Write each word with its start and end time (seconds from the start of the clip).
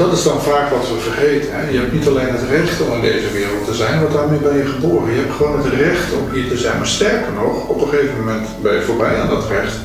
dat 0.00 0.12
is 0.12 0.22
dan 0.22 0.40
vaak 0.42 0.70
wat 0.70 0.88
we 0.88 0.98
vergeten. 1.10 1.48
Hè? 1.52 1.70
Je 1.70 1.78
hebt 1.78 1.92
niet 1.92 2.08
alleen 2.08 2.32
het 2.38 2.48
recht 2.50 2.80
om 2.80 2.92
in 2.92 3.00
deze 3.00 3.30
wereld 3.32 3.64
te 3.66 3.74
zijn, 3.74 4.00
want 4.00 4.12
daarmee 4.12 4.38
ben 4.38 4.56
je 4.56 4.66
geboren. 4.66 5.12
Je 5.12 5.20
hebt 5.20 5.34
gewoon 5.34 5.62
het 5.62 5.72
recht 5.72 6.08
om 6.18 6.34
hier 6.34 6.48
te 6.48 6.58
zijn. 6.58 6.78
Maar 6.78 6.86
sterker 6.86 7.32
nog, 7.32 7.68
op 7.68 7.80
een 7.82 7.88
gegeven 7.88 8.18
moment 8.18 8.46
ben 8.62 8.74
je 8.74 8.80
voorbij 8.80 9.20
aan 9.20 9.28
dat 9.28 9.48
recht. 9.48 9.76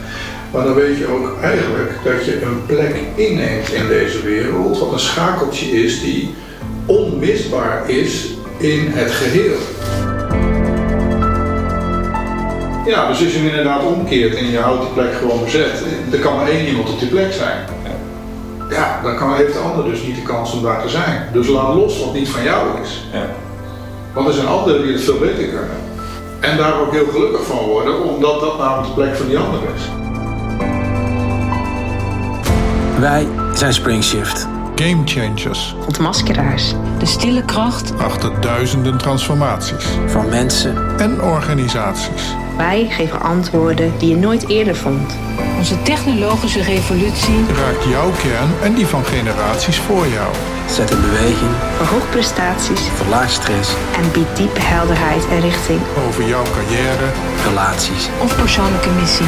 Maar 0.51 0.63
dan 0.63 0.73
weet 0.73 0.97
je 0.97 1.07
ook 1.07 1.41
eigenlijk 1.41 1.91
dat 2.03 2.25
je 2.25 2.41
een 2.41 2.65
plek 2.65 2.95
inneemt 3.15 3.71
in 3.71 3.87
deze 3.87 4.21
wereld, 4.21 4.79
wat 4.79 4.91
een 4.91 4.99
schakeltje 4.99 5.83
is 5.83 6.01
die 6.01 6.35
onmisbaar 6.85 7.89
is 7.89 8.25
in 8.57 8.87
het 8.87 9.11
geheel. 9.11 9.57
Ja, 12.85 13.07
dus 13.07 13.19
als 13.19 13.31
je 13.31 13.37
hem 13.37 13.47
inderdaad 13.47 13.83
omkeert 13.83 14.35
en 14.35 14.51
je 14.51 14.59
houdt 14.59 14.81
die 14.81 14.93
plek 14.93 15.13
gewoon 15.13 15.43
bezet, 15.43 15.83
er 16.11 16.19
kan 16.19 16.35
maar 16.35 16.47
één 16.49 16.67
iemand 16.67 16.89
op 16.89 16.99
die 16.99 17.09
plek 17.09 17.33
zijn. 17.33 17.84
Ja, 18.69 18.99
dan 19.03 19.17
kan, 19.17 19.35
heeft 19.35 19.53
de 19.53 19.59
ander 19.59 19.85
dus 19.85 20.01
niet 20.01 20.15
de 20.15 20.21
kans 20.21 20.53
om 20.53 20.63
daar 20.63 20.81
te 20.81 20.89
zijn. 20.89 21.29
Dus 21.33 21.47
laat 21.47 21.75
los 21.75 21.99
wat 21.99 22.13
niet 22.13 22.29
van 22.29 22.43
jou 22.43 22.81
is. 22.83 23.05
Ja. 23.13 23.25
Want 24.13 24.27
er 24.27 24.33
zijn 24.33 24.47
anderen 24.47 24.83
die 24.83 24.93
het 24.93 25.03
veel 25.03 25.17
beter 25.17 25.47
kunnen. 25.47 25.77
En 26.39 26.57
daar 26.57 26.79
ook 26.79 26.91
heel 26.91 27.07
gelukkig 27.11 27.45
van 27.45 27.57
worden, 27.57 28.03
omdat 28.03 28.39
dat 28.39 28.57
namelijk 28.57 28.87
de 28.87 28.93
plek 28.93 29.15
van 29.15 29.27
die 29.27 29.37
ander 29.37 29.59
is. 29.75 29.81
Wij 32.99 33.27
zijn 33.53 33.73
Springshift. 33.73 34.47
Game 34.75 35.01
changers 35.05 35.75
Ontmaskeraars. 35.85 36.73
De 36.99 37.05
stille 37.05 37.45
kracht. 37.45 37.93
achter 37.97 38.41
duizenden 38.41 38.97
transformaties 38.97 39.85
Van 40.05 40.29
mensen 40.29 40.99
en 40.99 41.21
organisaties. 41.21 42.35
Wij 42.57 42.87
geven 42.89 43.21
antwoorden 43.21 43.93
die 43.97 44.09
je 44.09 44.15
nooit 44.15 44.47
eerder 44.47 44.75
vond. 44.75 45.15
Onze 45.65 45.81
technologische 45.81 46.61
revolutie. 46.61 47.45
Raakt 47.55 47.83
jouw 47.83 48.11
kern 48.11 48.49
en 48.61 48.73
die 48.73 48.85
van 48.85 49.05
generaties 49.05 49.77
voor 49.77 50.07
jou. 50.07 50.33
zet 50.69 50.91
in 50.91 51.01
beweging, 51.01 51.51
Verhoog 51.77 52.09
prestaties 52.09 52.81
verlaag 52.81 53.31
stress, 53.31 53.73
en 53.95 54.11
biedt 54.11 54.37
diepe 54.37 54.59
helderheid 54.59 55.27
en 55.29 55.39
richting. 55.39 55.79
Over 56.07 56.27
jouw 56.27 56.43
carrière 56.43 57.11
relaties. 57.47 58.09
Of 58.21 58.35
persoonlijke 58.35 58.89
missie. 58.89 59.27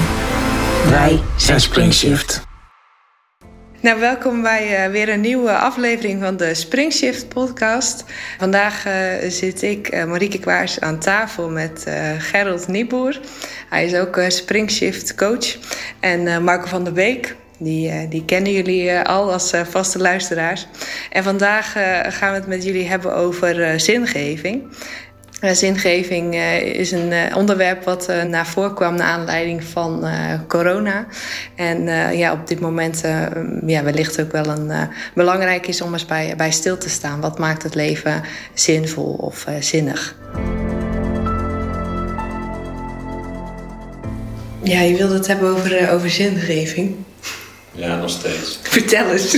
Wij 0.89 1.21
Zijn 1.35 1.61
Springshift. 1.61 2.46
Nou, 3.81 3.99
welkom 3.99 4.41
bij 4.41 4.75
eh, 4.75 4.91
weer 4.91 5.09
een 5.09 5.21
nieuwe 5.21 5.51
aflevering 5.51 6.21
van 6.21 6.37
de 6.37 6.53
Springshift 6.53 7.29
podcast. 7.29 8.03
Vandaag 8.37 8.85
eh, 8.85 9.29
zit 9.29 9.61
ik, 9.61 9.87
eh, 9.87 10.05
Marieke 10.05 10.39
Kwaars, 10.39 10.79
aan 10.79 10.99
tafel 10.99 11.49
met 11.49 11.85
Gerald 12.17 12.67
Nieboer. 12.67 13.19
Hij 13.69 13.85
is 13.85 13.95
ook 13.95 14.21
Springshift 14.27 15.15
coach. 15.15 15.57
En 15.99 16.43
Marco 16.43 16.67
van 16.67 16.83
der 16.83 16.93
Beek, 16.93 17.35
die, 17.59 18.07
die 18.07 18.25
kennen 18.25 18.51
jullie 18.51 18.99
al 18.99 19.31
als 19.31 19.53
vaste 19.69 19.99
luisteraars. 19.99 20.67
En 21.11 21.23
vandaag 21.23 21.71
gaan 22.07 22.31
we 22.31 22.37
het 22.37 22.47
met 22.47 22.63
jullie 22.63 22.87
hebben 22.87 23.15
over 23.15 23.79
zingeving. 23.79 24.63
Eh, 25.39 25.51
zingeving 25.51 26.33
eh, 26.33 26.61
is 26.61 26.91
een 26.91 27.11
eh, 27.11 27.37
onderwerp 27.37 27.83
wat 27.83 28.07
eh, 28.07 28.23
naar 28.23 28.47
voren 28.47 28.73
kwam 28.73 28.95
naar 28.95 29.07
aanleiding 29.07 29.63
van 29.63 30.05
eh, 30.05 30.33
corona. 30.47 31.05
En 31.55 31.87
eh, 31.87 32.17
ja, 32.17 32.31
op 32.31 32.47
dit 32.47 32.59
moment 32.59 33.01
eh, 33.03 33.25
ja, 33.65 33.83
wellicht 33.83 34.21
ook 34.21 34.31
wel 34.31 34.45
een, 34.45 34.71
eh, 34.71 34.81
belangrijk 35.13 35.67
is 35.67 35.81
om 35.81 35.93
eens 35.93 36.05
bij, 36.05 36.33
bij 36.37 36.51
stil 36.51 36.77
te 36.77 36.89
staan. 36.89 37.21
Wat 37.21 37.39
maakt 37.39 37.63
het 37.63 37.75
leven 37.75 38.23
zinvol 38.53 39.13
of 39.13 39.45
eh, 39.45 39.53
zinnig? 39.59 40.15
Ja, 44.63 44.81
je 44.81 44.95
wilde 44.97 45.13
het 45.13 45.27
hebben 45.27 45.49
over, 45.49 45.91
over 45.91 46.09
zingeving. 46.09 46.95
Ja, 47.71 47.95
nog 47.95 48.09
steeds. 48.09 48.59
Vertel 48.61 49.11
eens. 49.11 49.37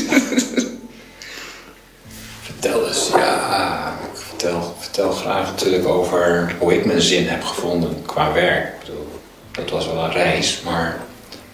Vertel 2.42 2.88
eens. 2.88 3.10
Ja, 3.16 3.94
ik 4.14 4.20
vertel, 4.20 4.76
vertel 4.92 5.12
graag 5.12 5.46
natuurlijk 5.50 5.88
over 5.88 6.56
hoe 6.60 6.74
ik 6.74 6.86
mijn 6.86 7.02
zin 7.02 7.28
heb 7.28 7.44
gevonden 7.44 8.04
qua 8.06 8.34
werk. 8.34 8.66
Ik 8.66 8.80
bedoel, 8.80 9.08
dat 9.52 9.70
was 9.70 9.86
wel 9.86 10.04
een 10.04 10.12
reis, 10.12 10.62
maar 10.66 10.98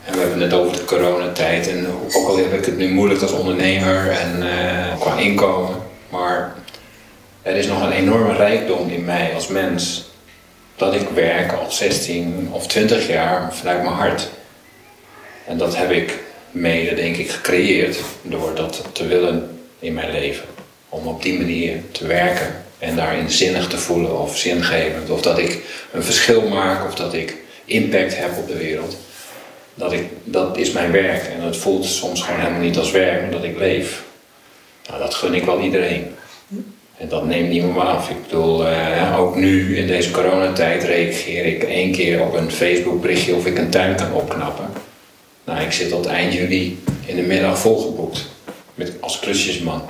en 0.06 0.14
we 0.14 0.20
hebben 0.20 0.42
het 0.42 0.50
net 0.50 0.60
over 0.60 0.78
de 0.78 0.86
coronatijd. 0.86 1.68
En 1.68 1.88
ook 2.14 2.28
al 2.28 2.38
heb 2.38 2.54
ik 2.54 2.66
het 2.66 2.78
nu 2.78 2.90
moeilijk 2.90 3.22
als 3.22 3.32
ondernemer 3.32 4.10
en 4.10 4.50
eh, 4.50 5.00
qua 5.00 5.18
inkomen. 5.18 5.76
Maar 6.10 6.56
er 7.42 7.56
is 7.56 7.68
nog 7.68 7.82
een 7.82 7.92
enorme 7.92 8.34
rijkdom 8.34 8.90
in 8.90 9.06
mij 9.06 9.34
als 9.34 9.48
mens. 9.48 10.10
Dat 10.76 10.94
ik 10.94 11.10
werk 11.10 11.52
al 11.52 11.72
16 11.72 12.50
of 12.52 12.68
20 12.68 13.08
jaar 13.08 13.54
vanuit 13.54 13.84
mijn 13.84 13.96
hart. 13.96 14.30
En 15.48 15.58
dat 15.58 15.78
heb 15.78 15.92
ik 15.92 16.20
mede, 16.52 16.96
denk 16.96 17.16
ik, 17.16 17.32
gecreëerd 17.32 17.98
door 18.22 18.56
dat 18.56 18.84
te 18.92 19.08
willen 19.08 19.60
in 19.80 19.94
mijn 19.94 20.12
leven. 20.12 20.46
Om 20.90 21.08
op 21.08 21.22
die 21.22 21.38
manier 21.38 21.82
te 21.92 22.08
werken 22.08 22.65
en 22.80 22.96
daarin 22.96 23.30
zinnig 23.30 23.68
te 23.68 23.78
voelen 23.78 24.20
of 24.20 24.38
zingevend. 24.38 25.10
Of 25.10 25.22
dat 25.22 25.38
ik 25.38 25.60
een 25.92 26.04
verschil 26.04 26.42
maak 26.48 26.88
of 26.88 26.96
dat 26.96 27.14
ik 27.14 27.36
impact 27.66 28.18
heb 28.18 28.38
op 28.38 28.48
de 28.48 28.58
wereld. 28.58 28.98
Dat, 29.74 29.94
ik, 29.94 30.04
dat 30.24 30.58
is 30.58 30.72
mijn 30.72 30.92
werk 30.92 31.24
en 31.24 31.42
het 31.42 31.58
voelt 31.58 31.86
soms 31.86 32.22
gewoon 32.22 32.40
helemaal 32.40 32.62
niet 32.62 32.78
als 32.78 32.92
werk, 32.92 33.22
maar 33.22 33.32
dat 33.32 33.44
ik 33.44 33.58
leef. 33.58 34.04
Nou, 34.88 35.00
dat 35.00 35.14
gun 35.14 35.34
ik 35.34 35.44
wel 35.44 35.60
iedereen. 35.60 36.16
En 36.98 37.10
dat 37.10 37.26
neemt 37.26 37.50
niemand 37.50 37.74
me 37.74 37.82
af. 37.82 38.10
Ik 38.10 38.22
bedoel, 38.22 38.68
eh, 38.68 39.20
ook 39.20 39.36
nu 39.36 39.78
in 39.78 39.88
deze 39.88 40.12
coronatijd 40.12 40.84
reageer 40.84 41.46
ik 41.46 41.64
één 41.64 41.92
keer 41.92 42.22
op 42.22 42.34
een 42.34 42.52
Facebook 42.52 43.02
berichtje 43.02 43.36
of 43.36 43.46
ik 43.46 43.58
een 43.58 43.70
tuin 43.70 43.96
kan 43.96 44.14
opknappen. 44.14 44.66
Nou, 45.44 45.62
ik 45.62 45.72
zit 45.72 45.90
tot 45.90 46.06
eind 46.06 46.34
juli 46.34 46.84
in 47.06 47.16
de 47.16 47.22
middag 47.22 47.60
volgeboekt 47.60 48.26
met, 48.76 48.94
als 49.00 49.20
klusjesman. 49.20 49.82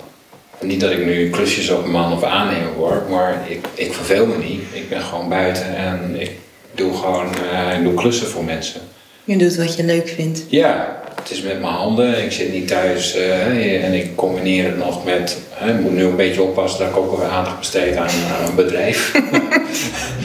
Niet 0.62 0.80
dat 0.80 0.92
ik 0.92 1.06
nu 1.06 1.30
klusjes 1.30 1.70
op 1.70 1.86
man 1.86 2.14
of 2.14 2.24
aannemer 2.24 2.74
word, 2.74 3.10
maar 3.10 3.46
ik, 3.48 3.66
ik 3.74 3.94
verveel 3.94 4.26
me 4.26 4.38
niet. 4.38 4.62
Ik 4.72 4.90
ben 4.90 5.02
gewoon 5.02 5.30
buiten 5.30 5.76
en 5.76 6.16
ik 6.20 6.32
doe 6.76 6.94
gewoon 6.98 7.28
eh, 7.52 7.78
ik 7.78 7.84
doe 7.84 7.94
klussen 7.94 8.28
voor 8.28 8.44
mensen. 8.44 8.82
Je 9.24 9.38
doet 9.38 9.56
wat 9.56 9.76
je 9.76 9.84
leuk 9.84 10.08
vindt. 10.08 10.44
Ja, 10.48 11.02
het 11.22 11.32
is 11.32 11.42
met 11.42 11.62
mijn 11.62 11.74
handen. 11.74 12.24
Ik 12.24 12.32
zit 12.32 12.54
niet 12.54 12.68
thuis 12.68 13.16
eh, 13.16 13.84
en 13.84 13.94
ik 13.94 14.16
combineer 14.16 14.66
het 14.66 14.78
nog 14.78 15.06
met. 15.06 15.38
ik 15.68 15.80
moet 15.80 15.92
nu 15.92 16.04
een 16.04 16.16
beetje 16.16 16.42
oppassen 16.42 16.80
dat 16.80 16.90
ik 16.90 16.98
ook 16.98 17.18
weer 17.18 17.28
aandacht 17.28 17.60
besteed 17.60 17.96
aan, 17.96 18.10
aan 18.40 18.48
een 18.48 18.56
bedrijf. 18.56 19.12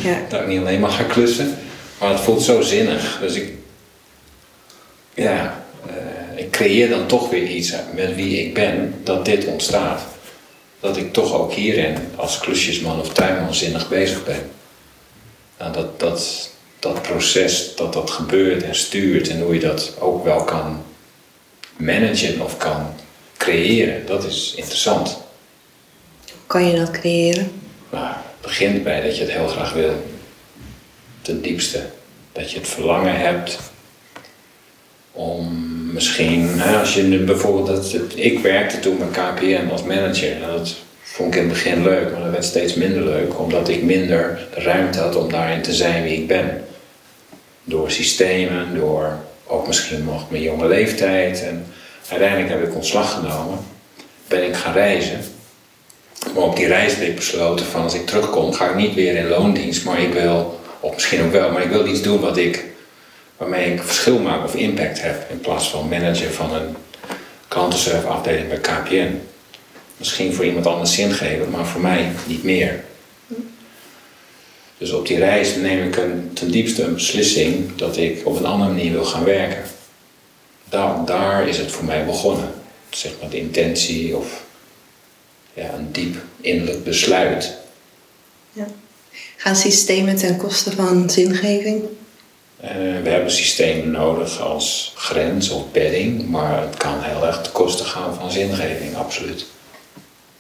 Ja. 0.05 0.17
dat 0.29 0.41
ik 0.41 0.47
niet 0.47 0.61
alleen 0.61 0.81
maar 0.81 0.91
ga 0.91 1.03
klussen. 1.03 1.59
Maar 1.99 2.11
het 2.11 2.21
voelt 2.21 2.43
zo 2.43 2.61
zinnig. 2.61 3.19
Dus 3.21 3.35
ik. 3.35 3.53
Ja, 5.15 5.65
eh, 5.87 6.45
ik 6.45 6.51
creëer 6.51 6.89
dan 6.89 7.07
toch 7.07 7.31
weer 7.31 7.47
iets 7.47 7.73
met 7.95 8.15
wie 8.15 8.41
ik 8.41 8.55
ben 8.55 8.95
dat 9.05 9.25
dit 9.25 9.47
ontstaat. 9.47 10.03
Dat 10.81 10.97
ik 10.97 11.13
toch 11.13 11.35
ook 11.35 11.53
hierin 11.53 11.97
als 12.17 12.39
klusjesman 12.39 13.01
of 13.01 13.13
tuinman 13.13 13.55
zinnig 13.55 13.89
bezig 13.89 14.25
ben. 14.25 14.51
Nou, 15.59 15.73
dat, 15.73 16.01
dat, 16.01 16.51
dat 16.79 17.03
proces, 17.03 17.77
dat 17.77 17.93
dat 17.93 18.11
gebeurt 18.11 18.63
en 18.63 18.75
stuurt 18.75 19.29
en 19.29 19.41
hoe 19.41 19.55
je 19.55 19.61
dat 19.61 19.95
ook 19.99 20.25
wel 20.25 20.45
kan 20.45 20.83
managen 21.77 22.41
of 22.41 22.57
kan 22.57 22.95
creëren, 23.37 24.07
dat 24.07 24.25
is 24.25 24.55
interessant. 24.57 25.19
Kan 26.47 26.67
je 26.67 26.77
dat 26.77 26.91
creëren? 26.91 27.53
Maar 27.91 28.23
het 28.25 28.41
begint 28.41 28.83
bij 28.83 29.01
dat 29.01 29.17
je 29.17 29.23
het 29.23 29.33
heel 29.33 29.49
graag 29.49 29.73
wil. 29.73 30.13
Ten 31.23 31.43
diepste. 31.43 31.91
Dat 32.33 32.51
je 32.51 32.59
het 32.59 32.69
verlangen 32.69 33.21
hebt 33.21 33.59
om 35.13 35.80
misschien, 35.93 36.63
als 36.81 36.95
je 36.95 37.03
nu 37.03 37.25
bijvoorbeeld, 37.25 37.67
dat, 37.67 37.95
ik 38.15 38.39
werkte 38.39 38.81
toen 38.81 38.99
bij 38.99 39.07
KPN 39.07 39.71
als 39.71 39.83
manager 39.83 40.33
en 40.33 40.49
dat 40.57 40.75
vond 41.03 41.35
ik 41.35 41.41
in 41.41 41.49
het 41.49 41.53
begin 41.53 41.83
leuk, 41.83 42.13
maar 42.13 42.23
dat 42.23 42.31
werd 42.31 42.45
steeds 42.45 42.75
minder 42.75 43.03
leuk 43.03 43.39
omdat 43.39 43.69
ik 43.69 43.83
minder 43.83 44.47
de 44.55 44.61
ruimte 44.61 44.99
had 44.99 45.17
om 45.17 45.31
daarin 45.31 45.63
te 45.63 45.73
zijn 45.73 46.03
wie 46.03 46.13
ik 46.13 46.27
ben. 46.27 46.65
Door 47.65 47.91
systemen, 47.91 48.75
door 48.75 49.19
ook 49.47 49.67
misschien 49.67 50.05
nog 50.05 50.31
mijn 50.31 50.43
jonge 50.43 50.69
leeftijd 50.69 51.43
en 51.43 51.67
uiteindelijk 52.09 52.51
heb 52.51 52.69
ik 52.69 52.75
ontslag 52.75 53.13
genomen, 53.13 53.59
ben 54.29 54.47
ik 54.47 54.55
gaan 54.55 54.73
reizen. 54.73 55.21
Maar 56.35 56.43
op 56.43 56.57
die 56.57 56.67
reis 56.67 56.95
heb 56.95 57.09
ik 57.09 57.17
besloten 57.17 57.67
van 57.67 57.83
als 57.83 57.95
ik 57.95 58.07
terugkom 58.07 58.53
ga 58.53 58.69
ik 58.69 58.75
niet 58.75 58.95
weer 58.95 59.17
in 59.17 59.29
loondienst, 59.29 59.85
maar 59.85 60.01
ik 60.01 60.13
wil, 60.13 60.61
of 60.81 60.95
misschien 60.95 61.23
ook 61.23 61.33
wel, 61.33 61.53
maar 61.53 61.63
ik 61.63 61.71
wil 61.71 61.87
iets 61.87 62.03
doen 62.03 62.21
wat 62.21 62.37
ik, 62.37 62.65
waarmee 63.41 63.73
ik 63.73 63.83
verschil 63.83 64.19
maak 64.19 64.45
of 64.45 64.55
impact 64.55 65.03
heb 65.03 65.31
in 65.31 65.41
plaats 65.41 65.71
van 65.71 65.89
manager 65.89 66.31
van 66.31 66.55
een 66.55 66.77
klantenservice 67.49 68.07
afdeling 68.07 68.49
bij 68.49 68.59
KPN. 68.59 69.21
Misschien 69.97 70.35
voor 70.35 70.45
iemand 70.45 70.67
anders 70.67 70.95
zingevend, 70.95 71.51
maar 71.51 71.67
voor 71.67 71.81
mij 71.81 72.13
niet 72.27 72.45
meer. 72.45 72.85
Dus 74.79 74.93
op 74.93 75.07
die 75.07 75.19
reis 75.19 75.57
neem 75.57 75.87
ik 75.87 75.97
een, 75.97 76.31
ten 76.33 76.51
diepste 76.51 76.83
een 76.83 76.95
beslissing 76.95 77.77
dat 77.77 77.97
ik 77.97 78.27
op 78.27 78.39
een 78.39 78.47
andere 78.47 78.71
manier 78.71 78.93
wil 78.93 79.05
gaan 79.05 79.25
werken. 79.25 79.63
Daar, 81.05 81.49
is 81.49 81.59
het 81.59 81.71
voor 81.71 81.85
mij 81.85 82.05
begonnen. 82.05 82.51
Zeg 82.91 83.13
maar 83.21 83.31
de 83.31 83.39
intentie 83.39 84.17
of 84.17 84.45
ja, 85.55 85.73
een 85.73 85.93
diep 85.93 86.17
innerlijk 86.41 86.85
besluit. 86.85 87.57
Gaan 89.37 89.57
systemen 89.57 90.17
ten 90.17 90.37
koste 90.37 90.71
van 90.71 91.11
zingeving? 91.11 91.83
Eh, 92.61 92.71
we 93.03 93.09
hebben 93.09 93.31
systemen 93.31 93.91
nodig 93.91 94.41
als 94.41 94.93
grens 94.97 95.51
of 95.51 95.73
bedding, 95.73 96.29
maar 96.29 96.61
het 96.61 96.77
kan 96.77 96.95
heel 97.01 97.27
erg 97.27 97.41
ten 97.41 97.53
koste 97.53 97.85
gaan 97.85 98.15
van 98.15 98.31
zingeving, 98.31 98.97
absoluut. 98.97 99.47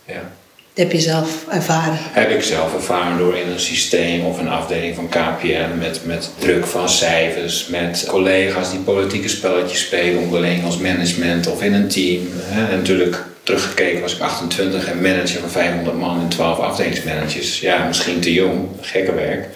Ja. 0.06 0.32
Dat 0.74 0.84
heb 0.84 0.92
je 0.92 1.00
zelf 1.00 1.46
ervaren. 1.48 1.96
Heb 1.98 2.30
ik 2.30 2.42
zelf 2.42 2.74
ervaren 2.74 3.18
door 3.18 3.36
in 3.36 3.48
een 3.48 3.60
systeem 3.60 4.24
of 4.24 4.38
een 4.38 4.48
afdeling 4.48 4.94
van 4.94 5.08
KPN 5.08 5.78
met, 5.78 6.00
met 6.04 6.30
druk 6.38 6.66
van 6.66 6.88
cijfers, 6.88 7.66
met 7.66 8.04
collega's 8.08 8.70
die 8.70 8.80
politieke 8.80 9.28
spelletjes 9.28 9.80
spelen 9.80 10.22
onderling 10.22 10.64
als 10.64 10.76
management 10.76 11.46
of 11.46 11.62
in 11.62 11.74
een 11.74 11.88
team. 11.88 12.22
Hè. 12.32 12.70
En 12.70 12.78
natuurlijk 12.78 13.24
teruggekeken 13.42 14.00
was 14.00 14.14
ik 14.14 14.20
28 14.20 14.86
en 14.86 15.02
manager 15.02 15.40
van 15.40 15.50
500 15.50 15.96
man 15.96 16.20
en 16.20 16.28
12 16.28 16.58
afdelingsmanagers. 16.58 17.60
Ja, 17.60 17.86
misschien 17.86 18.20
te 18.20 18.32
jong, 18.32 18.68
gekke 18.80 19.14
werk. 19.14 19.48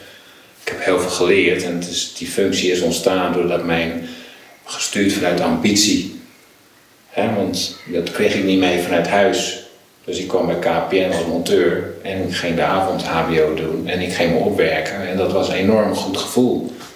Ik 0.65 0.73
heb 0.73 0.85
heel 0.85 1.01
veel 1.01 1.11
geleerd 1.11 1.63
en 1.63 1.83
die 2.19 2.27
functie 2.27 2.71
is 2.71 2.81
ontstaan 2.81 3.33
doordat 3.33 3.65
mijn 3.65 4.09
gestuurd 4.65 5.13
vanuit 5.13 5.41
ambitie. 5.41 6.21
Hè, 7.09 7.35
want 7.35 7.77
dat 7.87 8.11
kreeg 8.11 8.35
ik 8.35 8.45
niet 8.45 8.59
mee 8.59 8.83
vanuit 8.83 9.09
huis. 9.09 9.63
Dus 10.05 10.19
ik 10.19 10.29
kwam 10.29 10.47
bij 10.47 10.59
KPN 10.59 11.13
als 11.13 11.27
monteur 11.27 11.95
en 12.03 12.29
ik 12.29 12.35
ging 12.35 12.57
de 12.57 12.63
avond 12.63 13.03
HBO 13.03 13.55
doen 13.55 13.89
en 13.89 14.01
ik 14.01 14.13
ging 14.13 14.33
me 14.33 14.39
opwerken. 14.39 15.09
En 15.09 15.17
dat 15.17 15.33
was 15.33 15.49
een 15.49 15.55
enorm 15.55 15.95
goed 15.95 16.17
gevoel. 16.17 16.67
Daar 16.67 16.87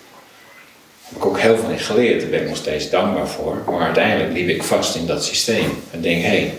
heb 1.09 1.19
ik 1.19 1.25
ook 1.25 1.39
heel 1.39 1.59
veel 1.59 1.71
in 1.71 1.79
geleerd, 1.79 2.21
daar 2.21 2.31
ben 2.31 2.43
ik 2.43 2.49
nog 2.49 2.57
steeds 2.57 2.91
dankbaar 2.91 3.29
voor. 3.29 3.63
Maar 3.67 3.81
uiteindelijk 3.81 4.33
liep 4.33 4.49
ik 4.49 4.63
vast 4.63 4.95
in 4.95 5.07
dat 5.07 5.25
systeem. 5.25 5.83
En 5.91 6.01
denk, 6.01 6.23
hé, 6.23 6.29
hey, 6.29 6.55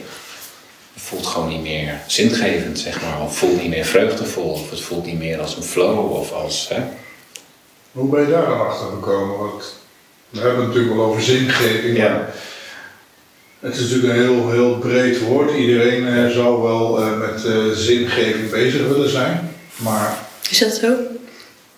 voelt 1.00 1.25
gewoon 1.25 1.50
niet 1.50 1.62
meer 1.62 2.01
zingevend, 2.07 2.80
zeg 2.80 3.01
maar. 3.01 3.22
Of 3.22 3.28
het 3.30 3.38
voelt 3.38 3.62
niet 3.62 3.69
meer 3.69 3.86
vreugdevol, 3.86 4.51
of 4.51 4.69
het 4.69 4.81
voelt 4.81 5.06
niet 5.06 5.19
meer 5.19 5.42
als 5.42 5.56
een 5.56 5.63
flow 5.63 6.12
of 6.12 6.31
als. 6.31 6.69
Hè. 6.69 6.84
Hoe 7.92 8.10
ben 8.10 8.22
je 8.22 8.31
daar 8.31 8.46
dan 8.46 8.68
achter 8.68 8.88
gekomen? 8.88 9.38
Want 9.38 9.74
we 10.30 10.40
hebben 10.40 10.57
het 10.60 10.68
natuurlijk 10.68 10.96
wel 10.96 11.06
over 11.06 11.22
zingeving. 11.22 11.98
Ja. 11.98 12.10
maar 12.10 12.34
Het 13.60 13.75
is 13.75 13.81
natuurlijk 13.81 14.13
een 14.13 14.22
heel, 14.22 14.51
heel 14.51 14.78
breed 14.78 15.19
woord. 15.22 15.56
Iedereen 15.56 16.07
eh, 16.07 16.30
zou 16.30 16.62
wel 16.62 17.02
eh, 17.02 17.18
met 17.18 17.45
eh, 17.45 17.69
zingeving 17.74 18.50
bezig 18.50 18.88
willen 18.88 19.10
zijn. 19.10 19.56
Maar 19.75 20.18
Is 20.50 20.60
dat 20.60 20.74
zo? 20.74 20.92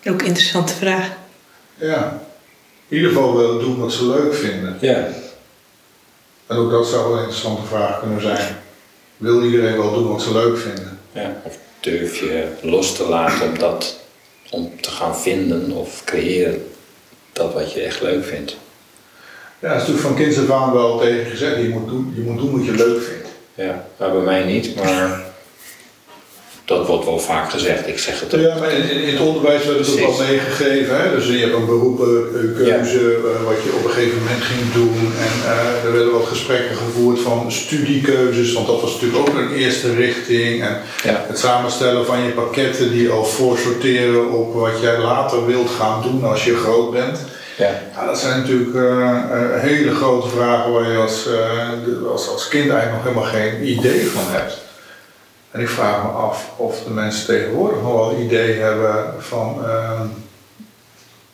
Ook 0.04 0.20
een 0.20 0.26
interessante 0.26 0.74
vraag. 0.74 1.10
ja, 1.74 2.20
in 2.88 2.96
ieder 2.96 3.10
geval 3.12 3.36
willen 3.36 3.60
doen 3.60 3.78
wat 3.78 3.92
ze 3.92 4.06
leuk 4.06 4.34
vinden. 4.34 4.78
Ja. 4.80 5.08
En 6.46 6.56
ook 6.56 6.70
dat 6.70 6.86
zou 6.86 7.02
wel 7.02 7.12
een 7.12 7.18
interessante 7.18 7.66
vraag 7.66 8.00
kunnen 8.00 8.20
zijn. 8.20 8.56
Wil 9.22 9.42
iedereen 9.44 9.76
wel 9.76 9.92
doen 9.92 10.08
wat 10.08 10.22
ze 10.22 10.32
leuk 10.32 10.58
vinden? 10.58 10.98
ja. 11.12 11.40
Of 11.42 11.58
durf 11.80 12.18
je 12.18 12.46
los 12.62 12.96
te 12.96 13.08
laten 13.08 13.48
om 13.48 13.58
dat, 13.58 14.00
om 14.50 14.72
te 14.80 14.90
gaan 14.90 15.16
vinden 15.16 15.70
of 15.70 16.02
creëren 16.04 16.66
dat 17.32 17.52
wat 17.52 17.72
je 17.72 17.80
echt 17.80 18.02
leuk 18.02 18.24
vindt. 18.24 18.56
Ja, 19.58 19.68
dat 19.68 19.82
is 19.82 19.88
natuurlijk 19.88 20.06
van 20.06 20.14
kinds 20.14 20.38
af 20.38 20.50
aan 20.50 20.72
wel 20.72 20.98
tegen 20.98 21.18
je 21.18 21.24
gezegd. 21.24 21.56
Je 21.56 21.68
moet 21.68 21.88
doen, 21.88 22.12
je 22.16 22.20
moet 22.20 22.38
doen 22.38 22.56
wat 22.56 22.66
je 22.66 22.72
leuk 22.72 23.02
vindt. 23.02 23.28
Ja, 23.54 23.86
maar 23.96 24.12
bij 24.12 24.20
mij 24.20 24.44
niet, 24.44 24.76
maar 24.76 25.31
dat 26.64 26.86
wordt 26.86 27.04
wel 27.04 27.18
vaak 27.18 27.50
gezegd. 27.50 27.88
Ik 27.88 27.98
zeg 27.98 28.20
het 28.20 28.34
ook. 28.34 28.40
Ja, 28.40 28.54
maar 28.58 28.72
in, 28.72 28.90
in 28.90 29.12
het 29.12 29.20
onderwijs 29.20 29.64
werd 29.64 29.78
het 29.78 29.90
ook 29.92 29.98
wel 30.16 30.26
meegegeven. 30.26 31.00
Hè? 31.00 31.14
Dus 31.14 31.26
je 31.26 31.38
hebt 31.38 31.54
een 31.54 31.66
beroepenkeuze, 31.66 32.98
eh, 32.98 33.44
wat 33.44 33.62
je 33.64 33.72
op 33.78 33.84
een 33.84 33.90
gegeven 33.90 34.18
moment 34.18 34.42
ging 34.42 34.72
doen. 34.72 35.12
En 35.26 35.52
eh, 35.52 35.84
er 35.84 35.92
werden 35.92 36.12
wat 36.12 36.26
gesprekken 36.26 36.76
gevoerd 36.76 37.20
van 37.20 37.52
studiekeuzes, 37.52 38.52
want 38.52 38.66
dat 38.66 38.80
was 38.80 38.92
natuurlijk 38.92 39.28
ook 39.28 39.34
een 39.34 39.54
eerste 39.54 39.94
richting. 39.94 40.62
En 40.62 40.80
Ja. 41.04 41.24
het 41.28 41.38
samenstellen 41.38 42.06
van 42.06 42.22
je 42.22 42.30
pakketten 42.30 42.90
die 42.90 43.10
al 43.10 43.24
voorsorteren 43.24 44.30
op 44.30 44.54
wat 44.54 44.80
jij 44.80 44.98
later 44.98 45.46
wilt 45.46 45.70
gaan 45.70 46.02
doen 46.02 46.24
als 46.24 46.44
je 46.44 46.56
groot 46.56 46.90
bent. 46.90 47.18
Ja. 47.56 47.70
Ja, 47.94 48.06
dat 48.06 48.18
zijn 48.18 48.40
natuurlijk 48.40 48.74
eh, 48.74 49.10
eh, 49.10 49.60
hele 49.62 49.94
grote 49.94 50.28
vragen 50.28 50.72
waar 50.72 50.90
je 50.90 50.96
als, 50.98 51.26
eh, 51.26 52.10
als, 52.12 52.28
als 52.28 52.48
kind 52.48 52.70
eigenlijk 52.70 53.04
nog 53.04 53.14
helemaal 53.14 53.40
geen 53.40 53.68
idee 53.68 54.06
van 54.06 54.22
hebt. 54.26 54.61
En 55.52 55.60
ik 55.60 55.68
vraag 55.68 56.02
me 56.02 56.08
af 56.08 56.50
of 56.56 56.84
de 56.84 56.90
mensen 56.90 57.26
tegenwoordig 57.26 57.82
nog 57.82 57.92
wel 57.92 58.12
een 58.12 58.24
idee 58.24 58.58
hebben 58.58 59.22
van 59.22 59.64
eh, 59.64 60.00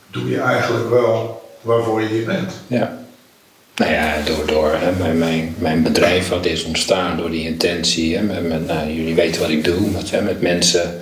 doe 0.07 0.29
je 0.29 0.39
eigenlijk 0.39 0.89
wel 0.89 1.41
waarvoor 1.61 2.01
je 2.01 2.07
hier 2.07 2.25
bent? 2.25 2.53
Ja. 2.67 2.97
Nou 3.75 3.91
ja, 3.91 4.15
door, 4.25 4.45
door 4.45 4.77
mijn, 4.97 5.17
mijn, 5.17 5.55
mijn 5.57 5.83
bedrijf 5.83 6.29
wat 6.29 6.45
is 6.45 6.63
ontstaan 6.63 7.17
door 7.17 7.31
die 7.31 7.47
intentie. 7.47 8.15
Hè, 8.15 8.23
met, 8.23 8.47
met, 8.47 8.67
nou, 8.67 8.91
jullie 8.91 9.15
weten 9.15 9.41
wat 9.41 9.49
ik 9.49 9.63
doe, 9.63 9.89
met, 9.89 10.23
met 10.23 10.41
mensen, 10.41 11.01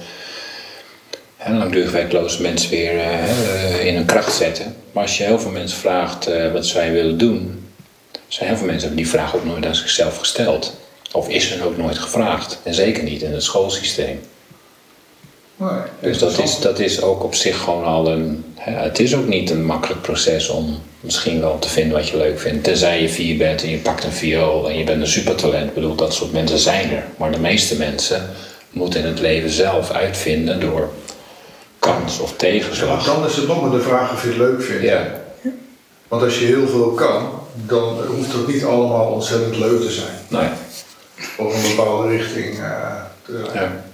hè, 1.38 1.58
langdurig 1.58 1.92
werkloze 1.92 2.42
mensen 2.42 2.70
weer 2.70 3.00
eh, 3.00 3.06
hè, 3.10 3.80
in 3.80 3.96
hun 3.96 4.06
kracht 4.06 4.34
zetten. 4.34 4.76
Maar 4.92 5.04
als 5.04 5.18
je 5.18 5.24
heel 5.24 5.40
veel 5.40 5.52
mensen 5.52 5.80
vraagt 5.80 6.28
eh, 6.28 6.52
wat 6.52 6.66
zij 6.66 6.92
willen 6.92 7.18
doen, 7.18 7.68
zijn 8.28 8.50
heel 8.50 8.58
veel 8.58 8.68
mensen 8.68 8.88
hebben 8.88 9.04
die 9.04 9.12
vraag 9.12 9.36
ook 9.36 9.46
nooit 9.46 9.66
aan 9.66 9.76
zichzelf 9.76 10.18
gesteld. 10.18 10.78
Of 11.12 11.30
is 11.30 11.52
er 11.52 11.66
ook 11.66 11.78
nooit 11.78 11.98
gevraagd. 11.98 12.60
En 12.64 12.74
zeker 12.74 13.04
niet 13.04 13.22
in 13.22 13.34
het 13.34 13.44
schoolsysteem. 13.44 14.20
Nee, 15.56 15.70
Dus 16.00 16.18
dat 16.18 16.38
is, 16.40 16.60
dat 16.60 16.80
is 16.80 17.02
ook 17.02 17.24
op 17.24 17.36
zich 17.36 17.58
gewoon 17.60 17.84
al 17.84 18.08
een. 18.12 18.46
Hè, 18.56 18.72
het 18.72 19.00
is 19.00 19.16
ook 19.16 19.28
niet 19.28 19.50
een 19.50 19.66
makkelijk 19.66 20.02
proces 20.02 20.50
om 20.50 20.80
misschien 21.00 21.40
wel 21.40 21.60
te 21.60 21.70
vinden 21.70 21.98
wat 21.98 22.08
je 22.08 22.18
leuk 22.18 22.40
vindt. 22.40 22.64
Tenzij 22.64 23.02
je 23.02 23.10
vier 23.10 23.38
bent 23.38 23.64
en 23.64 23.70
je 23.70 23.78
pakt 23.78 24.04
een 24.04 24.12
viool 24.12 24.70
en 24.70 24.78
je 24.78 24.84
bent 24.84 25.02
een 25.02 25.08
supertalent. 25.08 25.68
Ik 25.68 25.74
bedoel, 25.74 25.96
dat 25.96 26.14
soort 26.14 26.32
mensen 26.32 26.60
zijn 26.60 26.92
er. 26.92 27.04
Maar 27.18 27.32
de 27.32 27.40
meeste 27.40 27.76
mensen 27.76 28.30
moeten 28.70 29.00
in 29.00 29.06
het 29.06 29.20
leven 29.20 29.50
zelf 29.50 29.92
uitvinden 29.92 30.60
door 30.60 30.90
kans 31.80 32.20
of 32.20 32.30
Ja, 32.30 32.36
tegenslag. 32.38 33.06
dan 33.06 33.26
is 33.26 33.36
het 33.36 33.48
nog 33.48 33.62
maar 33.62 33.72
de 33.72 33.82
vraag 33.82 34.12
of 34.14 34.22
je 34.22 34.28
het 34.28 34.38
leuk 34.38 34.62
vindt. 34.64 34.84
Ja, 34.84 35.22
Want 36.08 36.22
als 36.24 36.40
je 36.40 36.46
heel 36.46 36.68
veel 36.68 36.92
kan, 36.92 37.30
dan 37.54 37.98
hoeft 38.08 38.34
het 38.34 38.48
niet 38.48 38.64
allemaal 38.64 39.06
ontzettend 39.12 39.58
leuk 39.58 39.82
te 39.82 39.92
zijn. 39.92 40.14
nou 40.28 40.46
ja. 41.38 41.44
Of 41.44 41.56
een 41.56 41.76
bepaalde 41.76 42.08
richting 42.08 42.60
eh, 42.60 43.02
te 43.26 43.50
ja. 43.54 43.86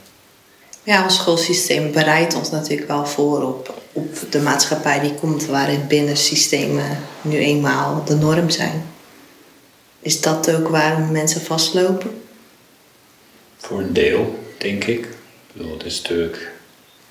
Ja, 0.84 1.04
ons 1.04 1.16
schoolsysteem 1.16 1.92
bereidt 1.92 2.36
ons 2.36 2.52
natuurlijk 2.52 2.88
wel 2.88 3.06
voor 3.06 3.44
op, 3.44 3.82
op 3.92 4.16
de 4.30 4.42
maatschappij 4.42 5.00
die 5.00 5.14
komt, 5.14 5.46
waarin 5.46 5.88
binnensystemen 5.88 6.98
nu 7.22 7.38
eenmaal 7.38 8.04
de 8.06 8.16
norm 8.16 8.50
zijn. 8.50 8.86
Is 10.00 10.22
dat 10.22 10.52
ook 10.52 10.68
waarom 10.68 11.12
mensen 11.12 11.42
vastlopen? 11.42 12.22
Voor 13.58 13.80
een 13.80 13.94
deel, 13.94 14.40
denk 14.58 14.84
ik. 14.84 15.06
Ik 15.06 15.08
bedoel, 15.54 15.74
het 15.74 15.86
is 15.86 16.02
natuurlijk 16.02 16.52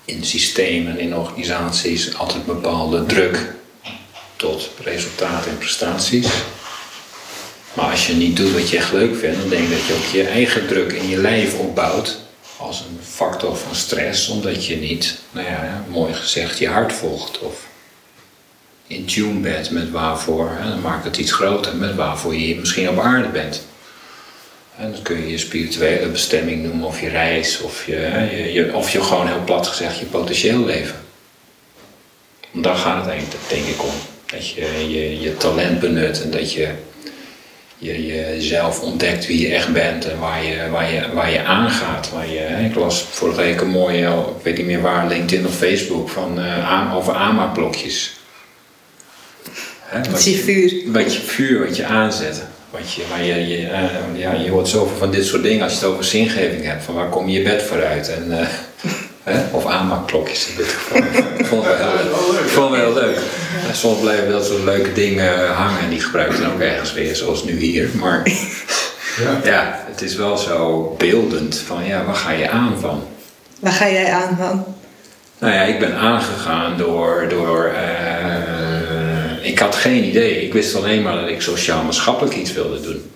in 0.04 0.24
systemen, 0.24 0.98
in 0.98 1.16
organisaties 1.16 2.16
altijd 2.16 2.38
een 2.38 2.54
bepaalde 2.54 3.06
druk 3.06 3.54
tot 4.36 4.70
resultaten 4.82 5.50
en 5.50 5.58
prestaties. 5.58 6.28
Maar 7.72 7.90
als 7.90 8.06
je 8.06 8.12
niet 8.12 8.36
doet 8.36 8.52
wat 8.52 8.70
je 8.70 8.76
echt 8.76 8.92
leuk 8.92 9.16
vindt, 9.16 9.38
dan 9.38 9.48
denk 9.48 9.62
ik 9.62 9.70
dat 9.70 9.86
je 9.86 9.94
ook 9.94 10.12
je 10.12 10.30
eigen 10.30 10.66
druk 10.66 10.92
in 10.92 11.08
je 11.08 11.16
lijf 11.16 11.58
opbouwt 11.58 12.18
als 12.56 12.80
een 12.80 12.98
factor 13.02 13.56
van 13.56 13.74
stress, 13.74 14.28
omdat 14.28 14.66
je 14.66 14.76
niet, 14.76 15.18
nou 15.30 15.46
ja, 15.46 15.84
mooi 15.88 16.12
gezegd, 16.14 16.58
je 16.58 16.68
hart 16.68 16.92
volgt 16.92 17.38
of 17.38 17.66
in 18.86 19.04
tune 19.04 19.40
bent 19.40 19.70
met 19.70 19.90
waarvoor, 19.90 20.50
hè, 20.50 20.68
dan 20.68 20.80
maakt 20.80 21.04
het 21.04 21.16
iets 21.16 21.32
groter, 21.32 21.76
met 21.76 21.94
waarvoor 21.94 22.34
je 22.34 22.56
misschien 22.56 22.88
op 22.88 22.98
aarde 22.98 23.28
bent. 23.28 23.66
En 24.76 24.92
dat 24.92 25.02
kun 25.02 25.20
je 25.20 25.30
je 25.30 25.38
spirituele 25.38 26.08
bestemming 26.08 26.62
noemen, 26.62 26.86
of 26.86 27.00
je 27.00 27.08
reis, 27.08 27.60
of 27.60 27.86
je, 27.86 28.70
of 28.74 28.90
je 28.90 29.02
gewoon 29.02 29.26
heel 29.26 29.44
plat 29.44 29.66
gezegd 29.66 29.98
je 29.98 30.04
potentieel 30.04 30.64
leven. 30.64 30.96
Daar 32.52 32.76
gaat 32.76 33.04
het 33.04 33.10
eigenlijk, 33.10 33.48
denk 33.48 33.66
ik, 33.66 33.82
om. 33.82 33.94
Dat 34.26 34.48
je 34.48 34.88
je, 34.90 35.20
je 35.20 35.36
talent 35.36 35.80
benut 35.80 36.22
en 36.22 36.30
dat 36.30 36.52
je, 36.52 36.68
je 37.82 38.06
jezelf 38.06 38.80
ontdekt 38.80 39.26
wie 39.26 39.40
je 39.40 39.54
echt 39.54 39.72
bent 39.72 40.08
en 40.08 40.18
waar 40.18 40.44
je, 40.44 40.70
waar 40.70 40.92
je, 40.92 41.12
waar 41.14 41.30
je 41.30 41.42
aangaat. 41.42 42.10
Waar 42.10 42.28
je, 42.28 42.64
ik 42.64 42.74
las 42.74 43.02
vorige 43.10 43.40
week 43.40 43.60
een 43.60 43.68
mooie, 43.68 44.06
ik 44.08 44.42
weet 44.42 44.56
niet 44.56 44.66
meer 44.66 44.80
waar, 44.80 45.08
LinkedIn 45.08 45.46
of 45.46 45.56
Facebook, 45.56 46.08
van, 46.08 46.40
eh, 46.40 46.94
over 46.96 47.12
AMA-blokjes. 47.12 48.20
Wat 49.92 50.18
is 50.18 50.24
je 50.24 50.36
vuur. 50.36 50.92
wat 50.92 51.14
je 51.14 51.20
vuur, 51.20 51.66
wat 51.66 51.76
je 51.76 51.84
aanzet. 51.84 52.42
Wat 52.70 52.92
je, 52.92 53.02
waar 53.10 53.24
je, 53.24 53.48
je, 53.48 53.66
eh, 53.66 53.84
ja, 54.14 54.32
je 54.32 54.50
hoort 54.50 54.68
zoveel 54.68 54.96
van 54.96 55.10
dit 55.10 55.26
soort 55.26 55.42
dingen 55.42 55.62
als 55.62 55.72
je 55.72 55.78
het 55.78 55.88
over 55.88 56.04
zingeving 56.04 56.64
hebt. 56.64 56.84
Van 56.84 56.94
waar 56.94 57.08
kom 57.08 57.28
je 57.28 57.38
je 57.38 57.44
bed 57.44 57.62
vooruit? 57.62 58.08
En, 58.08 58.40
eh, 58.40 58.46
hè? 59.22 59.44
Of 59.50 59.66
aanmaakklokjes 59.66 60.48
in 60.48 60.56
dit 60.56 60.66
geval. 60.66 61.02
Vond 61.50 61.64
het 61.66 61.78
wel 61.78 61.94
heel 61.96 62.32
leuk. 62.32 62.44
Ik 62.44 62.50
vond 62.50 62.70
het 62.70 62.80
wel 62.80 62.92
heel 62.92 62.94
leuk. 63.02 63.18
En 63.68 63.74
soms 63.74 64.00
blijven 64.00 64.30
dat 64.30 64.46
soort 64.46 64.64
leuke 64.64 64.92
dingen 64.92 65.48
hangen. 65.54 65.80
En 65.80 65.90
die 65.90 66.00
gebruik 66.00 66.32
je 66.32 66.42
dan 66.42 66.52
ook 66.52 66.60
ergens 66.60 66.92
weer, 66.92 67.16
zoals 67.16 67.44
nu 67.44 67.58
hier. 67.58 67.88
Maar 67.94 68.22
Ja. 69.16 69.40
ja, 69.52 69.84
het 69.90 70.02
is 70.02 70.16
wel 70.16 70.36
zo 70.36 70.94
beeldend. 70.98 71.58
Van 71.66 71.84
ja, 71.84 72.04
waar 72.04 72.14
ga 72.14 72.30
je 72.30 72.50
aan 72.50 72.78
van? 72.80 73.04
Waar 73.60 73.72
ga 73.72 73.90
jij 73.90 74.12
aan 74.12 74.36
van? 74.36 74.64
Nou 75.38 75.54
ja, 75.54 75.62
ik 75.62 75.78
ben 75.78 75.96
aangegaan 75.96 76.76
door. 76.76 77.26
door 77.28 77.64
eh, 77.66 79.46
ik 79.46 79.58
had 79.58 79.74
geen 79.74 80.04
idee. 80.04 80.44
Ik 80.44 80.52
wist 80.52 80.74
alleen 80.74 81.02
maar 81.02 81.20
dat 81.20 81.28
ik 81.28 81.42
sociaal-maatschappelijk 81.42 82.36
iets 82.36 82.52
wilde 82.52 82.80
doen. 82.80 83.10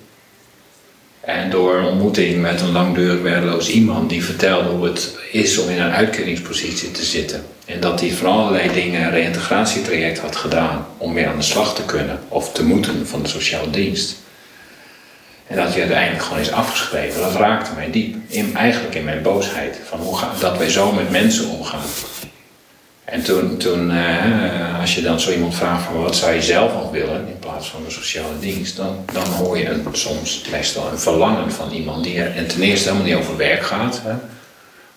En 1.27 1.51
door 1.51 1.77
een 1.77 1.85
ontmoeting 1.85 2.41
met 2.41 2.61
een 2.61 2.73
langdurig 2.73 3.23
werkloos 3.23 3.69
iemand 3.69 4.09
die 4.09 4.25
vertelde 4.25 4.69
hoe 4.69 4.85
het 4.85 5.19
is 5.33 5.59
om 5.59 5.69
in 5.69 5.81
een 5.81 5.93
uitkeringspositie 5.93 6.91
te 6.91 7.05
zitten. 7.05 7.45
En 7.65 7.81
dat 7.81 8.01
hij 8.01 8.11
van 8.11 8.33
allerlei 8.33 8.73
dingen 8.73 9.03
een 9.03 9.11
reïntegratietraject 9.11 10.19
had 10.19 10.37
gedaan 10.37 10.87
om 10.97 11.15
weer 11.15 11.29
aan 11.29 11.37
de 11.37 11.43
slag 11.43 11.75
te 11.75 11.85
kunnen 11.85 12.19
of 12.29 12.53
te 12.53 12.65
moeten 12.65 13.07
van 13.07 13.23
de 13.23 13.29
sociale 13.29 13.71
dienst. 13.71 14.17
En 15.47 15.57
dat 15.57 15.69
hij 15.69 15.81
uiteindelijk 15.81 16.23
gewoon 16.25 16.41
is 16.41 16.53
afgeschreven, 16.53 17.21
dat 17.21 17.35
raakte 17.35 17.71
mij 17.75 17.91
diep. 17.91 18.17
In, 18.27 18.57
eigenlijk 18.57 18.95
in 18.95 19.05
mijn 19.05 19.23
boosheid. 19.23 19.79
Van 19.89 19.99
hoe 19.99 20.19
dat 20.41 20.59
wij 20.59 20.71
zo 20.71 20.93
met 20.93 21.11
mensen 21.11 21.49
omgaan. 21.49 21.81
En 23.07 23.23
toen, 23.23 23.57
toen 23.57 23.91
eh, 23.91 24.81
als 24.81 24.95
je 24.95 25.03
dan 25.03 25.21
zo 25.21 25.31
iemand 25.31 25.55
vraagt 25.55 25.85
van 25.85 26.03
wat 26.03 26.17
zou 26.17 26.33
je 26.35 26.43
zelf 26.43 26.73
nog 26.73 26.91
willen 26.91 27.29
in 27.29 27.39
plaats 27.39 27.69
van 27.69 27.85
de 27.85 27.91
sociale 27.91 28.39
dienst, 28.41 28.77
dan, 28.77 29.05
dan 29.13 29.27
hoor 29.27 29.59
je 29.59 29.69
een, 29.69 29.87
soms 29.93 30.45
meestal 30.51 30.89
een 30.93 30.99
verlangen 30.99 31.53
van 31.53 31.71
iemand 31.71 32.05
die 32.05 32.19
er 32.19 32.37
en 32.37 32.47
ten 32.47 32.63
eerste 32.63 32.89
helemaal 32.89 33.09
niet 33.09 33.17
over 33.17 33.37
werk 33.37 33.63
gaat. 33.63 34.01
Hè, 34.03 34.15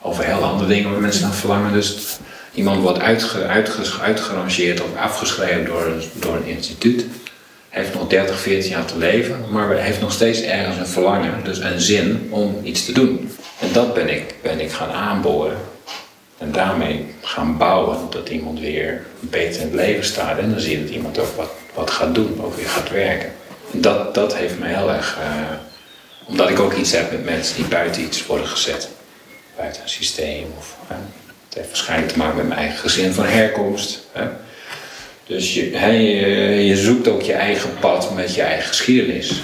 over 0.01 0.23
heel 0.23 0.43
andere 0.43 0.69
dingen 0.69 0.91
waar 0.91 1.01
mensen 1.01 1.21
naar 1.21 1.33
verlangen. 1.33 1.73
Dus 1.73 2.17
iemand 2.53 2.81
wordt 2.81 2.99
uitge, 2.99 3.45
uitge, 3.45 4.01
uitgerangeerd 4.01 4.81
of 4.81 4.95
afgeschreven 4.97 5.65
door, 5.65 5.93
door 6.13 6.35
een 6.35 6.47
instituut. 6.47 7.05
Heeft 7.69 7.93
nog 7.93 8.07
30, 8.07 8.39
14 8.39 8.69
jaar 8.71 8.85
te 8.85 8.97
leven, 8.97 9.45
maar 9.51 9.77
heeft 9.77 10.01
nog 10.01 10.11
steeds 10.11 10.41
ergens 10.41 10.77
een 10.77 10.87
verlangen, 10.87 11.43
dus 11.43 11.59
een 11.59 11.81
zin 11.81 12.27
om 12.29 12.59
iets 12.63 12.85
te 12.85 12.91
doen. 12.91 13.31
En 13.59 13.71
dat 13.71 13.93
ben 13.93 14.09
ik, 14.09 14.35
ben 14.41 14.59
ik 14.59 14.71
gaan 14.71 14.91
aanboren. 14.91 15.57
En 16.39 16.51
daarmee 16.51 17.05
gaan 17.21 17.57
bouwen 17.57 17.97
dat 18.09 18.29
iemand 18.29 18.59
weer 18.59 19.05
beter 19.19 19.61
in 19.61 19.67
het 19.67 19.75
leven 19.75 20.05
staat. 20.05 20.37
En 20.37 20.49
dan 20.51 20.59
zie 20.59 20.77
je 20.77 20.83
dat 20.83 20.93
iemand 20.93 21.19
ook 21.19 21.35
wat, 21.35 21.51
wat 21.73 21.91
gaat 21.91 22.15
doen, 22.15 22.43
ook 22.43 22.55
weer 22.55 22.69
gaat 22.69 22.89
werken. 22.89 23.31
En 23.73 23.81
dat, 23.81 24.13
dat 24.13 24.35
heeft 24.35 24.59
mij 24.59 24.73
heel 24.73 24.91
erg. 24.91 25.17
Uh, 25.19 25.51
omdat 26.25 26.49
ik 26.49 26.59
ook 26.59 26.73
iets 26.73 26.91
heb 26.91 27.11
met 27.11 27.25
mensen 27.25 27.55
die 27.55 27.65
buiten 27.65 28.01
iets 28.01 28.25
worden 28.25 28.47
gezet. 28.47 28.89
Buiten 29.55 29.81
een 29.81 29.89
systeem. 29.89 30.53
Of, 30.57 30.77
uh, 30.91 30.97
het 31.47 31.57
heeft 31.57 31.67
waarschijnlijk 31.67 32.11
te 32.11 32.17
maken 32.17 32.37
met 32.37 32.47
mijn 32.47 32.59
eigen 32.59 32.79
gezin 32.79 33.13
van 33.13 33.25
herkomst. 33.25 34.07
Hè. 34.11 34.27
Dus 35.25 35.53
je, 35.53 35.79
je 36.65 36.77
zoekt 36.77 37.07
ook 37.07 37.21
je 37.21 37.33
eigen 37.33 37.69
pad 37.79 38.13
met 38.15 38.35
je 38.35 38.41
eigen 38.41 38.67
geschiedenis. 38.67 39.41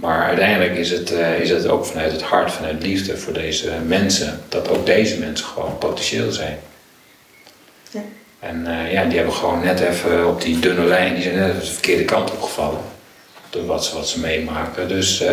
Maar 0.00 0.26
uiteindelijk 0.26 0.76
is 0.76 0.90
het, 0.90 1.12
uh, 1.12 1.40
is 1.40 1.50
het 1.50 1.68
ook 1.68 1.86
vanuit 1.86 2.12
het 2.12 2.22
hart, 2.22 2.52
vanuit 2.52 2.82
liefde 2.82 3.16
voor 3.16 3.32
deze 3.32 3.70
mensen, 3.86 4.40
dat 4.48 4.68
ook 4.68 4.86
deze 4.86 5.18
mensen 5.18 5.46
gewoon 5.46 5.78
potentieel 5.78 6.32
zijn. 6.32 6.58
Ja. 7.90 8.00
En 8.38 8.64
uh, 8.68 8.92
ja, 8.92 9.04
die 9.04 9.16
hebben 9.16 9.34
gewoon 9.34 9.64
net 9.64 9.80
even 9.80 10.28
op 10.28 10.42
die 10.42 10.58
dunne 10.58 10.84
lijn, 10.84 11.14
die 11.14 11.22
zijn 11.22 11.34
net 11.34 11.48
even 11.48 11.60
de 11.60 11.66
verkeerde 11.66 12.04
kant 12.04 12.30
opgevallen. 12.30 12.80
Door 13.50 13.66
wat 13.66 13.84
ze, 13.84 13.94
wat 13.94 14.08
ze 14.08 14.20
meemaken. 14.20 14.88
Dus 14.88 15.22
uh, 15.22 15.30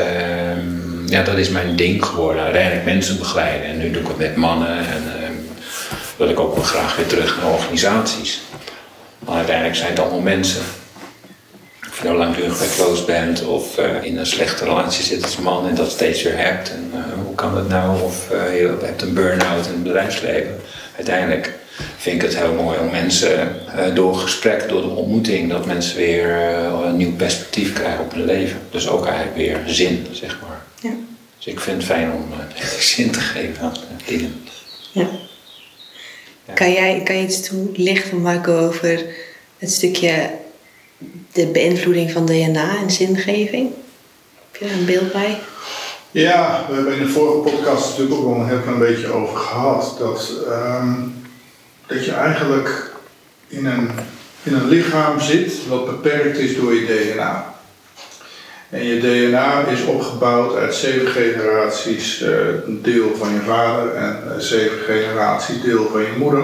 ja, 1.05 1.23
dat 1.23 1.37
is 1.37 1.49
mijn 1.49 1.75
ding 1.75 2.05
geworden. 2.05 2.43
Uiteindelijk 2.43 2.85
mensen 2.85 3.17
begeleiden. 3.17 3.67
En 3.67 3.77
nu 3.77 3.91
doe 3.91 4.01
ik 4.01 4.07
het 4.07 4.17
met 4.17 4.35
mannen. 4.35 4.77
En 4.77 5.03
ehm, 5.21 5.33
wil 6.17 6.29
ik 6.29 6.39
ook 6.39 6.55
wel 6.55 6.63
graag 6.63 6.95
weer 6.95 7.07
terug 7.07 7.37
naar 7.41 7.51
organisaties. 7.51 8.41
Maar 9.19 9.35
uiteindelijk 9.35 9.75
zijn 9.75 9.89
het 9.89 9.99
allemaal 9.99 10.19
mensen 10.19 10.61
of 11.95 12.01
je 12.01 12.07
nou 12.07 12.19
langdurig 12.19 12.59
werkloos 12.59 13.05
bent 13.05 13.45
of 13.45 13.79
uh, 13.79 14.03
in 14.03 14.17
een 14.17 14.25
slechte 14.25 14.63
relatie 14.63 15.03
zit 15.03 15.23
als 15.23 15.37
man 15.37 15.67
en 15.67 15.75
dat 15.75 15.91
steeds 15.91 16.23
weer 16.23 16.37
hebt. 16.37 16.71
En 16.71 16.91
uh, 16.93 17.23
hoe 17.25 17.35
kan 17.35 17.53
dat 17.53 17.67
nou? 17.67 18.01
Of 18.01 18.31
uh, 18.31 18.59
je 18.59 18.77
hebt 18.81 19.01
een 19.01 19.13
burn-out 19.13 19.65
in 19.65 19.71
het 19.71 19.83
bedrijfsleven. 19.83 20.55
Uiteindelijk 20.95 21.53
vind 21.97 22.15
ik 22.15 22.21
het 22.21 22.37
heel 22.37 22.53
mooi 22.53 22.79
om 22.79 22.91
mensen 22.91 23.55
door 23.93 24.15
gesprek, 24.15 24.69
door 24.69 24.81
de 24.81 24.87
ontmoeting, 24.87 25.49
dat 25.49 25.65
mensen 25.65 25.97
weer 25.97 26.29
een 26.85 26.97
nieuw 26.97 27.15
perspectief 27.15 27.73
krijgen 27.73 28.03
op 28.03 28.13
hun 28.13 28.25
leven. 28.25 28.59
Dus 28.71 28.87
ook 28.87 29.05
eigenlijk 29.05 29.35
weer 29.35 29.61
zin, 29.65 30.07
zeg 30.11 30.39
maar. 30.41 30.61
Ja. 30.81 30.97
Dus 31.37 31.45
ik 31.45 31.59
vind 31.59 31.77
het 31.77 31.85
fijn 31.85 32.11
om 32.11 32.25
zin 32.95 33.11
te 33.11 33.19
geven 33.19 33.61
aan 33.61 33.73
dingen. 34.05 34.43
Ja. 34.91 35.07
ja. 36.47 36.53
Kan, 36.53 36.71
jij, 36.71 37.01
kan 37.03 37.15
je 37.15 37.23
iets 37.23 37.47
toelichten, 37.47 38.21
Marco, 38.21 38.57
over 38.57 39.05
het 39.57 39.71
stukje 39.71 40.29
de 41.31 41.47
beïnvloeding 41.47 42.11
van 42.11 42.25
DNA 42.25 42.77
en 42.77 42.91
zingeving? 42.91 43.71
Heb 44.51 44.61
je 44.61 44.67
daar 44.67 44.77
een 44.77 44.85
beeld 44.85 45.11
bij? 45.11 45.39
Ja, 46.11 46.65
we 46.69 46.75
hebben 46.75 46.93
in 46.93 47.03
de 47.05 47.09
vorige 47.09 47.55
podcast 47.55 47.89
natuurlijk 47.89 48.15
ook 48.19 48.33
al 48.33 48.41
een 48.41 48.47
heel 48.47 48.59
klein 48.59 48.79
beetje 48.79 49.11
over 49.11 49.37
gehad. 49.37 49.95
Dat, 49.99 50.31
um, 50.47 51.25
dat 51.87 52.05
je 52.05 52.11
eigenlijk 52.11 52.91
in 53.47 53.65
een, 53.65 53.89
in 54.43 54.53
een 54.53 54.67
lichaam 54.67 55.19
zit 55.19 55.67
wat 55.67 55.85
beperkt 55.85 56.37
is 56.37 56.55
door 56.55 56.73
je 56.73 56.85
DNA. 56.85 57.55
En 58.69 58.83
je 58.83 58.99
DNA 58.99 59.65
is 59.65 59.85
opgebouwd 59.85 60.55
uit 60.55 60.75
zeven 60.75 61.07
generaties 61.07 62.21
uh, 62.21 62.29
deel 62.67 63.15
van 63.15 63.33
je 63.33 63.39
vader 63.39 63.95
en 63.95 64.41
zeven 64.41 64.77
generaties 64.77 65.61
deel 65.61 65.89
van 65.91 66.01
je 66.01 66.13
moeder. 66.17 66.43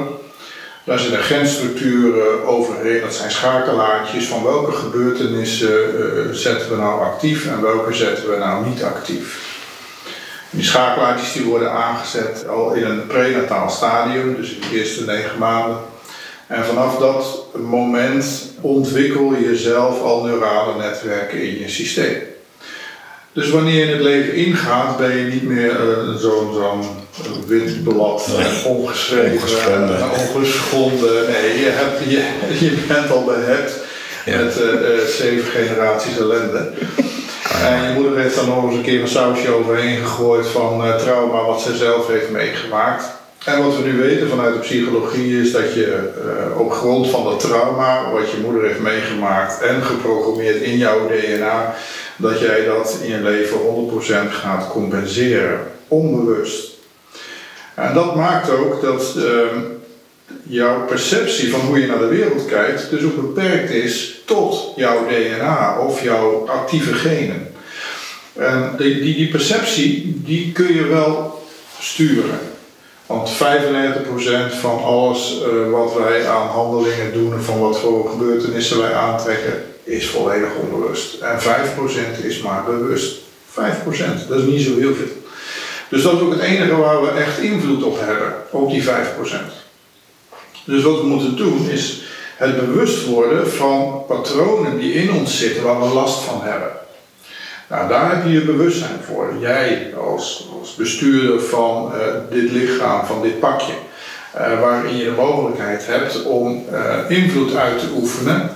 Daar 0.83 0.99
zitten 0.99 1.19
genstructuren 1.19 2.45
overheen, 2.47 3.01
dat 3.01 3.13
zijn 3.13 3.31
schakelaartjes 3.31 4.27
van 4.27 4.43
welke 4.43 4.71
gebeurtenissen 4.71 5.69
uh, 5.69 6.33
zetten 6.33 6.69
we 6.69 6.75
nou 6.75 7.01
actief 7.01 7.47
en 7.47 7.61
welke 7.61 7.93
zetten 7.93 8.29
we 8.29 8.37
nou 8.37 8.67
niet 8.67 8.83
actief. 8.83 9.59
Die 10.49 10.63
schakelaartjes 10.63 11.33
die 11.33 11.43
worden 11.43 11.71
aangezet 11.71 12.47
al 12.47 12.73
in 12.73 12.85
een 12.85 13.07
prenataal 13.07 13.69
stadium, 13.69 14.35
dus 14.35 14.51
in 14.51 14.61
de 14.61 14.77
eerste 14.77 15.05
negen 15.05 15.37
maanden. 15.37 15.77
En 16.47 16.65
vanaf 16.65 16.97
dat 16.97 17.45
moment 17.55 18.43
ontwikkel 18.61 19.33
je 19.33 19.57
zelf 19.57 20.01
al 20.01 20.23
neurale 20.23 20.77
netwerken 20.77 21.41
in 21.41 21.59
je 21.59 21.69
systeem. 21.69 22.30
Dus 23.33 23.49
wanneer 23.49 23.85
je 23.85 23.91
het 23.91 24.01
leven 24.01 24.33
ingaat, 24.33 24.97
ben 24.97 25.17
je 25.17 25.23
niet 25.23 25.43
meer 25.43 25.71
uh, 25.71 26.15
zo'n 26.15 26.53
zo 26.53 26.79
windblad, 27.47 28.27
nee. 28.37 28.65
ongeschreven, 28.65 29.49
ongeschonden. 30.19 31.27
Nee, 31.27 31.59
je, 31.59 31.69
hebt, 31.69 31.99
je, 32.09 32.65
je 32.65 32.77
bent 32.87 33.11
al 33.11 33.23
behept 33.23 33.73
ja. 34.25 34.37
met 34.37 34.59
uh, 34.59 35.05
zeven 35.07 35.51
generaties 35.51 36.17
ellende. 36.17 36.69
En 37.63 37.83
je 37.83 37.93
moeder 37.93 38.17
heeft 38.17 38.35
dan 38.35 38.47
nog 38.47 38.63
eens 38.65 38.75
een 38.75 38.81
keer 38.81 39.01
een 39.01 39.07
sausje 39.07 39.53
overheen 39.53 39.97
gegooid 39.97 40.47
van 40.47 40.97
trauma 40.97 41.45
wat 41.45 41.61
ze 41.61 41.77
zelf 41.77 42.07
heeft 42.07 42.29
meegemaakt. 42.29 43.03
En 43.45 43.63
wat 43.63 43.77
we 43.77 43.83
nu 43.83 43.97
weten 43.97 44.29
vanuit 44.29 44.53
de 44.53 44.59
psychologie 44.59 45.41
is 45.41 45.51
dat 45.51 45.73
je 45.73 46.09
op 46.57 46.71
grond 46.71 47.09
van 47.09 47.23
dat 47.23 47.39
trauma 47.39 48.11
wat 48.11 48.31
je 48.31 48.37
moeder 48.43 48.63
heeft 48.63 48.79
meegemaakt 48.79 49.61
en 49.61 49.83
geprogrammeerd 49.83 50.61
in 50.61 50.77
jouw 50.77 51.07
DNA, 51.07 51.75
dat 52.21 52.39
jij 52.39 52.65
dat 52.65 52.97
in 53.03 53.09
je 53.09 53.21
leven 53.21 53.57
100% 54.29 54.31
gaat 54.31 54.67
compenseren, 54.67 55.59
onbewust. 55.87 56.69
En 57.75 57.93
dat 57.93 58.15
maakt 58.15 58.49
ook 58.49 58.81
dat 58.81 59.13
uh, 59.17 59.23
jouw 60.43 60.85
perceptie 60.85 61.51
van 61.51 61.59
hoe 61.59 61.79
je 61.79 61.87
naar 61.87 61.99
de 61.99 62.05
wereld 62.05 62.45
kijkt 62.45 62.89
dus 62.89 63.03
ook 63.03 63.15
beperkt 63.15 63.69
is 63.69 64.21
tot 64.25 64.73
jouw 64.75 65.07
DNA 65.07 65.79
of 65.79 66.03
jouw 66.03 66.47
actieve 66.47 66.93
genen. 66.93 67.53
En 68.33 68.73
die, 68.77 69.01
die, 69.01 69.15
die 69.15 69.29
perceptie 69.29 70.21
die 70.25 70.51
kun 70.51 70.73
je 70.73 70.85
wel 70.85 71.43
sturen. 71.79 72.39
Want 73.05 73.29
95% 73.29 73.35
van 74.59 74.83
alles 74.83 75.41
uh, 75.41 75.71
wat 75.71 75.93
wij 75.93 76.27
aan 76.27 76.47
handelingen 76.47 77.13
doen, 77.13 77.41
van 77.41 77.59
wat 77.59 77.79
voor 77.79 78.09
gebeurtenissen 78.09 78.79
wij 78.79 78.93
aantrekken, 78.93 79.63
is 79.91 80.09
volledig 80.09 80.49
onbewust. 80.61 81.21
En 81.21 81.39
5% 81.39 82.25
is 82.25 82.41
maar 82.41 82.63
bewust. 82.63 83.19
5%, 83.49 83.53
dat 84.27 84.39
is 84.39 84.45
niet 84.45 84.61
zo 84.61 84.77
heel 84.77 84.93
veel. 84.93 85.19
Dus 85.89 86.03
dat 86.03 86.13
is 86.13 86.19
ook 86.19 86.31
het 86.31 86.41
enige 86.41 86.75
waar 86.75 87.01
we 87.01 87.09
echt 87.09 87.39
invloed 87.39 87.83
op 87.83 87.99
hebben, 87.99 88.33
op 88.51 88.69
die 88.69 88.83
5%. 88.83 88.87
Dus 90.65 90.83
wat 90.83 91.01
we 91.01 91.07
moeten 91.07 91.35
doen 91.35 91.69
is 91.69 92.01
het 92.37 92.55
bewust 92.55 93.05
worden 93.05 93.51
van 93.51 94.03
patronen 94.07 94.79
die 94.79 94.93
in 94.93 95.11
ons 95.11 95.39
zitten 95.39 95.63
waar 95.63 95.79
we 95.79 95.93
last 95.93 96.23
van 96.23 96.41
hebben. 96.43 96.69
Nou, 97.69 97.89
daar 97.89 98.15
heb 98.15 98.25
je 98.25 98.31
je 98.31 98.41
bewustzijn 98.41 98.99
voor. 99.05 99.33
Jij 99.39 99.93
als, 99.97 100.49
als 100.59 100.75
bestuurder 100.75 101.41
van 101.41 101.91
uh, 101.95 102.01
dit 102.29 102.51
lichaam, 102.51 103.05
van 103.05 103.21
dit 103.21 103.39
pakje. 103.39 103.73
Uh, 104.37 104.59
waarin 104.59 104.97
je 104.97 105.03
de 105.03 105.11
mogelijkheid 105.11 105.87
hebt 105.87 106.23
om 106.23 106.65
uh, 106.71 107.17
invloed 107.17 107.55
uit 107.55 107.79
te 107.79 107.85
oefenen 107.95 108.49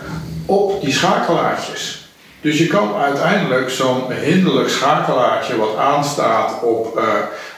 op 0.45 0.81
die 0.81 0.93
schakelaartjes. 0.93 2.09
Dus 2.41 2.57
je 2.57 2.67
kan 2.67 2.95
uiteindelijk 2.95 3.69
zo'n 3.69 4.11
hinderlijk 4.11 4.69
schakelaartje 4.69 5.57
wat 5.57 5.75
aanstaat 5.75 6.61
op 6.61 6.97
uh, 6.97 7.03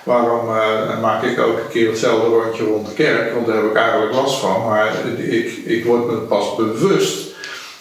waarom 0.03 0.50
uh, 0.50 1.01
maak 1.01 1.24
ik 1.24 1.38
elke 1.38 1.67
keer 1.70 1.89
hetzelfde 1.89 2.27
rondje 2.27 2.63
rond 2.63 2.88
de 2.88 2.94
kerk, 2.94 3.34
want 3.34 3.46
daar 3.46 3.56
heb 3.56 3.65
ik 3.65 3.75
eigenlijk 3.75 4.13
last 4.13 4.39
van. 4.39 4.65
Maar 4.65 4.91
ik, 5.17 5.51
ik 5.65 5.86
word 5.86 6.08
me 6.08 6.15
pas 6.15 6.56
bewust 6.56 7.27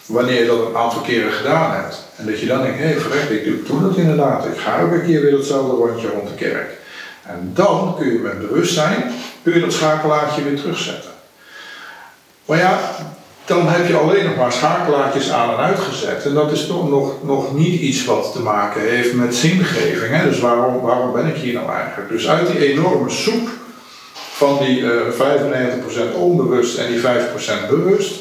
wanneer 0.06 0.40
je 0.40 0.46
dat 0.46 0.66
een 0.66 0.76
aantal 0.76 1.00
keren 1.00 1.32
gedaan 1.32 1.74
hebt. 1.74 2.04
En 2.16 2.26
dat 2.26 2.40
je 2.40 2.46
dan 2.46 2.62
denkt, 2.62 2.78
hé 2.78 2.84
hey, 2.84 2.98
verrekt, 2.98 3.30
ik 3.30 3.66
doe, 3.66 3.80
dat 3.80 3.96
inderdaad. 3.96 4.44
Ik 4.44 4.58
ga 4.58 4.78
elke 4.78 5.02
keer 5.02 5.20
weer 5.20 5.32
hetzelfde 5.32 5.76
rondje 5.76 6.08
rond 6.08 6.28
de 6.28 6.34
kerk. 6.34 6.70
En 7.22 7.50
dan 7.54 7.94
kun 7.98 8.12
je 8.12 8.18
met 8.18 8.48
bewustzijn 8.48 9.12
kun 9.42 9.54
je 9.54 9.60
dat 9.60 9.72
schakelaartje 9.72 10.42
weer 10.42 10.56
terugzetten. 10.56 11.10
Maar 12.46 12.58
ja, 12.58 12.78
dan 13.46 13.68
heb 13.68 13.88
je 13.88 13.96
alleen 13.96 14.24
nog 14.24 14.36
maar 14.36 14.52
schakelaartjes 14.52 15.30
aan 15.30 15.50
en 15.50 15.56
uitgezet. 15.64 16.24
En 16.24 16.34
dat 16.34 16.52
is 16.52 16.66
nog, 16.66 16.88
nog, 16.88 17.24
nog 17.24 17.54
niet 17.54 17.80
iets 17.80 18.04
wat 18.04 18.32
te 18.32 18.40
maken 18.40 18.80
heeft 18.80 19.14
met 19.14 19.34
zingeving. 19.34 20.16
Hè? 20.16 20.28
Dus 20.28 20.40
waarom, 20.40 20.80
waarom 20.80 21.12
ben 21.12 21.26
ik 21.26 21.36
hier 21.36 21.52
nou 21.52 21.70
eigenlijk? 21.70 22.10
Dus 22.10 22.28
uit 22.28 22.46
die 22.46 22.72
enorme 22.72 23.10
soep 23.10 23.48
van 24.36 24.58
die 24.58 24.80
uh, 24.80 24.90
eh, 25.20 26.14
95% 26.14 26.16
onbewust 26.16 26.78
en 26.78 26.92
die 26.92 27.00
5% 27.00 27.68
bewust, 27.68 28.14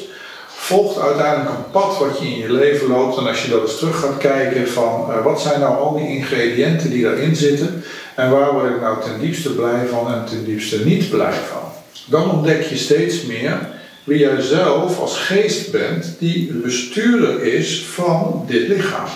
volgt 0.46 1.00
uiteindelijk 1.00 1.50
een 1.50 1.70
pad 1.70 1.98
wat 1.98 2.18
je 2.18 2.26
in 2.26 2.38
je 2.38 2.52
leven 2.52 2.88
loopt. 2.88 3.18
En 3.18 3.26
als 3.26 3.42
je 3.42 3.50
dat 3.50 3.62
eens 3.62 3.78
terug 3.78 4.00
gaat 4.00 4.18
kijken 4.18 4.68
van 4.68 5.06
eh, 5.10 5.24
wat 5.24 5.40
zijn 5.40 5.60
nou 5.60 5.76
al 5.76 5.96
die 5.96 6.08
ingrediënten 6.08 6.90
die 6.90 7.02
daarin 7.02 7.36
zitten 7.36 7.84
en 8.14 8.30
waar 8.30 8.52
word 8.52 8.70
ik 8.70 8.80
nou 8.80 9.02
ten 9.02 9.20
diepste 9.20 9.54
blij 9.54 9.86
van 9.90 10.12
en 10.12 10.24
ten 10.24 10.44
diepste 10.44 10.84
niet 10.84 11.10
blij 11.10 11.32
van. 11.32 11.72
Dan 12.04 12.30
ontdek 12.30 12.62
je 12.62 12.76
steeds 12.76 13.22
meer 13.22 13.74
wie 14.06 14.18
jij 14.18 14.40
zelf 14.40 14.98
als 14.98 15.18
geest 15.18 15.70
bent 15.70 16.16
die 16.18 16.52
bestuurder 16.52 17.42
is 17.42 17.84
van 17.84 18.44
dit 18.46 18.68
lichaam. 18.68 19.08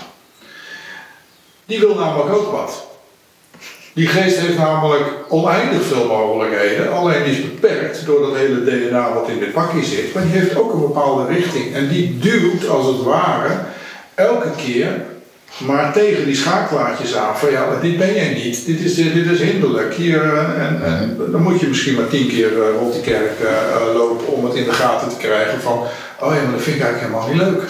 Die 1.66 1.80
wil 1.80 1.94
namelijk 1.94 2.34
ook 2.34 2.52
wat. 2.52 2.86
Die 3.92 4.06
geest 4.06 4.38
heeft 4.38 4.56
namelijk 4.56 5.04
oneindig 5.28 5.82
veel 5.82 6.06
mogelijkheden, 6.06 6.92
alleen 6.92 7.22
die 7.24 7.32
is 7.32 7.42
beperkt 7.42 8.06
door 8.06 8.20
dat 8.20 8.36
hele 8.36 8.64
DNA 8.64 9.14
wat 9.14 9.28
in 9.28 9.38
dit 9.38 9.52
pakje 9.52 9.84
zit. 9.84 10.14
Maar 10.14 10.22
die 10.22 10.32
heeft 10.32 10.56
ook 10.56 10.72
een 10.72 10.80
bepaalde 10.80 11.32
richting 11.32 11.74
en 11.74 11.88
die 11.88 12.18
duwt 12.18 12.68
als 12.68 12.86
het 12.86 13.02
ware 13.02 13.58
elke 14.14 14.50
keer 14.56 15.04
maar 15.58 15.92
tegen 15.92 16.24
die 16.24 16.34
schakelaartjes 16.34 17.16
aan 17.16 17.38
van 17.38 17.50
ja, 17.50 17.80
dit 17.80 17.98
ben 17.98 18.14
jij 18.14 18.34
niet, 18.34 18.66
dit 18.66 18.80
is, 18.80 18.94
dit 18.94 19.26
is 19.26 19.40
hinderlijk. 19.40 19.94
Hier, 19.94 20.22
eh, 20.22 20.66
en, 20.66 20.82
en 20.84 21.16
dan 21.32 21.42
moet 21.42 21.60
je 21.60 21.66
misschien 21.66 21.94
maar 21.94 22.08
tien 22.08 22.28
keer 22.28 22.62
eh, 22.62 22.78
rond 22.78 22.92
die 22.92 23.02
kerk 23.02 23.32
uh, 23.42 23.94
lopen 23.94 24.26
om 24.26 24.44
het 24.44 24.54
in 24.54 24.64
de 24.64 24.72
gaten 24.72 25.08
te 25.08 25.16
krijgen 25.16 25.60
van 25.60 25.78
oh 26.20 26.34
ja, 26.34 26.42
maar 26.42 26.52
dat 26.52 26.62
vind 26.62 26.76
ik 26.76 26.82
eigenlijk 26.82 27.00
helemaal 27.00 27.28
niet 27.28 27.42
leuk. 27.42 27.68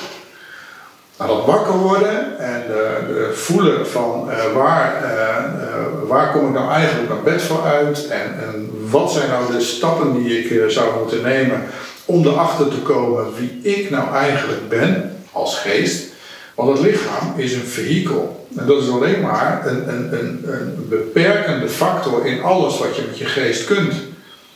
Nou, 1.21 1.37
dat 1.37 1.47
wakker 1.47 1.79
worden 1.79 2.39
en 2.39 2.65
uh, 2.71 3.31
voelen 3.33 3.89
van 3.89 4.29
uh, 4.31 4.53
waar, 4.55 5.03
uh, 5.05 6.09
waar 6.09 6.33
kom 6.33 6.47
ik 6.47 6.53
nou 6.53 6.71
eigenlijk 6.71 7.09
naar 7.09 7.23
bed 7.23 7.43
voor 7.43 7.65
uit 7.65 8.09
en, 8.09 8.39
en 8.41 8.71
wat 8.91 9.13
zijn 9.13 9.29
nou 9.29 9.53
de 9.53 9.61
stappen 9.61 10.23
die 10.23 10.39
ik 10.39 10.71
zou 10.71 10.99
moeten 10.99 11.23
nemen 11.23 11.63
om 12.05 12.27
erachter 12.27 12.69
te 12.69 12.79
komen 12.79 13.27
wie 13.39 13.61
ik 13.63 13.91
nou 13.91 14.15
eigenlijk 14.15 14.69
ben 14.69 15.17
als 15.33 15.59
geest. 15.59 16.10
Want 16.61 16.79
het 16.79 16.87
lichaam 16.87 17.33
is 17.37 17.53
een 17.53 17.67
vehikel. 17.67 18.47
En 18.57 18.67
dat 18.67 18.83
is 18.83 18.89
alleen 18.91 19.21
maar 19.21 19.63
een, 19.67 19.89
een, 19.89 20.19
een, 20.19 20.45
een 20.45 20.87
beperkende 20.89 21.69
factor 21.69 22.27
in 22.27 22.43
alles 22.43 22.79
wat 22.79 22.97
je 22.97 23.03
met 23.09 23.19
je 23.19 23.25
geest 23.25 23.65
kunt. 23.65 23.93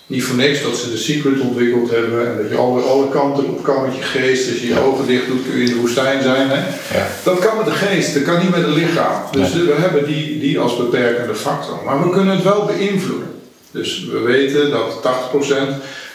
Niet 0.06 0.24
voor 0.24 0.36
niks 0.36 0.62
dat 0.62 0.76
ze 0.76 0.90
de 0.90 0.96
secret 0.96 1.40
ontwikkeld 1.40 1.90
hebben 1.90 2.26
en 2.26 2.36
dat 2.36 2.50
je 2.50 2.56
alle, 2.56 2.80
alle 2.80 3.08
kanten 3.08 3.44
op 3.44 3.62
kan 3.62 3.82
met 3.82 3.96
je 3.96 4.02
geest. 4.02 4.50
Als 4.50 4.60
je 4.60 4.66
je 4.66 4.80
ogen 4.80 5.06
dicht 5.06 5.26
doet 5.26 5.42
kun 5.42 5.56
je 5.58 5.64
in 5.64 5.74
de 5.74 5.80
woestijn 5.80 6.22
zijn. 6.22 6.48
Hè? 6.48 6.56
Ja. 6.98 7.06
Dat 7.22 7.38
kan 7.38 7.56
met 7.56 7.66
de 7.66 7.72
geest, 7.72 8.14
dat 8.14 8.22
kan 8.22 8.38
niet 8.40 8.50
met 8.50 8.62
het 8.62 8.74
lichaam. 8.74 9.22
Dus 9.30 9.52
Nee. 9.52 9.62
we 9.64 9.72
hebben 9.72 10.06
die, 10.06 10.38
die 10.40 10.58
als 10.58 10.76
beperkende 10.76 11.34
factor. 11.34 11.78
Maar 11.84 12.02
we 12.02 12.10
kunnen 12.10 12.34
het 12.34 12.44
wel 12.44 12.64
beïnvloeden. 12.64 13.28
Dus 13.70 14.08
we 14.12 14.18
weten 14.18 14.70
dat 14.70 15.00
80% 15.02 15.06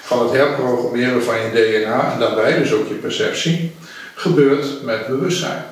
van 0.02 0.20
het 0.24 0.32
herprogrammeren 0.32 1.24
van 1.24 1.36
je 1.36 1.50
DNA 1.52 2.14
en 2.14 2.20
daarbij 2.20 2.58
dus 2.60 2.74
ook 2.74 2.88
je 2.88 2.94
perceptie 2.94 3.72
gebeurt 4.16 4.66
met 4.84 5.08
bewustzijn. 5.08 5.64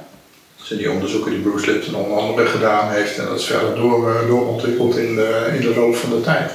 Zijn 0.67 0.79
die 0.79 0.91
onderzoeken 0.91 1.31
die 1.31 1.41
Bruce 1.41 1.71
Lipton 1.71 1.95
onder 1.95 2.17
andere 2.17 2.47
gedaan 2.47 2.91
heeft 2.91 3.17
en 3.17 3.25
dat 3.25 3.39
is 3.39 3.45
verder 3.45 3.75
door, 3.75 4.09
eh, 4.09 4.27
doorontwikkeld 4.27 4.97
in 4.97 5.15
de, 5.15 5.50
in 5.55 5.62
de 5.62 5.74
loop 5.75 5.95
van 5.95 6.09
de 6.09 6.21
tijd. 6.21 6.51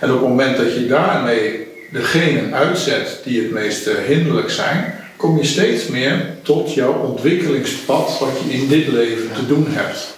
En 0.00 0.12
op 0.12 0.20
het 0.20 0.28
moment 0.28 0.56
dat 0.56 0.74
je 0.74 0.86
daarmee 0.86 1.66
de 1.90 2.02
genen 2.02 2.54
uitzet 2.54 3.20
die 3.24 3.42
het 3.42 3.50
meest 3.50 3.86
eh, 3.86 3.94
hinderlijk 4.06 4.50
zijn, 4.50 4.94
kom 5.16 5.36
je 5.36 5.44
steeds 5.44 5.86
meer 5.86 6.26
tot 6.42 6.74
jouw 6.74 6.92
ontwikkelingspad 6.92 8.18
wat 8.18 8.40
je 8.44 8.52
in 8.52 8.68
dit 8.68 8.86
leven 8.86 9.32
te 9.32 9.46
doen 9.46 9.66
hebt. 9.68 10.16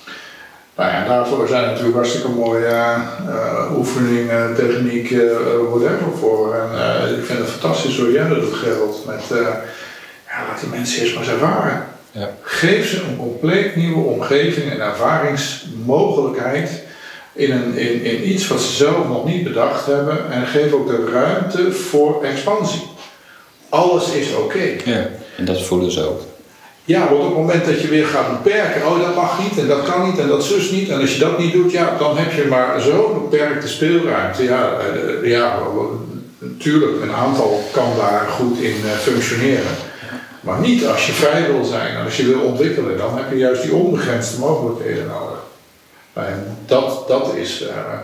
Nou 0.76 0.90
ja, 0.90 1.04
daarvoor 1.04 1.49
zijn 1.49 1.66
natuurlijk 1.66 1.94
hartstikke 1.94 2.28
mooie 2.28 2.66
eh, 2.66 3.76
oefeningen, 3.76 4.54
techniek, 4.54 5.11
eh, 5.11 5.20
whatever 5.70 6.18
voor. 6.18 6.54
En 6.54 7.18
ik 7.18 7.25
vind 7.25 7.38
het 7.38 7.49
fantastisch 7.49 7.99
hoe 7.99 8.12
jij 8.12 8.28
dat 8.28 8.52
Gerald. 8.52 9.06
Met, 9.06 9.23
ja, 10.26 10.47
laat 10.49 10.61
die 10.61 10.68
mensen 10.68 11.00
eerst 11.00 11.14
maar 11.14 11.23
eens 11.23 11.32
ervaren. 11.32 11.98
Ja. 12.18 12.30
Geef 12.42 12.88
ze 12.88 13.02
een 13.02 13.16
compleet 13.16 13.76
nieuwe 13.76 14.02
omgeving 14.02 14.70
en 14.70 14.80
ervaringsmogelijkheid 14.80 16.82
in, 17.32 17.50
een, 17.50 17.76
in, 17.76 18.02
in 18.02 18.28
iets 18.28 18.48
wat 18.48 18.60
ze 18.60 18.72
zelf 18.72 19.08
nog 19.08 19.25
niet 19.25 19.44
bedacht 19.44 19.87
hebben. 19.87 20.31
En 20.31 20.46
geef 20.46 20.72
ook 20.72 20.87
de 20.87 21.09
ruimte 21.12 21.72
voor 21.72 22.24
expansie. 22.24 22.83
Alles 23.68 24.12
is 24.12 24.35
oké. 24.35 24.76
Ja, 24.85 25.09
en 25.37 25.44
dat 25.44 25.62
voelen 25.62 25.90
ze 25.90 26.09
ook. 26.09 26.20
Ja, 26.85 27.09
want 27.09 27.20
op 27.20 27.24
het 27.24 27.35
moment 27.35 27.64
dat 27.64 27.81
je 27.81 27.88
weer 27.88 28.07
gaat 28.07 28.42
beperken, 28.42 28.87
oh 28.87 29.00
dat 29.00 29.14
mag 29.14 29.42
niet 29.42 29.59
en 29.59 29.66
dat 29.66 29.83
kan 29.83 30.11
niet 30.11 30.18
en 30.18 30.28
dat 30.28 30.44
zus 30.44 30.70
niet. 30.70 30.88
En 30.88 31.00
als 31.00 31.12
je 31.12 31.18
dat 31.18 31.38
niet 31.38 31.52
doet, 31.52 31.72
ja, 31.72 31.96
dan 31.98 32.16
heb 32.16 32.33
je 32.33 32.44
maar 32.44 32.81
zo'n 32.81 33.14
beperkte 33.14 33.68
speelruimte. 33.68 34.42
Ja, 34.42 34.76
eh, 34.78 35.31
ja, 35.31 35.59
natuurlijk, 36.38 37.02
een 37.02 37.12
aantal 37.12 37.62
kan 37.72 37.92
daar 37.96 38.28
goed 38.28 38.61
in 38.61 38.76
eh, 38.85 38.90
functioneren. 38.90 39.76
Maar 40.40 40.61
niet 40.61 40.87
als 40.87 41.07
je 41.07 41.12
vrij 41.12 41.53
wil 41.53 41.64
zijn 41.64 41.96
en 41.96 42.05
als 42.05 42.16
je 42.16 42.27
wil 42.27 42.40
ontwikkelen, 42.40 42.96
dan 42.96 43.16
heb 43.16 43.31
je 43.31 43.37
juist 43.37 43.62
die 43.62 43.74
onbegrensde 43.74 44.38
mogelijkheden 44.38 45.07
nodig. 45.07 45.38
En 46.12 46.57
dat, 46.66 47.09
dat 47.09 47.35
is 47.35 47.62
eh, 47.62 47.98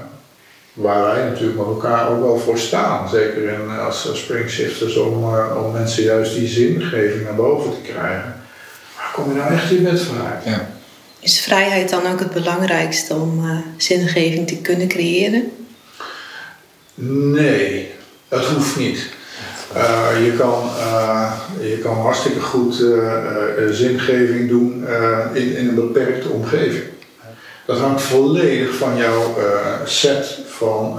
waar 0.72 1.02
wij 1.02 1.24
natuurlijk 1.24 1.58
met 1.58 1.66
elkaar 1.66 2.08
ook 2.08 2.20
wel 2.20 2.38
voor 2.38 2.58
staan. 2.58 3.08
Zeker 3.08 3.48
in, 3.48 3.68
eh, 3.68 3.86
als 3.86 4.10
springshifters, 4.12 4.96
om, 4.96 5.34
eh, 5.34 5.64
om 5.64 5.72
mensen 5.72 6.02
juist 6.02 6.34
die 6.34 6.48
zingeving 6.48 7.24
naar 7.24 7.34
boven 7.34 7.70
te 7.70 7.90
krijgen. 7.92 8.42
Waar 8.96 9.10
kom 9.12 9.28
je 9.28 9.38
nou 9.38 9.52
echt 9.52 9.70
in 9.70 9.82
bed 9.82 10.02
vanuit? 10.02 10.44
Ja. 10.44 10.68
Is 11.20 11.40
vrijheid 11.40 11.90
dan 11.90 12.06
ook 12.06 12.18
het 12.18 12.32
belangrijkste 12.32 13.14
om 13.14 13.62
zingeving 13.76 14.46
te 14.46 14.56
kunnen 14.56 14.88
creëren? 14.88 15.52
Nee, 16.94 17.90
dat 18.28 18.44
hoeft 18.44 18.76
niet. 18.76 19.08
Eh, 19.74 20.24
je, 20.24 20.32
kan, 20.32 20.70
eh, 20.78 21.32
je 21.60 21.78
kan 21.78 21.96
hartstikke 21.96 22.40
goed 22.40 22.80
eh, 22.80 23.66
zingeving 23.70 24.48
doen 24.48 24.86
in, 25.32 25.56
in 25.56 25.68
een 25.68 25.74
beperkte 25.74 26.28
omgeving. 26.28 26.84
Dat 27.66 27.78
hangt 27.78 28.02
volledig 28.02 28.74
van 28.74 28.96
jouw 28.96 29.36
set 29.84 30.38
van 30.46 30.96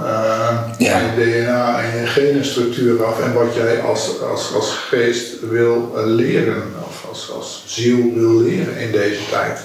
je 0.78 1.12
DNA 1.16 1.82
en 1.82 2.00
je 2.00 2.06
genenstructuur 2.06 3.04
af 3.04 3.20
en 3.20 3.32
wat 3.32 3.54
jij 3.54 3.80
als, 3.80 4.20
als, 4.20 4.54
als 4.54 4.70
geest 4.70 5.48
wil 5.50 5.92
leren 6.04 6.62
of 6.88 7.06
als, 7.08 7.30
als 7.30 7.62
ziel 7.66 8.12
wil 8.14 8.40
leren 8.40 8.76
in 8.78 8.92
deze 8.92 9.20
tijd. 9.30 9.58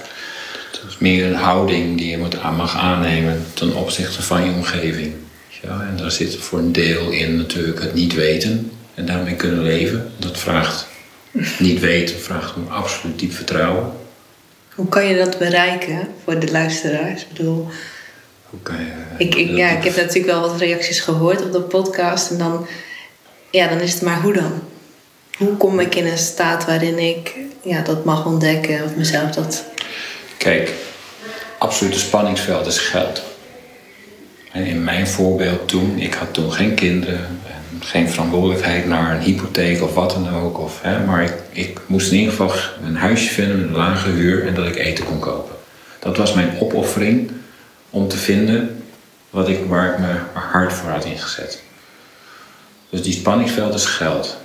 Het 0.72 0.90
is 0.90 0.98
meer 0.98 1.26
een 1.26 1.36
houding 1.36 1.98
die 1.98 2.10
je 2.10 2.18
moet 2.18 2.40
aan 2.40 2.56
mag 2.56 2.78
aannemen 2.78 3.46
ten 3.54 3.74
opzichte 3.74 4.22
van 4.22 4.44
je 4.46 4.52
omgeving. 4.52 5.14
Ja, 5.62 5.88
en 5.90 5.98
daar 5.98 6.12
zit 6.12 6.36
voor 6.36 6.60
een 6.60 6.72
deel 6.72 7.10
in 7.10 7.38
natuurlijk 7.38 7.82
het 7.82 7.94
niet 7.94 8.14
weten 8.14 8.72
en 9.02 9.08
daarmee 9.08 9.36
kunnen 9.36 9.62
leven. 9.62 10.12
Dat 10.18 10.38
vraagt 10.38 10.88
niet 11.60 11.80
weten, 11.80 12.20
vraagt 12.20 12.56
om 12.56 12.68
absoluut 12.68 13.20
diep 13.20 13.34
vertrouwen. 13.34 13.92
Hoe 14.76 14.90
kan 14.90 15.06
je 15.06 15.18
dat 15.18 15.38
bereiken 15.38 16.08
voor 16.24 16.40
de 16.40 16.52
luisteraars? 16.52 17.22
Ik 17.22 17.28
bedoel, 17.28 17.68
Hoe 18.50 18.60
kan 18.64 18.76
je, 18.76 18.92
ik, 19.18 19.36
ik, 19.36 19.50
ja, 19.50 19.70
ik 19.70 19.84
heb 19.84 19.96
natuurlijk 19.96 20.26
wel 20.26 20.42
wat 20.42 20.60
reacties 20.60 21.00
gehoord 21.00 21.44
op 21.44 21.52
de 21.52 21.62
podcast. 21.62 22.32
En 22.32 22.38
dan, 22.38 22.68
ja, 23.52 23.68
dan 23.68 23.80
is 23.80 23.94
het 23.94 24.02
maar 24.02 24.22
hoe 24.22 24.34
dan? 24.34 24.64
Hoe 25.38 25.58
kom 25.58 25.80
ik 25.80 25.96
in 25.96 26.06
een 26.06 26.18
staat 26.18 26.66
waarin 26.66 27.00
ik 27.00 27.34
ja, 27.62 27.82
dat 27.82 28.06
mag 28.06 28.26
ontdekken 28.26 28.84
of 28.84 28.96
mezelf 28.96 29.32
dat... 29.32 29.64
Kijk, 30.38 30.72
absolute 31.58 32.00
spanningsveld 32.00 32.66
is 32.66 32.78
geld. 32.78 33.22
En 34.52 34.66
in 34.66 34.84
mijn 34.84 35.08
voorbeeld 35.08 35.68
toen, 35.68 36.00
ik 36.00 36.14
had 36.14 36.34
toen 36.34 36.52
geen 36.52 36.74
kinderen, 36.74 37.20
en 37.46 37.82
geen 37.84 38.10
verantwoordelijkheid 38.10 38.88
naar 38.88 39.16
een 39.16 39.22
hypotheek 39.22 39.82
of 39.82 39.94
wat 39.94 40.10
dan 40.10 40.30
ook. 40.30 40.60
Of, 40.60 40.82
hè, 40.82 41.06
maar 41.06 41.24
ik, 41.24 41.34
ik 41.52 41.80
moest 41.86 42.12
in 42.12 42.18
ieder 42.18 42.34
geval 42.34 42.52
een 42.86 42.96
huisje 42.96 43.30
vinden 43.30 43.60
met 43.60 43.68
een 43.68 43.76
lage 43.76 44.10
huur 44.10 44.48
en 44.48 44.54
dat 44.54 44.68
ik 44.68 44.76
eten 44.76 45.06
kon 45.06 45.20
kopen. 45.20 45.56
Dat 46.00 46.18
was 46.18 46.34
mijn 46.34 46.60
opoffering 46.60 47.32
om 47.90 48.08
te 48.08 48.18
vinden 48.18 48.84
wat 49.30 49.50
ik, 49.50 49.60
waar 49.68 49.94
ik 49.94 50.00
mijn 50.00 50.20
hart 50.34 50.74
voor 50.74 50.90
had 50.90 51.06
ingezet. 51.06 51.62
Dus 52.90 53.02
die 53.02 53.14
spanningsveld 53.14 53.74
is 53.74 53.86
geld. 53.86 54.38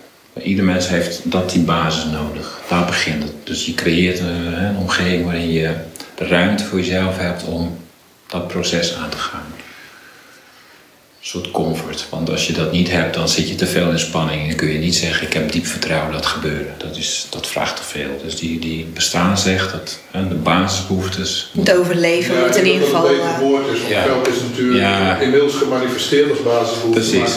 Ieder 0.42 0.64
mens 0.64 0.88
heeft 0.88 1.20
dat 1.24 1.50
die 1.50 1.62
basis 1.62 2.04
nodig. 2.04 2.60
Daar 2.68 2.84
begint 2.84 3.22
het. 3.22 3.32
Dus 3.44 3.66
je 3.66 3.74
creëert 3.74 4.18
een, 4.18 4.64
een 4.64 4.76
omgeving 4.76 5.24
waarin 5.24 5.52
je 5.52 5.74
de 6.14 6.26
ruimte 6.26 6.64
voor 6.64 6.78
jezelf 6.78 7.18
hebt 7.18 7.44
om 7.44 7.78
dat 8.26 8.48
proces 8.48 8.94
aan 8.94 9.10
te 9.10 9.16
gaan. 9.16 9.46
Een 11.26 11.32
soort 11.32 11.50
comfort. 11.50 12.06
Want 12.10 12.30
als 12.30 12.46
je 12.46 12.52
dat 12.52 12.72
niet 12.72 12.90
hebt, 12.90 13.14
dan 13.14 13.28
zit 13.28 13.48
je 13.48 13.54
te 13.54 13.66
veel 13.66 13.90
in 13.90 13.98
spanning. 13.98 14.40
En 14.42 14.46
dan 14.48 14.56
kun 14.56 14.68
je 14.72 14.78
niet 14.78 14.94
zeggen, 14.94 15.26
ik 15.26 15.32
heb 15.32 15.52
diep 15.52 15.66
vertrouwen 15.66 16.12
dat 16.12 16.26
gebeuren. 16.26 16.74
Dat, 16.78 16.96
is, 16.96 17.26
dat 17.30 17.46
vraagt 17.46 17.76
te 17.76 17.82
veel. 17.82 18.20
Dus 18.24 18.36
die, 18.36 18.58
die 18.58 18.84
bestaansrecht, 18.84 19.72
dat, 19.72 19.98
hè, 20.10 20.28
de 20.28 20.34
basisbehoeftes. 20.34 21.50
Het 21.58 21.76
overleven 21.76 22.38
moet 22.38 22.56
ik 22.56 22.62
in 22.62 22.72
ieder 22.72 22.82
geval... 22.86 23.02
het 23.02 23.10
een 23.12 23.16
beter 23.18 23.32
eh, 23.34 23.38
woord 23.38 23.66
is, 23.74 23.78
want 23.80 23.92
Ja. 23.92 24.02
geld 24.02 24.28
is 24.28 24.40
natuurlijk 24.50 24.78
Ja. 24.78 25.18
inmiddels 25.18 25.54
gemanifesteerd 25.54 26.30
als 26.30 26.42
basisbehoefte. 26.42 27.00
Precies. 27.00 27.34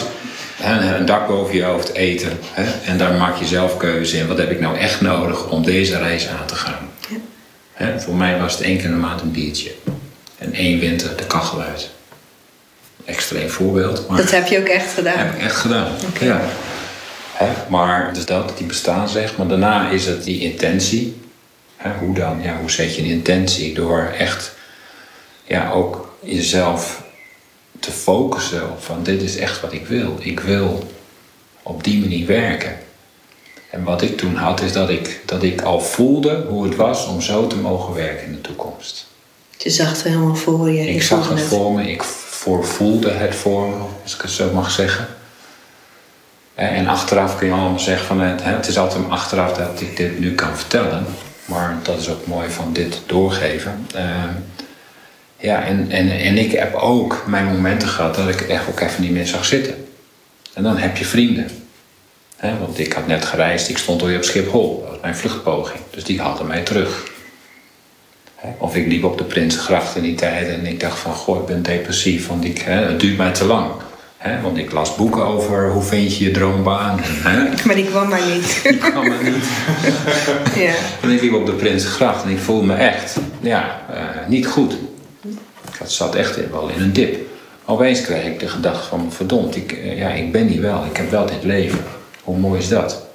Hè, 0.56 0.96
Een 0.96 1.06
dak 1.06 1.26
boven 1.28 1.54
je 1.56 1.62
hoofd, 1.62 1.92
eten. 1.92 2.38
Hè? 2.52 2.90
En 2.90 2.98
daar 2.98 3.12
maak 3.14 3.36
je 3.38 3.46
zelf 3.46 3.76
keuze 3.76 4.16
in. 4.16 4.26
Wat 4.26 4.38
heb 4.38 4.50
ik 4.50 4.60
nou 4.60 4.76
echt 4.76 5.00
nodig 5.00 5.48
om 5.48 5.64
deze 5.64 5.98
reis 5.98 6.28
aan 6.28 6.46
te 6.46 6.54
gaan? 6.54 6.88
Hè, 7.72 8.00
Voor 8.00 8.14
mij 8.14 8.38
was 8.38 8.52
het 8.52 8.62
één 8.62 8.76
keer 8.76 8.84
in 8.86 8.90
de 8.90 8.96
maand 8.96 9.20
een 9.20 9.32
biertje. 9.32 9.70
En 10.38 10.52
één 10.52 10.78
winter 10.78 11.16
de 11.16 11.26
kachel 11.26 11.60
uit. 11.60 11.90
Extreem 13.10 13.48
voorbeeld. 13.48 14.08
Maar 14.08 14.16
Dat 14.16 14.30
heb 14.30 14.46
je 14.46 14.58
ook 14.58 14.66
echt 14.66 14.92
gedaan. 14.92 15.18
heb 15.18 15.34
ik 15.34 15.42
echt 15.42 15.56
gedaan. 15.56 15.92
Oké. 16.08 16.24
Ja. 16.24 16.40
Hè? 17.32 17.48
Maar 17.68 18.14
dus 18.14 18.24
dat, 18.26 18.52
die 18.58 18.66
bestaansrecht. 18.66 19.36
Maar 19.36 19.48
daarna 19.48 19.88
is 19.90 20.06
het 20.06 20.24
die 20.24 20.40
intentie. 20.40 21.20
Hoe 21.98 22.14
dan? 22.14 22.40
Ja, 22.42 22.56
hoe 22.60 22.70
zet 22.70 22.96
je 22.96 23.02
een 23.02 23.08
intentie? 23.08 23.74
Door 23.74 24.12
echt 24.18 24.52
ja, 25.44 25.70
ook 25.70 26.14
jezelf 26.22 27.02
te 27.80 27.90
focussen 27.90 28.70
op 28.70 28.82
van 28.82 29.02
dit 29.02 29.22
is 29.22 29.36
echt 29.36 29.60
wat 29.60 29.72
ik 29.72 29.86
wil. 29.86 30.16
Ik 30.20 30.40
wil 30.40 30.90
op 31.62 31.84
die 31.84 32.00
manier 32.00 32.26
werken. 32.26 32.78
En 33.70 33.84
wat 33.84 34.02
ik 34.02 34.16
toen 34.16 34.34
had 34.34 34.60
is 34.60 34.72
dat 34.72 34.90
ik, 34.90 35.20
dat 35.26 35.42
ik 35.42 35.62
al 35.62 35.80
voelde 35.80 36.44
hoe 36.48 36.64
het 36.64 36.76
was 36.76 37.06
om 37.06 37.20
zo 37.20 37.46
te 37.46 37.56
mogen 37.56 37.94
werken 37.94 38.26
in 38.26 38.32
de 38.32 38.40
toekomst. 38.40 39.06
Je 39.56 39.70
zag 39.70 39.90
het 39.90 40.02
helemaal 40.02 40.34
voor 40.34 40.70
je. 40.70 40.88
Ik 40.88 41.02
zag 41.02 41.28
het 41.28 41.40
voor 41.40 41.72
me, 41.72 41.90
ik 41.90 42.02
voorvoelde 42.40 43.10
het 43.10 43.34
voor 43.34 43.74
als 44.02 44.14
ik 44.14 44.20
het 44.22 44.30
zo 44.30 44.52
mag 44.52 44.70
zeggen. 44.70 45.06
Eh, 46.54 46.78
En 46.78 46.86
achteraf 46.86 47.38
kun 47.38 47.46
je 47.46 47.52
allemaal 47.52 47.78
zeggen 47.78 48.06
van 48.06 48.20
het, 48.20 48.42
hè, 48.42 48.52
het 48.52 48.66
is 48.66 48.78
altijd 48.78 49.08
achteraf 49.08 49.52
dat 49.52 49.80
ik 49.80 49.96
dit 49.96 50.18
nu 50.18 50.34
kan 50.34 50.56
vertellen. 50.56 51.04
Maar 51.44 51.78
dat 51.82 51.98
is 51.98 52.08
ook 52.08 52.26
mooi 52.26 52.48
van 52.50 52.72
dit 52.72 53.00
doorgeven. 53.06 53.86
Eh, 53.94 54.04
ja, 55.36 55.62
en, 55.64 55.90
en, 55.90 56.10
en 56.10 56.38
ik 56.38 56.52
heb 56.52 56.74
ook 56.74 57.24
mijn 57.26 57.44
momenten 57.46 57.88
gehad 57.88 58.14
dat 58.14 58.28
ik 58.28 58.40
echt 58.40 58.68
ook 58.68 58.80
even 58.80 59.02
niet 59.02 59.10
meer 59.10 59.26
zag 59.26 59.44
zitten. 59.44 59.86
En 60.54 60.62
dan 60.62 60.76
heb 60.76 60.96
je 60.96 61.04
vrienden. 61.04 61.50
Want 62.60 62.78
ik 62.78 62.92
had 62.92 63.06
net 63.06 63.24
gereisd, 63.24 63.68
ik 63.68 63.78
stond 63.78 64.00
alweer 64.00 64.16
op 64.16 64.24
Schiphol. 64.24 64.80
Dat 64.80 64.90
was 64.90 65.00
mijn 65.00 65.16
vluchtpoging. 65.16 65.80
Dus 65.90 66.04
die 66.04 66.20
hadden 66.20 66.46
mij 66.46 66.62
terug. 66.62 67.02
Of 68.58 68.76
ik 68.76 68.86
liep 68.86 69.04
op 69.04 69.18
de 69.18 69.24
Prinsengracht 69.24 69.96
in 69.96 70.02
die 70.02 70.14
tijd 70.14 70.48
en 70.48 70.66
ik 70.66 70.80
dacht 70.80 70.98
van... 70.98 71.12
Goh, 71.12 71.40
ik 71.40 71.46
ben 71.46 71.62
depressief, 71.62 72.26
want 72.26 72.44
ik, 72.44 72.58
hè, 72.58 72.72
het 72.72 73.00
duurt 73.00 73.16
mij 73.16 73.32
te 73.32 73.44
lang. 73.44 73.70
Hè, 74.16 74.40
want 74.40 74.56
ik 74.56 74.72
las 74.72 74.94
boeken 74.94 75.24
over 75.26 75.70
hoe 75.70 75.82
vind 75.82 76.16
je 76.16 76.24
je 76.24 76.30
droombaan. 76.30 76.98
Hè, 77.02 77.48
Maar 77.66 77.74
die 77.74 77.84
kwam 77.84 78.08
maar 78.08 78.26
niet. 78.34 78.60
ik 78.64 78.80
kan 78.80 79.08
maar 79.08 79.22
niet. 79.24 79.44
ja. 80.66 80.72
En 81.02 81.10
ik 81.10 81.20
liep 81.20 81.34
op 81.34 81.46
de 81.46 81.52
Prinsengracht 81.52 82.24
en 82.24 82.30
ik 82.30 82.38
voelde 82.38 82.66
me 82.66 82.74
echt 82.74 83.16
ja, 83.40 83.80
eh, 83.92 84.28
niet 84.28 84.46
goed. 84.46 84.76
Ik 85.80 85.86
zat 85.86 86.14
echt 86.14 86.50
wel 86.50 86.68
in 86.68 86.82
een 86.82 86.92
dip. 86.92 87.16
Opeens 87.64 88.00
kreeg 88.00 88.24
ik 88.24 88.40
de 88.40 88.48
gedachte 88.48 88.88
van, 88.88 89.12
verdomd, 89.12 89.56
ik, 89.56 89.72
eh, 89.72 89.98
ja, 89.98 90.08
ik 90.08 90.32
ben 90.32 90.46
hier 90.46 90.60
wel. 90.60 90.84
Ik 90.84 90.96
heb 90.96 91.10
wel 91.10 91.26
dit 91.26 91.44
leven. 91.44 91.84
Hoe 92.24 92.38
mooi 92.38 92.60
is 92.60 92.68
dat? 92.68 93.06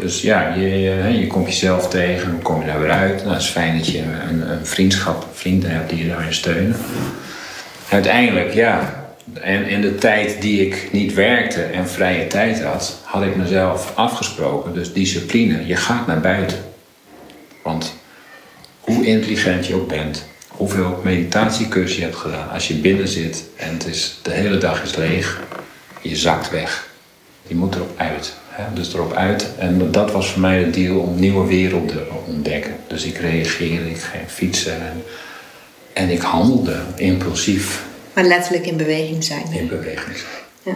Dus 0.00 0.22
ja, 0.22 0.54
je, 0.54 0.68
hè, 0.88 1.08
je 1.08 1.26
komt 1.26 1.46
jezelf 1.46 1.88
tegen, 1.88 2.30
hoe 2.30 2.40
kom 2.40 2.60
je 2.60 2.66
daar 2.66 2.80
weer 2.80 2.90
uit? 2.90 3.16
Nou, 3.22 3.32
het 3.32 3.42
is 3.42 3.48
fijn 3.48 3.76
dat 3.78 3.86
je 3.86 3.98
een, 3.98 4.50
een 4.50 4.66
vriendschap, 4.66 5.26
vrienden 5.32 5.70
hebt 5.70 5.90
die 5.90 6.02
je 6.02 6.08
daarin 6.08 6.34
steunen. 6.34 6.76
Uiteindelijk, 7.88 8.54
ja, 8.54 9.04
en 9.34 9.66
in 9.66 9.80
de 9.80 9.94
tijd 9.94 10.42
die 10.42 10.66
ik 10.66 10.88
niet 10.92 11.14
werkte 11.14 11.62
en 11.62 11.88
vrije 11.88 12.26
tijd 12.26 12.62
had, 12.62 13.00
had 13.04 13.22
ik 13.22 13.36
mezelf 13.36 13.92
afgesproken, 13.94 14.74
dus 14.74 14.92
discipline, 14.92 15.66
je 15.66 15.76
gaat 15.76 16.06
naar 16.06 16.20
buiten. 16.20 16.58
Want 17.62 17.94
hoe 18.80 19.06
intelligent 19.06 19.66
je 19.66 19.74
ook 19.74 19.88
bent, 19.88 20.24
hoeveel 20.48 21.00
meditatiecursus 21.04 21.96
je 21.96 22.02
hebt 22.02 22.16
gedaan, 22.16 22.50
als 22.50 22.68
je 22.68 22.74
binnen 22.74 23.08
zit 23.08 23.44
en 23.56 23.72
het 23.72 23.86
is, 23.86 24.18
de 24.22 24.32
hele 24.32 24.58
dag 24.58 24.82
is 24.82 24.96
leeg, 24.96 25.40
je 26.00 26.16
zakt 26.16 26.50
weg. 26.50 26.88
Je 27.46 27.54
moet 27.54 27.74
erop 27.74 27.92
uit. 27.96 28.34
Hè? 28.60 28.74
Dus 28.74 28.94
erop 28.94 29.12
uit. 29.12 29.46
En 29.58 29.90
dat 29.92 30.12
was 30.12 30.30
voor 30.30 30.40
mij 30.40 30.58
het 30.58 30.74
deal 30.74 30.98
om 30.98 31.20
nieuwe 31.20 31.46
werelden 31.46 31.86
te 31.96 32.06
ontdekken. 32.26 32.72
Dus 32.86 33.04
ik 33.04 33.16
reageerde, 33.18 33.90
ik 33.90 33.98
ging 34.00 34.22
fietsen 34.26 34.72
en, 34.72 35.02
en 35.92 36.08
ik 36.10 36.20
handelde 36.20 36.76
impulsief 36.96 37.82
Maar 38.12 38.24
letterlijk 38.24 38.66
in 38.66 38.76
beweging 38.76 39.24
zijn. 39.24 39.44
in 39.52 39.68
beweging. 39.68 40.16
Ja. 40.62 40.72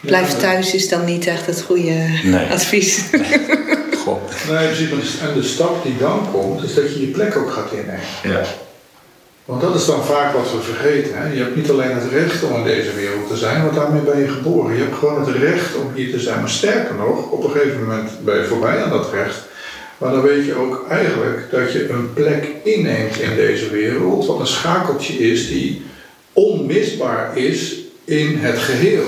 Blijf 0.00 0.30
thuis 0.36 0.74
is 0.74 0.88
dan 0.88 1.04
niet 1.04 1.26
echt 1.26 1.46
het 1.46 1.60
goede 1.62 2.06
Nee. 2.24 2.46
advies. 2.50 3.00
Goh. 4.04 4.18
Nee, 4.50 4.66
precies. 4.66 4.88
de- 5.18 5.26
En 5.28 5.34
de 5.34 5.42
stap 5.42 5.82
die 5.82 5.96
dan 5.96 6.26
komt, 6.32 6.62
is 6.64 6.74
dat 6.74 6.94
je 6.94 7.00
je 7.00 7.06
plek 7.06 7.36
ook 7.36 7.50
gaat 7.50 7.70
innemen. 7.72 8.00
Ja. 8.22 8.42
Want 9.44 9.60
dat 9.60 9.74
is 9.74 9.86
dan 9.86 10.04
vaak 10.04 10.32
wat 10.32 10.52
we 10.52 10.60
vergeten. 10.60 11.18
Hè? 11.18 11.32
Je 11.32 11.42
hebt 11.42 11.56
niet 11.56 11.70
alleen 11.70 11.94
het 11.94 12.10
recht 12.10 12.42
om 12.42 12.56
in 12.56 12.64
deze 12.64 12.94
wereld 12.94 13.28
te 13.28 13.36
zijn, 13.36 13.62
want 13.62 13.74
daarmee 13.74 14.02
ben 14.02 14.18
je 14.18 14.28
geboren. 14.28 14.76
Je 14.76 14.82
hebt 14.82 14.96
gewoon 14.96 15.26
het 15.26 15.36
recht 15.36 15.76
om 15.76 15.90
hier 15.94 16.10
te 16.10 16.20
zijn. 16.20 16.40
Maar 16.40 16.50
sterker 16.50 16.94
nog, 16.94 17.30
op 17.30 17.44
een 17.44 17.50
gegeven 17.50 17.80
moment 17.80 18.10
ben 18.24 18.36
je 18.36 18.44
voorbij 18.44 18.84
aan 18.84 18.90
dat 18.90 19.12
recht. 19.12 19.42
Maar 19.98 20.10
dan 20.10 20.22
weet 20.22 20.46
je 20.46 20.54
ook 20.54 20.86
eigenlijk 20.88 21.50
dat 21.50 21.72
je 21.72 21.88
een 21.88 22.12
plek 22.12 22.48
inneemt 22.62 23.18
in 23.18 23.36
deze 23.36 23.70
wereld, 23.70 24.26
wat 24.26 24.40
een 24.40 24.46
schakeltje 24.46 25.18
is 25.32 25.48
die 25.48 25.82
onmisbaar 26.32 27.36
is 27.36 27.74
in 28.04 28.38
het 28.38 28.58
geheel. 28.58 29.04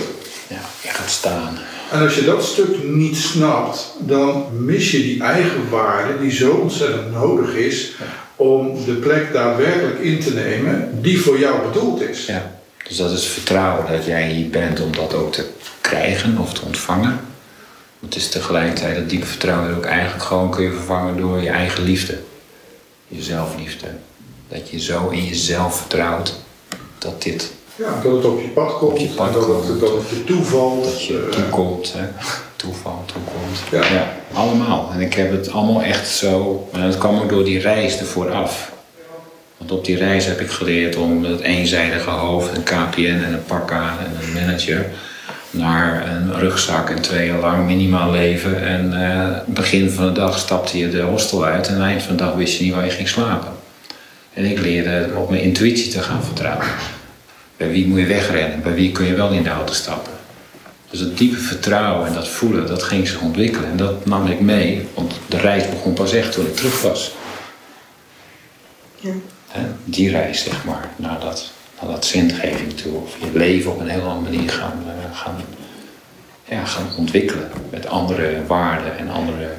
ja, 0.48 0.60
je 0.82 0.88
gaat 0.88 1.10
staan. 1.10 1.58
En 1.90 2.00
als 2.00 2.14
je 2.14 2.24
dat 2.24 2.44
stuk 2.44 2.84
niet 2.84 3.16
snapt, 3.16 3.94
dan 3.98 4.46
mis 4.58 4.90
je 4.90 4.98
die 4.98 5.22
eigen 5.22 5.70
waarde 5.70 6.18
die 6.20 6.30
zo 6.30 6.50
ontzettend 6.50 7.12
nodig 7.12 7.54
is 7.54 7.94
om 8.36 8.84
de 8.84 8.92
plek 8.92 9.32
daadwerkelijk 9.32 9.98
in 10.00 10.20
te 10.20 10.34
nemen 10.34 11.02
die 11.02 11.20
voor 11.20 11.38
jou 11.38 11.66
bedoeld 11.72 12.00
is. 12.00 12.26
Ja. 12.26 12.54
Dus 12.88 12.96
dat 12.96 13.10
is 13.10 13.24
vertrouwen 13.26 13.92
dat 13.92 14.04
jij 14.04 14.28
hier 14.28 14.48
bent 14.50 14.80
om 14.80 14.92
dat 14.96 15.14
ook 15.14 15.32
te 15.32 15.46
krijgen 15.80 16.38
of 16.38 16.52
te 16.52 16.60
ontvangen. 16.64 17.20
Het 18.00 18.16
is 18.16 18.28
tegelijkertijd 18.28 18.96
dat 18.96 19.08
diepe 19.08 19.26
vertrouwen 19.26 19.76
ook 19.76 19.84
eigenlijk 19.84 20.24
gewoon 20.24 20.50
kun 20.50 20.64
je 20.64 20.72
vervangen 20.72 21.16
door 21.16 21.40
je 21.42 21.48
eigen 21.48 21.82
liefde. 21.84 22.18
Je 23.08 23.22
zelfliefde. 23.22 23.86
Dat 24.48 24.68
je 24.70 24.80
zo 24.80 25.08
in 25.08 25.24
jezelf 25.24 25.76
vertrouwt 25.76 26.34
dat 26.98 27.22
dit 27.22 27.52
Ja, 27.76 28.00
dat 28.02 28.12
het 28.12 28.24
op 28.24 28.40
je 28.40 28.48
pad 28.48 28.78
komt, 28.78 28.92
Op 28.92 28.98
je 28.98 29.06
pad 29.08 29.26
en 29.26 29.32
dat, 29.32 29.44
komt. 29.44 29.68
het, 29.68 29.80
dat 29.80 29.90
het 29.92 30.08
je 30.08 30.24
toevalt. 30.24 30.84
dat 30.84 31.04
je 31.04 31.28
eh, 31.32 31.38
toekomt. 31.42 31.92
Hè? 31.96 32.06
Toeval, 32.66 33.04
toekomt. 33.06 33.90
Ja. 33.92 34.12
allemaal. 34.32 34.90
En 34.92 35.00
ik 35.00 35.14
heb 35.14 35.30
het 35.30 35.52
allemaal 35.52 35.82
echt 35.82 36.08
zo. 36.08 36.68
En 36.72 36.80
dat 36.80 36.98
kwam 36.98 37.18
ook 37.18 37.28
door 37.28 37.44
die 37.44 37.60
reis 37.60 37.98
ervoor 37.98 38.30
af. 38.32 38.72
Want 39.56 39.70
op 39.70 39.84
die 39.84 39.96
reis 39.96 40.24
heb 40.24 40.40
ik 40.40 40.50
geleerd 40.50 40.96
om 40.96 41.24
het 41.24 41.40
eenzijdige 41.40 42.10
hoofd, 42.10 42.56
een 42.56 42.62
KPN 42.62 43.22
en 43.24 43.32
een 43.32 43.44
pak 43.44 43.72
aan 43.72 43.98
en 43.98 44.10
een 44.22 44.32
manager. 44.32 44.86
Naar 45.50 46.10
een 46.10 46.38
rugzak 46.38 46.90
en 46.90 47.02
twee 47.02 47.26
jaar 47.26 47.38
lang 47.38 47.66
minimaal 47.66 48.10
leven. 48.10 48.66
En 48.66 49.10
eh, 49.10 49.36
begin 49.46 49.90
van 49.90 50.06
de 50.06 50.12
dag 50.12 50.38
stapte 50.38 50.78
je 50.78 50.88
de 50.88 51.00
hostel 51.00 51.44
uit 51.44 51.68
en 51.68 51.74
aan 51.74 51.80
het 51.80 51.88
eind 51.88 52.02
van 52.02 52.16
de 52.16 52.22
dag 52.22 52.34
wist 52.34 52.58
je 52.58 52.64
niet 52.64 52.74
waar 52.74 52.84
je 52.84 52.90
ging 52.90 53.08
slapen. 53.08 53.52
En 54.34 54.44
ik 54.44 54.58
leerde 54.58 55.08
op 55.16 55.30
mijn 55.30 55.42
intuïtie 55.42 55.92
te 55.92 56.02
gaan 56.02 56.22
vertrouwen. 56.24 56.66
Bij 57.56 57.70
wie 57.70 57.86
moet 57.86 57.98
je 57.98 58.06
wegrennen? 58.06 58.62
Bij 58.62 58.74
wie 58.74 58.92
kun 58.92 59.06
je 59.06 59.14
wel 59.14 59.30
in 59.30 59.42
de 59.42 59.50
auto 59.50 59.72
stappen? 59.72 60.15
Dus 60.90 61.00
dat 61.00 61.18
diepe 61.18 61.38
vertrouwen 61.38 62.06
en 62.06 62.14
dat 62.14 62.28
voelen, 62.28 62.66
dat 62.66 62.82
ging 62.82 63.08
zich 63.08 63.20
ontwikkelen. 63.20 63.70
En 63.70 63.76
dat 63.76 64.06
nam 64.06 64.26
ik 64.26 64.40
mee, 64.40 64.88
want 64.94 65.12
de 65.28 65.36
reis 65.36 65.68
begon 65.70 65.92
pas 65.92 66.12
echt 66.12 66.32
toen 66.32 66.46
ik 66.46 66.56
terug 66.56 66.82
was. 66.82 67.14
Ja. 69.00 69.12
Die 69.84 70.10
reis, 70.10 70.42
zeg 70.42 70.64
maar, 70.64 70.90
naar 70.96 71.20
dat, 71.20 71.50
naar 71.80 71.90
dat 71.90 72.04
zingeving 72.04 72.76
toe. 72.76 72.94
Of 72.94 73.16
je 73.18 73.38
leven 73.38 73.72
op 73.72 73.80
een 73.80 73.88
heel 73.88 74.08
andere 74.08 74.36
manier 74.36 74.50
gaan, 74.50 74.84
eh, 74.86 75.18
gaan, 75.18 75.36
ja, 76.44 76.64
gaan 76.64 76.86
ontwikkelen. 76.96 77.50
Met 77.70 77.86
andere 77.86 78.46
waarden 78.46 78.98
en 78.98 79.10
andere 79.10 79.50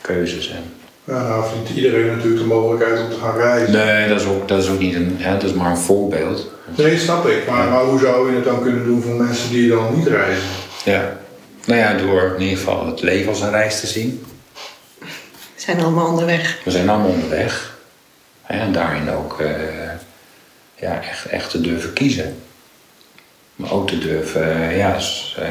keuzes. 0.00 0.50
En... 0.50 0.79
Ja, 1.10 1.22
nou 1.28 1.44
vindt 1.52 1.70
iedereen 1.70 2.06
natuurlijk 2.06 2.40
de 2.40 2.46
mogelijkheid 2.46 3.00
om 3.00 3.10
te 3.10 3.16
gaan 3.16 3.36
reizen. 3.36 3.72
Nee, 3.72 4.08
dat 4.08 4.20
is 4.20 4.26
ook, 4.26 4.48
dat 4.48 4.62
is 4.62 4.68
ook 4.68 4.78
niet 4.78 4.94
een, 4.94 5.16
hè, 5.18 5.32
dat 5.32 5.42
is 5.42 5.52
maar 5.52 5.70
een 5.70 5.76
voorbeeld. 5.76 6.50
Nee, 6.76 6.98
snap 6.98 7.26
ik. 7.26 7.46
Maar, 7.48 7.68
maar 7.68 7.84
hoe 7.84 7.98
zou 7.98 8.30
je 8.30 8.36
het 8.36 8.44
dan 8.44 8.62
kunnen 8.62 8.84
doen 8.84 9.02
voor 9.02 9.14
mensen 9.14 9.50
die 9.50 9.68
dan 9.68 9.96
niet 9.96 10.06
reizen? 10.06 10.48
Ja. 10.84 11.18
Nou 11.64 11.80
ja, 11.80 11.94
door 11.94 12.34
in 12.36 12.42
ieder 12.42 12.58
geval 12.58 12.86
het 12.86 13.02
leven 13.02 13.28
als 13.28 13.40
een 13.40 13.50
reis 13.50 13.80
te 13.80 13.86
zien. 13.86 14.24
We 15.54 15.66
zijn 15.66 15.80
allemaal 15.80 16.06
onderweg. 16.06 16.58
We 16.64 16.70
zijn 16.70 16.88
allemaal 16.88 17.10
onderweg. 17.10 17.78
Hè, 18.42 18.58
En 18.58 18.72
daarin 18.72 19.10
ook 19.10 19.40
eh, 19.40 19.50
ja, 20.74 21.02
echt, 21.02 21.24
echt 21.26 21.50
te 21.50 21.60
durven 21.60 21.92
kiezen. 21.92 22.36
Maar 23.56 23.72
ook 23.72 23.88
te 23.88 23.98
durven, 23.98 24.52
eh, 24.52 24.76
ja, 24.76 24.96
eh, 25.36 25.48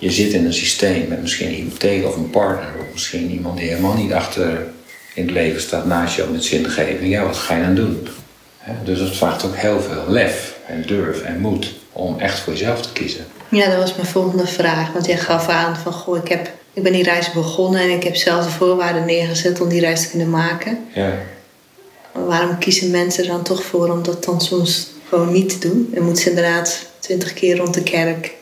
je 0.00 0.10
zit 0.10 0.32
in 0.32 0.44
een 0.44 0.54
systeem 0.54 1.08
met 1.08 1.20
misschien 1.20 1.48
een 1.48 1.54
hypotheek 1.54 2.06
of 2.06 2.16
een 2.16 2.30
partner. 2.30 2.68
Of 2.80 2.92
misschien 2.92 3.30
iemand 3.30 3.58
die 3.58 3.68
helemaal 3.68 3.94
niet 3.94 4.12
achter 4.12 4.66
in 5.14 5.22
het 5.22 5.34
leven 5.34 5.60
staat 5.60 5.86
naast 5.86 6.16
jou 6.16 6.30
met 6.30 6.44
zingeving. 6.44 7.10
Ja, 7.10 7.24
wat 7.24 7.36
ga 7.36 7.56
je 7.56 7.62
dan 7.62 7.74
doen? 7.74 8.08
Dus 8.84 8.98
het 8.98 9.16
vraagt 9.16 9.44
ook 9.44 9.56
heel 9.56 9.80
veel 9.80 10.04
lef 10.08 10.56
en 10.66 10.82
durf 10.86 11.22
en 11.22 11.40
moed 11.40 11.72
om 11.92 12.18
echt 12.18 12.38
voor 12.38 12.52
jezelf 12.52 12.82
te 12.82 12.92
kiezen. 12.92 13.26
Ja, 13.48 13.68
dat 13.68 13.78
was 13.78 13.94
mijn 13.94 14.06
volgende 14.06 14.46
vraag. 14.46 14.92
Want 14.92 15.06
jij 15.06 15.16
gaf 15.16 15.48
aan 15.48 15.76
van, 15.76 15.92
goh, 15.92 16.16
ik, 16.16 16.28
heb, 16.28 16.50
ik 16.72 16.82
ben 16.82 16.92
die 16.92 17.02
reis 17.02 17.32
begonnen 17.32 17.80
en 17.80 17.90
ik 17.90 18.02
heb 18.02 18.16
zelf 18.16 18.44
de 18.44 18.50
voorwaarden 18.50 19.04
neergezet 19.04 19.60
om 19.60 19.68
die 19.68 19.80
reis 19.80 20.02
te 20.02 20.08
kunnen 20.08 20.30
maken. 20.30 20.78
Ja. 20.94 21.12
Maar 22.12 22.26
waarom 22.26 22.58
kiezen 22.58 22.90
mensen 22.90 23.24
er 23.24 23.30
dan 23.30 23.42
toch 23.42 23.62
voor 23.62 23.90
om 23.90 24.02
dat 24.02 24.24
dan 24.24 24.40
soms 24.40 24.90
gewoon 25.08 25.32
niet 25.32 25.60
te 25.60 25.68
doen? 25.68 25.90
En 25.94 26.02
moeten 26.02 26.22
ze 26.22 26.28
inderdaad 26.28 26.86
twintig 26.98 27.34
keer 27.34 27.56
rond 27.56 27.74
de 27.74 27.82
kerk. 27.82 28.38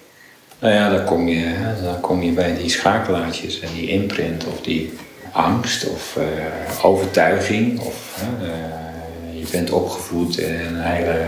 Nou 0.59 0.75
ja, 0.75 0.90
dan 0.90 1.05
kom 1.05 1.29
je, 1.29 1.55
dan 1.83 2.01
kom 2.01 2.23
je 2.23 2.33
bij 2.33 2.57
die 2.57 2.71
schakelaartjes 2.71 3.61
en 3.61 3.68
die 3.75 3.88
imprint 3.88 4.44
of 4.47 4.61
die 4.61 4.92
angst 5.33 5.88
of 5.88 6.16
eh, 6.16 6.85
overtuiging. 6.85 7.81
Of 7.81 8.25
eh, 8.42 9.40
je 9.40 9.47
bent 9.51 9.71
opgevoed 9.71 10.38
in 10.38 10.55
een 10.55 10.81
hele 10.81 11.27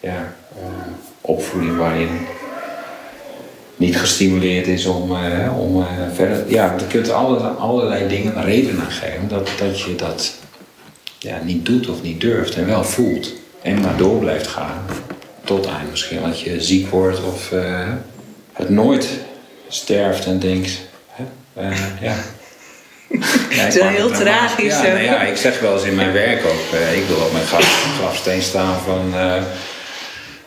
ja, 0.00 0.34
eh, 0.54 0.62
opvoeding 1.20 1.76
waarin 1.76 2.08
niet 3.76 3.98
gestimuleerd 3.98 4.66
is 4.66 4.86
om, 4.86 5.10
om 5.58 5.84
verder. 6.12 6.50
Ja, 6.50 6.74
je 6.78 6.86
kunt 6.86 7.10
allerlei, 7.10 7.56
allerlei 7.58 8.08
dingen 8.08 8.44
redenen 8.44 8.90
geven 8.90 9.28
dat, 9.28 9.50
dat 9.58 9.80
je 9.80 9.94
dat 9.94 10.34
ja, 11.18 11.38
niet 11.44 11.66
doet 11.66 11.88
of 11.88 12.02
niet 12.02 12.20
durft 12.20 12.54
en 12.54 12.66
wel 12.66 12.84
voelt. 12.84 13.32
En 13.62 13.80
maar 13.80 13.96
door 13.96 14.18
blijft 14.18 14.46
gaan. 14.46 14.84
Tot 15.44 15.66
aan 15.66 15.86
misschien 15.90 16.22
dat 16.22 16.40
je 16.40 16.62
ziek 16.62 16.90
wordt 16.90 17.24
of 17.24 17.52
het 18.52 18.68
nooit 18.68 19.08
sterft 19.68 20.26
en 20.26 20.38
denkt. 20.38 20.70
Hè, 21.06 21.24
eh, 21.54 21.78
ja. 22.00 22.14
Ja, 23.50 23.88
heel 23.88 24.10
tragisch. 24.10 24.72
Ja, 24.72 24.82
nou 24.82 25.02
ja, 25.02 25.22
ik 25.22 25.36
zeg 25.36 25.60
wel 25.60 25.74
eens 25.74 25.82
in 25.82 25.94
mijn 25.94 26.12
werk 26.12 26.44
ook. 26.44 26.78
eh, 26.78 26.98
ik 26.98 27.06
wil 27.06 27.16
op 27.16 27.32
mijn 27.32 27.46
graf, 27.46 27.94
grafsteen 27.98 28.42
staan 28.42 28.78
van 28.84 29.14
eh, 29.14 29.42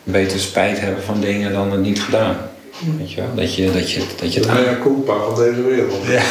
beter 0.02 0.40
spijt 0.40 0.80
hebben 0.80 1.02
van 1.02 1.20
dingen 1.20 1.52
dan 1.52 1.70
het 1.70 1.80
niet 1.80 2.00
gedaan. 2.02 2.36
Weet 2.98 3.12
je 3.12 3.20
wel? 3.20 3.34
Dat 3.34 3.54
je, 3.54 3.70
dat 3.70 3.90
je, 3.90 4.02
dat 4.16 4.34
je 4.34 4.40
het 4.40 4.48
De 4.48 4.68
aan... 4.68 4.80
culpa 4.80 5.14
van 5.24 5.34
deze 5.34 5.62
wereld. 5.62 6.06
Ja. 6.06 6.22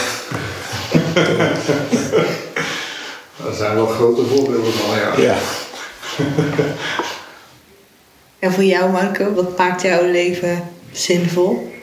Daar 3.43 3.53
zijn 3.59 3.75
wel 3.75 3.85
grote 3.87 4.25
voorbeelden 4.25 4.73
van, 4.73 4.95
ja. 4.95 5.17
Ja. 5.27 5.35
En 8.39 8.53
voor 8.53 8.63
jou, 8.63 8.91
Marco, 8.91 9.33
wat 9.33 9.57
maakt 9.57 9.81
jouw 9.81 10.11
leven 10.11 10.63
zinvol? 10.95 11.73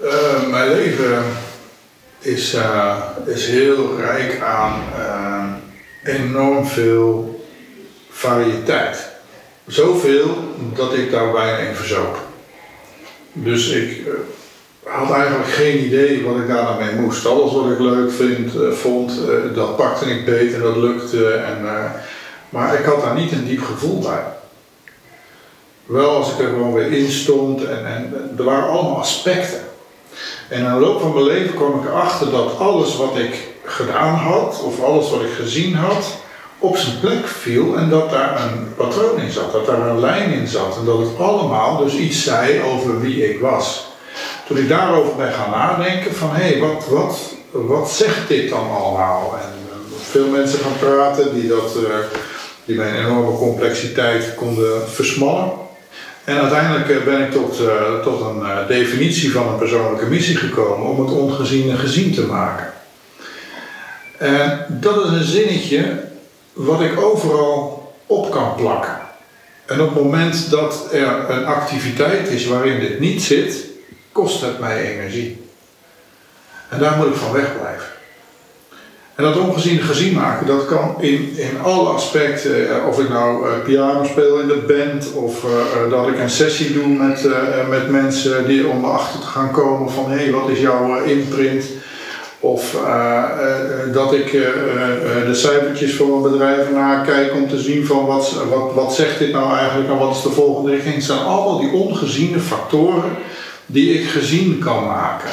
Eh, 0.00 0.48
mijn 0.50 0.68
leven 0.68 1.24
is, 2.18 2.54
eh, 2.54 2.96
is 3.26 3.46
heel 3.46 3.96
rijk 3.98 4.40
aan 4.40 4.82
eh, 4.96 6.14
enorm 6.14 6.66
veel 6.66 7.40
variëteit. 8.10 9.08
Zoveel 9.66 10.54
dat 10.74 10.94
ik 10.94 11.10
daar 11.10 11.32
bijna 11.32 11.56
in 11.56 11.74
verzoop. 11.74 12.18
Dus 13.32 13.68
ik 13.68 14.06
had 14.84 15.10
eigenlijk 15.10 15.48
geen 15.48 15.84
idee 15.84 16.24
wat 16.24 16.36
ik 16.36 16.48
daar 16.48 16.62
nou 16.62 16.84
mee 16.84 16.94
moest. 16.94 17.26
Alles 17.26 17.52
wat 17.52 17.70
ik 17.70 17.78
leuk 17.78 18.12
vind, 18.12 18.52
vond, 18.72 19.12
dat 19.54 19.76
pakte 19.76 20.04
ik 20.04 20.24
beter, 20.24 20.60
dat 20.60 20.76
lukte. 20.76 21.32
En, 21.32 21.58
maar 22.48 22.80
ik 22.80 22.84
had 22.84 23.02
daar 23.02 23.14
niet 23.14 23.32
een 23.32 23.46
diep 23.46 23.62
gevoel 23.62 23.98
bij. 23.98 24.22
Wel 25.90 26.10
als 26.10 26.32
ik 26.32 26.38
er 26.38 26.48
gewoon 26.48 26.72
weer 26.72 26.92
in 26.92 27.10
stond 27.10 27.64
en, 27.64 27.86
en 27.86 28.34
er 28.38 28.44
waren 28.44 28.68
allemaal 28.68 28.98
aspecten. 28.98 29.60
En 30.48 30.64
in 30.64 30.72
de 30.72 30.80
loop 30.80 31.00
van 31.00 31.12
mijn 31.12 31.24
leven 31.24 31.54
kwam 31.54 31.80
ik 31.80 31.88
erachter 31.88 32.30
dat 32.30 32.58
alles 32.58 32.96
wat 32.96 33.16
ik 33.16 33.48
gedaan 33.64 34.14
had, 34.14 34.62
of 34.62 34.82
alles 34.82 35.10
wat 35.10 35.20
ik 35.20 35.32
gezien 35.32 35.74
had, 35.74 36.04
op 36.58 36.76
zijn 36.76 37.00
plek 37.00 37.26
viel 37.26 37.76
en 37.76 37.88
dat 37.88 38.10
daar 38.10 38.40
een 38.42 38.74
patroon 38.76 39.20
in 39.20 39.30
zat, 39.30 39.52
dat 39.52 39.66
daar 39.66 39.80
een 39.80 40.00
lijn 40.00 40.32
in 40.32 40.46
zat 40.46 40.76
en 40.78 40.84
dat 40.84 40.98
het 40.98 41.18
allemaal 41.18 41.76
dus 41.76 41.94
iets 41.94 42.24
zei 42.24 42.62
over 42.62 43.00
wie 43.00 43.30
ik 43.30 43.40
was. 43.40 43.86
Toen 44.46 44.56
ik 44.56 44.68
daarover 44.68 45.16
ben 45.16 45.32
gaan 45.32 45.50
nadenken 45.50 46.14
van 46.14 46.30
hé, 46.30 46.42
hey, 46.42 46.58
wat, 46.60 46.86
wat, 46.88 47.18
wat 47.50 47.90
zegt 47.90 48.28
dit 48.28 48.50
dan 48.50 48.70
allemaal? 48.70 49.38
En 49.40 49.52
eh, 49.70 49.76
veel 50.10 50.26
mensen 50.26 50.58
gaan 50.58 50.78
praten 50.78 51.34
die, 51.34 51.48
dat, 51.48 51.76
eh, 51.76 51.96
die 52.64 52.76
mijn 52.76 52.94
enorme 52.94 53.36
complexiteit 53.36 54.34
konden 54.34 54.88
versmallen. 54.88 55.68
En 56.30 56.40
uiteindelijk 56.40 56.90
eh, 56.90 57.04
ben 57.04 57.20
ik 57.20 57.30
tot, 57.30 57.60
eh, 57.60 58.02
tot 58.02 58.20
een 58.20 58.42
eh, 58.42 58.66
definitie 58.66 59.32
van 59.32 59.48
een 59.48 59.58
persoonlijke 59.58 60.06
missie 60.06 60.36
gekomen 60.36 60.86
om 60.86 61.00
het 61.00 61.14
ongeziene 61.14 61.76
gezien 61.76 62.14
te 62.14 62.26
maken. 62.26 62.72
En 64.18 64.66
dat 64.68 65.04
is 65.04 65.10
een 65.10 65.24
zinnetje 65.24 66.02
wat 66.52 66.80
ik 66.80 67.00
overal 67.00 67.92
op 68.06 68.30
kan 68.30 68.54
plakken. 68.54 68.98
En 69.66 69.80
op 69.80 69.94
het 69.94 70.04
moment 70.04 70.50
dat 70.50 70.88
er 70.92 71.30
een 71.30 71.44
activiteit 71.44 72.28
is 72.28 72.46
waarin 72.46 72.80
dit 72.80 73.00
niet 73.00 73.22
zit, 73.22 73.66
kost 74.12 74.40
het 74.40 74.58
mij 74.58 74.94
energie. 74.94 75.44
En 76.68 76.78
daar 76.78 76.96
moet 76.96 77.06
ik 77.06 77.14
van 77.14 77.32
wegblijven. 77.32 77.99
En 79.14 79.26
dat 79.26 79.38
ongezien 79.38 79.78
gezien 79.78 80.14
maken, 80.14 80.46
dat 80.46 80.66
kan 80.66 80.94
in, 80.98 81.32
in 81.36 81.60
alle 81.62 81.88
aspecten, 81.88 82.68
eh, 82.68 82.86
of 82.88 83.00
ik 83.00 83.08
nou 83.08 83.48
eh, 83.48 83.52
piano 83.64 84.04
speel 84.04 84.38
in 84.38 84.48
de 84.48 84.64
band, 84.66 85.12
of 85.14 85.44
eh, 85.44 85.90
dat 85.90 86.08
ik 86.08 86.18
een 86.18 86.30
sessie 86.30 86.72
doe 86.72 86.86
met, 86.86 87.28
met 87.68 87.90
mensen 87.90 88.46
die 88.46 88.66
om 88.66 88.84
erachter 88.84 89.20
te 89.20 89.26
gaan 89.26 89.50
komen 89.50 89.90
van 89.90 90.10
hé, 90.10 90.16
hey, 90.16 90.30
wat 90.30 90.48
is 90.48 90.60
jouw 90.60 91.02
imprint? 91.02 91.64
Of 92.42 92.76
dat 93.92 94.12
ik 94.12 94.32
de 95.26 95.34
cijfertjes 95.34 95.94
voor 95.94 96.16
een 96.16 96.32
bedrijf 96.32 96.70
nakijk 96.72 97.34
om 97.34 97.48
te 97.48 97.58
zien 97.58 97.86
van 97.86 98.06
wat, 98.06 98.44
wat, 98.50 98.74
wat 98.74 98.94
zegt 98.94 99.18
dit 99.18 99.32
nou 99.32 99.56
eigenlijk 99.56 99.90
en 99.90 99.98
wat 99.98 100.16
is 100.16 100.22
de 100.22 100.30
volgende 100.30 100.70
richting. 100.70 100.94
Het 100.94 101.04
zijn 101.04 101.18
allemaal 101.18 101.60
die 101.60 101.72
ongeziene 101.72 102.38
factoren 102.38 103.16
die 103.66 104.00
ik 104.00 104.08
gezien 104.08 104.58
kan 104.58 104.84
maken. 104.84 105.30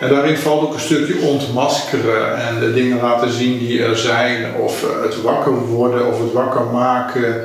En 0.00 0.08
daarin 0.08 0.36
valt 0.36 0.62
ook 0.62 0.74
een 0.74 0.80
stukje 0.80 1.20
ontmaskeren 1.20 2.36
en 2.36 2.60
de 2.60 2.72
dingen 2.72 3.00
laten 3.00 3.32
zien 3.32 3.58
die 3.58 3.82
er 3.82 3.96
zijn, 3.96 4.54
of 4.54 4.82
eh, 4.82 5.02
het 5.02 5.22
wakker 5.22 5.52
worden 5.52 6.06
of 6.06 6.18
het 6.18 6.32
wakker 6.32 6.64
maken. 6.64 7.44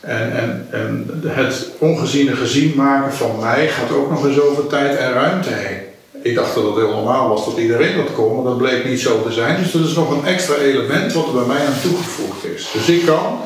En, 0.00 0.36
en, 0.36 0.66
en 0.70 1.20
het 1.26 1.68
ongeziene 1.78 2.36
gezien 2.36 2.72
maken 2.76 3.12
van 3.12 3.38
mij 3.40 3.68
gaat 3.68 3.92
ook 3.92 4.10
nog 4.10 4.26
eens 4.26 4.40
over 4.40 4.66
tijd 4.66 4.98
en 4.98 5.12
ruimte 5.12 5.50
heen. 5.52 5.78
Ik 6.22 6.34
dacht 6.34 6.54
dat 6.54 6.64
het 6.64 6.74
heel 6.74 6.90
normaal 6.90 7.28
was 7.28 7.44
dat 7.44 7.58
iedereen 7.58 7.96
dat 7.96 8.12
kon, 8.14 8.34
maar 8.34 8.44
dat 8.44 8.58
bleek 8.58 8.84
niet 8.84 9.00
zo 9.00 9.22
te 9.22 9.32
zijn. 9.32 9.62
Dus 9.62 9.72
dat 9.72 9.84
is 9.84 9.94
nog 9.94 10.10
een 10.10 10.26
extra 10.26 10.54
element 10.54 11.12
wat 11.12 11.26
er 11.26 11.32
bij 11.32 11.46
mij 11.46 11.66
aan 11.66 11.80
toegevoegd 11.82 12.44
is. 12.44 12.70
Dus 12.72 12.88
ik 12.88 13.06
kan 13.06 13.40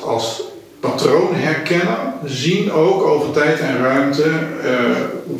als 0.00 0.42
patroon 0.80 1.34
herkennen, 1.34 2.14
zien 2.24 2.72
ook 2.72 3.02
over 3.02 3.30
tijd 3.30 3.60
en 3.60 3.82
ruimte 3.82 4.30
eh, 4.64 4.74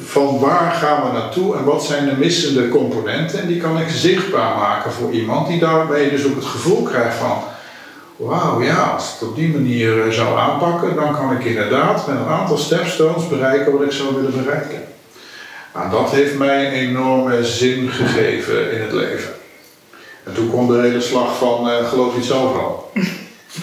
van 0.05 0.39
waar 0.39 0.73
gaan 0.73 1.03
we 1.07 1.19
naartoe 1.19 1.57
en 1.57 1.65
wat 1.65 1.85
zijn 1.85 2.05
de 2.05 2.17
missende 2.17 2.69
componenten. 2.69 3.41
En 3.41 3.47
die 3.47 3.61
kan 3.61 3.79
ik 3.79 3.89
zichtbaar 3.89 4.57
maken 4.57 4.93
voor 4.93 5.11
iemand 5.11 5.49
die 5.49 5.59
daarmee 5.59 6.11
dus 6.11 6.27
ook 6.27 6.35
het 6.35 6.45
gevoel 6.45 6.83
krijgt 6.83 7.17
van 7.17 7.43
wauw 8.17 8.63
ja, 8.63 8.83
als 8.83 9.05
ik 9.05 9.21
het 9.21 9.29
op 9.29 9.37
die 9.37 9.49
manier 9.49 10.07
eh, 10.07 10.13
zou 10.13 10.39
aanpakken, 10.39 10.95
dan 10.95 11.15
kan 11.15 11.33
ik 11.33 11.45
inderdaad 11.45 12.07
met 12.07 12.17
een 12.17 12.33
aantal 12.33 12.57
stepstones 12.57 13.29
bereiken 13.29 13.73
wat 13.73 13.83
ik 13.83 13.93
zou 13.93 14.15
willen 14.15 14.45
bereiken. 14.45 14.83
Nou, 15.75 15.91
dat 15.91 16.11
heeft 16.11 16.39
mij 16.39 16.67
een 16.67 16.73
enorme 16.73 17.45
zin 17.45 17.89
gegeven 17.89 18.73
in 18.73 18.81
het 18.81 18.93
leven. 18.93 19.31
En 20.25 20.33
toen 20.35 20.51
kwam 20.51 20.67
de 20.67 20.81
hele 20.81 21.01
slag 21.01 21.39
van 21.39 21.71
eh, 21.71 21.89
geloof 21.89 22.13
je 22.13 22.19
het 22.19 22.27
zelf 22.27 22.53
wel. 22.53 22.93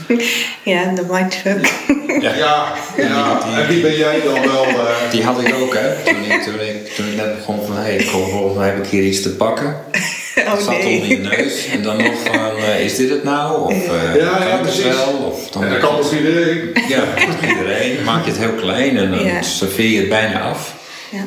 Ja, 0.63 0.83
de 0.95 1.03
mindfuck. 1.09 1.73
Ja. 2.21 2.35
Ja, 2.35 2.73
ja. 2.97 3.39
en 3.57 3.67
wie 3.67 3.81
ben 3.81 3.95
jij 3.97 4.21
dan 4.21 4.41
wel? 4.41 4.65
eh, 4.87 5.11
Die 5.11 5.23
had 5.23 5.41
ik 5.41 5.53
ook, 5.55 5.73
hè. 5.73 5.93
Toen 6.03 6.23
ik, 6.23 6.41
toen 6.43 6.59
ik, 6.59 6.87
toen 6.95 7.07
ik 7.07 7.15
net 7.15 7.35
begon 7.37 7.65
van, 7.65 7.75
hé, 7.75 7.81
hey, 7.95 8.07
kom, 8.11 8.29
volgens 8.29 8.57
mij 8.57 8.67
heb 8.67 8.77
ik 8.77 8.89
hier 8.89 9.03
iets 9.03 9.21
te 9.21 9.35
pakken. 9.35 9.75
Oh 10.37 10.53
Het 10.53 10.61
zat 10.61 10.75
onder 10.75 10.85
je 11.07 11.17
nee. 11.17 11.37
neus. 11.37 11.65
En 11.67 11.83
dan 11.83 11.97
nog 11.97 12.13
van, 12.25 12.57
eh, 12.57 12.79
is 12.79 12.95
dit 12.95 13.09
het 13.09 13.23
nou? 13.23 13.61
Of 13.65 13.73
eh 13.87 14.15
Ja, 14.15 14.21
ja, 14.23 14.37
kan 14.37 14.41
ik 14.47 14.51
het 14.51 14.61
precies. 14.61 14.83
wel? 14.83 15.31
Of 15.31 15.49
dan 15.49 15.63
en 15.63 15.69
dat 15.69 15.79
kan 15.79 15.95
toch 16.01 16.13
iedereen? 16.13 16.73
Ja, 16.87 16.99
dat 16.99 17.39
kan 17.39 17.49
iedereen. 17.49 17.95
Dan 17.95 18.03
maak 18.03 18.25
je 18.25 18.31
het 18.31 18.39
heel 18.39 18.53
klein 18.53 18.97
en 18.97 19.09
dan 19.11 19.23
Ja. 19.25 19.41
serveer 19.41 19.89
je 19.89 19.99
het 19.99 20.09
bijna 20.09 20.41
af. 20.41 20.73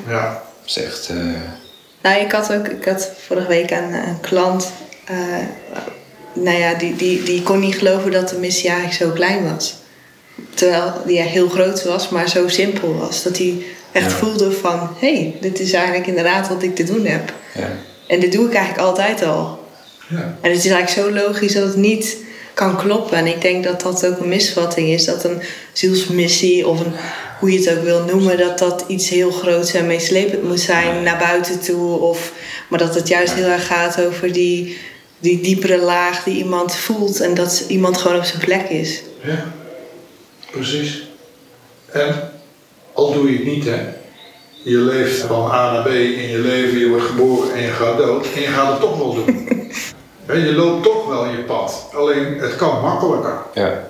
Ja. 0.09 0.43
Zegt, 0.65 1.09
eh 1.09 1.17
Nou, 2.03 2.21
ik 2.21 2.33
had 2.33 2.53
ook, 2.53 2.69
ik 2.69 2.85
had 2.85 3.11
vorige 3.27 3.47
week 3.49 3.71
een, 3.71 3.93
een 3.93 4.21
klant, 4.21 4.73
eh, 5.05 5.17
nou 6.33 6.59
ja, 6.59 6.75
die, 6.75 6.97
die, 6.97 7.23
die 7.23 7.43
kon 7.43 7.61
niet 7.61 7.77
geloven 7.77 8.11
dat 8.11 8.29
de 8.29 8.39
missie 8.39 8.69
eigenlijk 8.71 8.99
zo 8.99 9.11
klein 9.11 9.53
was. 9.53 9.75
Terwijl 10.55 10.93
die 11.07 11.17
ja, 11.17 11.25
heel 11.25 11.49
groot 11.49 11.85
was, 11.85 12.09
maar 12.09 12.29
zo 12.29 12.49
simpel 12.49 12.97
was. 12.99 13.23
Dat 13.23 13.39
hij 13.39 13.63
echt 13.93 14.11
Ja. 14.11 14.17
voelde 14.17 14.53
van, 14.53 14.91
hé, 14.99 15.15
hey, 15.15 15.37
dit 15.41 15.61
is 15.61 15.73
eigenlijk 15.73 16.07
inderdaad 16.07 16.49
wat 16.49 16.63
ik 16.63 16.75
te 16.77 16.85
doen 16.85 17.05
heb. 17.07 17.33
ja. 17.55 17.69
En 18.07 18.21
dit 18.21 18.33
doe 18.33 18.47
ik 18.47 18.55
eigenlijk 18.55 18.87
altijd 18.87 19.23
al. 19.23 19.69
Ja. 20.09 20.39
En 20.41 20.51
het 20.51 20.65
is 20.65 20.71
eigenlijk 20.71 21.09
zo 21.09 21.25
logisch 21.27 21.53
dat 21.53 21.67
het 21.67 21.77
niet 21.77 22.17
kan 22.55 22.77
kloppen. 22.77 23.17
En 23.17 23.27
ik 23.27 23.41
denk 23.41 23.65
dat 23.65 23.81
dat 23.81 24.07
ook 24.07 24.19
een 24.19 24.29
misvatting 24.29 24.89
is. 24.89 25.05
Dat 25.05 25.25
een 25.25 25.43
zielsmissie 25.73 26.67
of 26.67 26.81
een, 26.81 26.93
hoe 27.39 27.53
je 27.53 27.59
het 27.59 27.79
ook 27.79 27.85
wil 27.85 28.05
noemen... 28.05 28.39
dat 28.39 28.59
dat 28.59 28.85
iets 28.87 29.09
heel 29.09 29.31
groots 29.31 29.73
en 29.73 29.87
meeslepend 29.87 30.43
moet 30.43 30.61
zijn 30.61 31.03
naar 31.03 31.19
buiten 31.19 31.61
toe. 31.61 31.99
Of, 31.99 32.33
maar 32.69 32.79
dat 32.79 32.95
het 32.95 33.09
juist 33.09 33.35
heel 33.35 33.49
erg 33.49 33.67
gaat 33.67 34.01
over 34.01 34.33
die, 34.33 34.79
die 35.21 35.41
diepere 35.41 35.79
laag 35.79 36.23
die 36.23 36.37
iemand 36.37 36.75
voelt... 36.77 37.21
en 37.21 37.35
dat 37.35 37.65
iemand 37.69 37.97
gewoon 37.99 38.17
op 38.17 38.25
zijn 38.25 38.41
plek 38.41 38.69
is. 38.69 39.03
Ja, 39.23 39.53
precies. 40.51 41.09
En 41.87 42.31
al 42.93 43.13
doe 43.13 43.31
je 43.31 43.37
het 43.37 43.47
niet, 43.47 43.65
hè. 43.65 43.79
Je 44.63 44.77
leeft 44.77 45.21
van 45.21 45.51
A 45.51 45.73
naar 45.73 45.83
B 45.83 45.87
in 45.87 46.29
je 46.29 46.39
leven, 46.39 46.79
je 46.79 46.89
wordt 46.89 47.05
geboren 47.07 47.55
en 47.55 47.63
je 47.63 47.69
gaat 47.71 47.97
dood. 47.99 48.27
En 48.35 48.41
je 48.41 48.47
gaat 48.47 48.71
het 48.73 48.81
toch 48.81 48.97
wel 48.99 49.15
doen. 49.15 49.49
Je 50.35 50.53
loopt 50.55 50.83
toch 50.85 51.07
wel 51.07 51.27
je 51.27 51.37
pad. 51.37 51.87
Alleen 51.95 52.39
het 52.39 52.57
kan 52.57 52.81
makkelijker. 52.81 53.43
ja. 53.55 53.89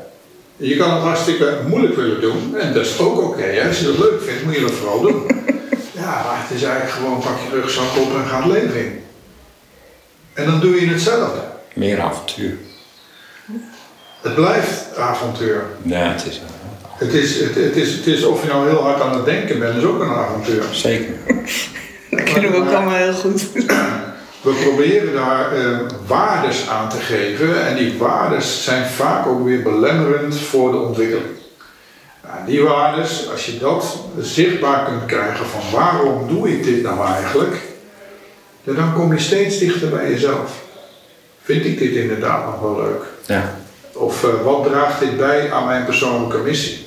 Je 0.57 0.77
kan 0.77 0.91
het 0.95 1.03
hartstikke 1.03 1.59
moeilijk 1.69 1.97
willen 1.97 2.21
doen. 2.21 2.57
En 2.59 2.73
dat 2.75 2.87
is 2.87 2.99
ook 2.99 3.23
oké. 3.23 3.43
hè. 3.43 3.69
Als 3.69 3.79
je 3.79 3.85
dat 3.85 3.99
leuk 3.99 4.23
vindt, 4.23 4.45
moet 4.45 4.55
je 4.55 4.61
dat 4.61 4.71
vooral 4.71 5.01
doen. 5.01 5.23
Ja, 5.93 6.07
maar 6.27 6.47
het 6.49 6.57
is 6.57 6.63
eigenlijk 6.63 6.93
gewoon 6.95 7.19
pak 7.19 7.37
je 7.51 7.61
rugzak 7.61 7.97
op 7.97 8.15
en 8.15 8.27
ga 8.27 8.37
het 8.43 8.53
leven 8.53 8.85
in. 8.85 9.01
En 10.41 10.47
dan 10.47 10.61
doe 10.61 10.81
je 10.81 10.93
hetzelfde. 10.93 11.41
Meer 11.75 12.01
avontuur. 12.01 12.57
Het 14.21 14.35
blijft 14.35 14.97
avontuur. 14.97 15.65
Ja, 15.83 16.13
het 16.13 16.27
is 16.27 16.41
Het 16.97 17.13
is, 17.13 17.41
het, 17.41 17.55
het, 17.55 17.77
is, 17.77 17.93
het 17.93 18.07
is 18.07 18.25
of 18.25 18.43
je 18.43 18.49
nou 18.49 18.69
heel 18.69 18.83
hard 18.83 19.01
aan 19.01 19.15
het 19.15 19.25
denken 19.25 19.59
bent, 19.59 19.77
is 19.77 19.85
ook 19.85 20.01
een 20.01 20.11
avontuur. 20.11 20.63
Zeker. 20.73 21.15
Dat 22.11 22.33
kunnen 22.33 22.51
we 22.51 22.57
ook 22.57 22.73
allemaal 22.73 22.97
heel 22.97 23.13
goed. 23.13 23.47
We 24.43 24.53
proberen 24.53 25.13
daar 25.15 25.53
eh, 25.53 25.79
waardes 26.07 26.69
aan 26.69 26.89
te 26.89 26.97
geven 26.97 27.67
en 27.67 27.77
die 27.77 27.99
waardes 27.99 28.65
zijn 28.65 28.87
vaak 28.87 29.27
ook 29.27 29.45
weer 29.45 29.63
belemmerend 29.63 30.39
voor 30.39 30.71
de 30.71 30.79
ontwikkeling. 30.79 31.37
Nou, 32.23 32.47
die 32.47 32.63
waardes, 32.63 33.31
als 33.31 33.47
je 33.47 33.59
dat 33.59 33.99
zichtbaar 34.19 34.85
kunt 34.85 35.07
krijgen 35.07 35.47
van 35.47 35.61
waarom 35.73 36.29
doe 36.29 36.53
ik 36.53 36.65
dit 36.65 36.83
nou 36.83 37.07
eigenlijk, 37.07 37.57
ja, 38.63 38.73
dan 38.73 38.95
kom 38.95 39.13
je 39.13 39.21
steeds 39.21 39.59
dichter 39.59 39.89
bij 39.89 40.11
jezelf. 40.11 40.63
Vind 41.43 41.65
ik 41.65 41.79
dit 41.79 41.95
inderdaad 41.95 42.45
nog 42.47 42.61
wel 42.61 42.77
leuk? 42.77 43.03
Ja. 43.27 43.59
Of 43.93 44.25
eh, 44.25 44.31
wat 44.45 44.65
draagt 44.65 45.01
dit 45.01 45.17
bij 45.17 45.53
aan 45.53 45.67
mijn 45.67 45.85
persoonlijke 45.85 46.39
missie? 46.39 46.87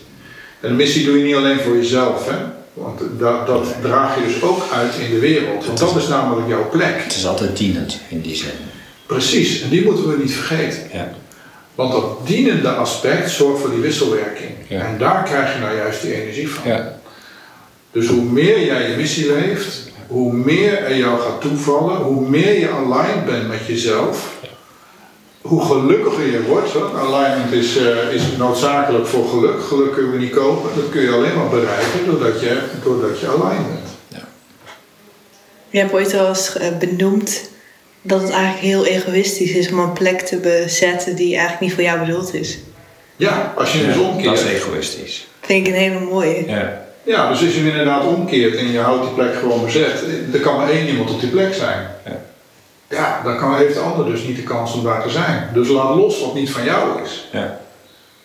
En 0.60 0.70
de 0.70 0.76
missie 0.76 1.06
doe 1.06 1.18
je 1.18 1.24
niet 1.24 1.36
alleen 1.36 1.60
voor 1.60 1.76
jezelf, 1.76 2.30
hè? 2.30 2.36
want 2.74 3.02
dat, 3.20 3.48
dat 3.48 3.76
draag 3.82 4.16
je 4.16 4.24
dus 4.26 4.42
ook 4.42 4.64
uit 4.74 4.96
in 4.96 5.10
de 5.10 5.20
wereld. 5.20 5.66
Want 5.66 5.80
dat 5.80 5.96
is 5.96 6.08
namelijk 6.08 6.48
jouw 6.48 6.70
plek. 6.70 7.04
Het 7.04 7.16
is 7.16 7.26
altijd 7.26 7.58
dienend 7.58 8.00
in 8.10 8.22
die 8.22 8.36
zin. 8.36 8.52
Precies, 9.06 9.62
en 9.62 9.70
die 9.70 9.84
moeten 9.84 10.08
we 10.08 10.18
niet 10.18 10.34
vergeten. 10.34 10.90
Ja. 10.94 11.14
Want 11.76 11.92
dat 11.92 12.28
dienende 12.28 12.70
aspect 12.70 13.32
zorgt 13.32 13.62
voor 13.62 13.70
die 13.70 13.80
wisselwerking. 13.80 14.52
Ja. 14.68 14.82
En 14.82 14.98
daar 14.98 15.24
krijg 15.24 15.54
je 15.54 15.60
nou 15.60 15.76
juist 15.76 16.02
die 16.02 16.22
energie 16.22 16.50
van. 16.50 16.72
Ja. 16.72 16.98
Dus 17.92 18.08
hoe 18.08 18.24
meer 18.24 18.66
jij 18.66 18.90
je 18.90 18.98
missie 18.98 19.34
leeft, 19.34 19.92
hoe 20.08 20.34
meer 20.34 20.84
er 20.84 20.98
jou 20.98 21.20
gaat 21.20 21.42
toevallen, 21.42 21.96
hoe 21.98 22.30
meer 22.30 22.60
je 22.60 22.70
aligned 22.70 23.26
bent 23.26 23.48
met 23.48 23.66
jezelf, 23.68 24.32
hoe 25.42 25.66
gelukkiger 25.66 26.26
je 26.32 26.44
wordt. 26.44 26.72
Hoor. 26.72 26.98
Alignment 26.98 27.52
is, 27.54 27.78
eh, 27.78 28.14
is 28.14 28.22
noodzakelijk 28.38 29.08
voor 29.08 29.28
geluk. 29.28 29.62
Geluk 29.64 29.94
kunnen 29.94 30.12
we 30.12 30.18
niet 30.18 30.34
kopen, 30.34 30.70
dat 30.76 30.90
kun 30.90 31.02
je 31.02 31.12
alleen 31.12 31.36
maar 31.38 31.50
bereiken 31.50 32.06
doordat 32.06 32.40
je, 32.42 32.62
doordat 32.84 33.20
je 33.20 33.28
aligned 33.28 33.68
bent. 33.68 33.82
Je 35.70 35.80
hebt 35.80 35.94
ooit 35.94 36.12
wel 36.12 36.28
eens 36.28 36.58
eh, 36.58 36.78
benoemd 36.80 37.50
dat 38.02 38.22
het 38.22 38.30
eigenlijk 38.32 38.64
heel 38.64 38.86
egoïstisch 38.86 39.52
is 39.52 39.72
om 39.72 39.80
een 39.80 39.94
plek 39.94 40.20
te 40.20 40.36
bezetten 40.38 41.16
die 41.16 41.32
eigenlijk 41.32 41.60
niet 41.62 41.74
voor 41.74 41.84
jou 41.84 42.00
bedoeld 42.06 42.34
is. 42.34 42.58
Ja, 43.16 43.54
als 43.58 43.72
je 43.74 43.78
hem 43.78 43.88
Ja, 43.88 43.94
dus 43.94 44.04
dat 44.04 44.12
omkeert. 44.14 44.40
is 44.40 44.46
egoïstisch. 44.46 45.28
Vind 45.42 45.68
ik 45.68 45.74
een 45.74 45.80
hele 45.80 46.00
mooie. 46.00 46.44
Ja. 46.48 46.83
Ja, 47.04 47.30
dus 47.30 47.42
als 47.42 47.54
je 47.54 47.60
hem 47.60 47.68
inderdaad 47.68 48.06
omkeert 48.06 48.56
en 48.56 48.72
je 48.72 48.80
houdt 48.80 49.04
die 49.04 49.14
plek 49.14 49.36
gewoon 49.36 49.64
bezet, 49.66 50.04
er 50.34 50.40
kan 50.40 50.56
maar 50.58 50.70
één 50.70 50.88
iemand 50.88 51.12
op 51.12 51.20
die 51.20 51.30
plek 51.30 51.54
zijn. 51.54 51.88
Ja. 52.06 52.22
Ja, 52.90 53.22
dan 53.24 53.38
kan, 53.38 53.56
heeft 53.56 53.74
de 53.74 53.80
ander 53.80 54.06
dus 54.06 54.24
niet 54.24 54.36
de 54.36 54.44
kans 54.44 54.74
om 54.74 54.84
daar 54.84 55.04
te 55.04 55.10
zijn. 55.10 55.50
Dus 55.54 55.68
laat 55.68 55.96
los 55.96 56.22
wat 56.22 56.34
niet 56.34 56.52
van 56.52 56.64
jou 56.64 57.04
is. 57.04 57.28
Ja. 57.32 57.60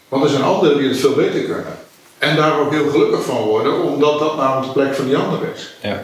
Want 0.09 0.25
er 0.25 0.31
zijn 0.31 0.43
anderen 0.43 0.79
die 0.79 0.89
het 0.89 0.99
veel 0.99 1.15
beter 1.15 1.41
kunnen. 1.41 1.79
En 2.19 2.37
daar 2.37 2.59
ook 2.59 2.73
heel 2.73 2.91
gelukkig 2.91 3.23
van 3.23 3.37
worden, 3.37 3.83
omdat 3.83 4.19
dat 4.19 4.37
namelijk 4.37 4.67
de 4.67 4.81
plek 4.81 4.95
van 4.95 5.07
die 5.07 5.17
ander 5.17 5.39
is. 5.55 5.75
Ja. 5.83 6.03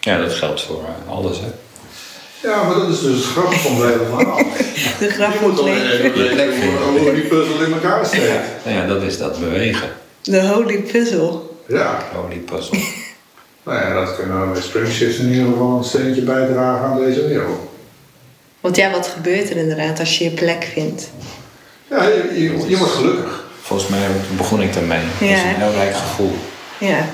Ja, 0.00 0.18
dat 0.18 0.32
geldt 0.32 0.62
voor 0.62 0.84
eh, 0.84 1.12
alles, 1.12 1.38
hè. 1.38 1.46
Ja, 2.48 2.62
maar 2.62 2.74
dat 2.74 2.88
is 2.88 3.00
dus 3.00 3.16
het 3.16 3.24
grappige 3.24 3.58
van 3.58 3.76
het 3.76 3.92
hele 3.92 4.04
verhaal. 4.04 4.36
De 4.98 5.08
grap 5.08 5.32
Je 5.32 5.38
van 5.38 5.48
moet 5.48 5.58
het 5.58 5.66
leven. 5.66 6.98
hoe, 6.98 7.14
die 7.14 7.22
puzzel 7.24 7.64
in 7.64 7.72
elkaar 7.72 8.06
steekt. 8.06 8.64
Nou 8.64 8.76
ja, 8.76 8.86
dat 8.86 9.02
is 9.02 9.18
dat 9.18 9.40
bewegen. 9.40 9.88
De 10.22 10.46
holy 10.46 10.78
puzzle. 10.78 11.49
Ja, 11.70 11.98
Holy 12.14 12.36
puzzle. 12.36 12.78
nou 13.64 13.78
ja, 13.78 14.04
dat 14.04 14.16
kunnen 14.16 14.40
we 14.40 14.46
met 14.46 14.62
Springshift 14.62 15.18
in 15.18 15.28
ieder 15.32 15.46
geval 15.52 15.76
een 15.76 15.84
steentje 15.84 16.22
bijdragen 16.22 16.86
aan 16.86 16.98
deze 16.98 17.26
wereld. 17.26 17.60
Want 18.60 18.76
ja, 18.76 18.90
wat 18.90 19.06
gebeurt 19.06 19.50
er 19.50 19.56
inderdaad 19.56 19.98
als 19.98 20.18
je 20.18 20.24
je 20.24 20.30
plek 20.30 20.64
vindt? 20.72 21.10
Ja, 21.90 22.04
je, 22.04 22.30
je, 22.34 22.68
je 22.68 22.76
wordt 22.76 22.92
gelukkig. 22.92 23.44
Volgens 23.60 23.88
mij 23.90 24.06
begon 24.36 24.62
ik 24.62 24.72
daarmee. 24.74 25.00
Dat 25.00 25.28
is 25.28 25.28
Ja, 25.28 25.48
een 25.48 25.54
heel 25.54 25.72
rijk 25.72 25.94
gevoel. 25.96 26.34
Ja. 26.78 27.04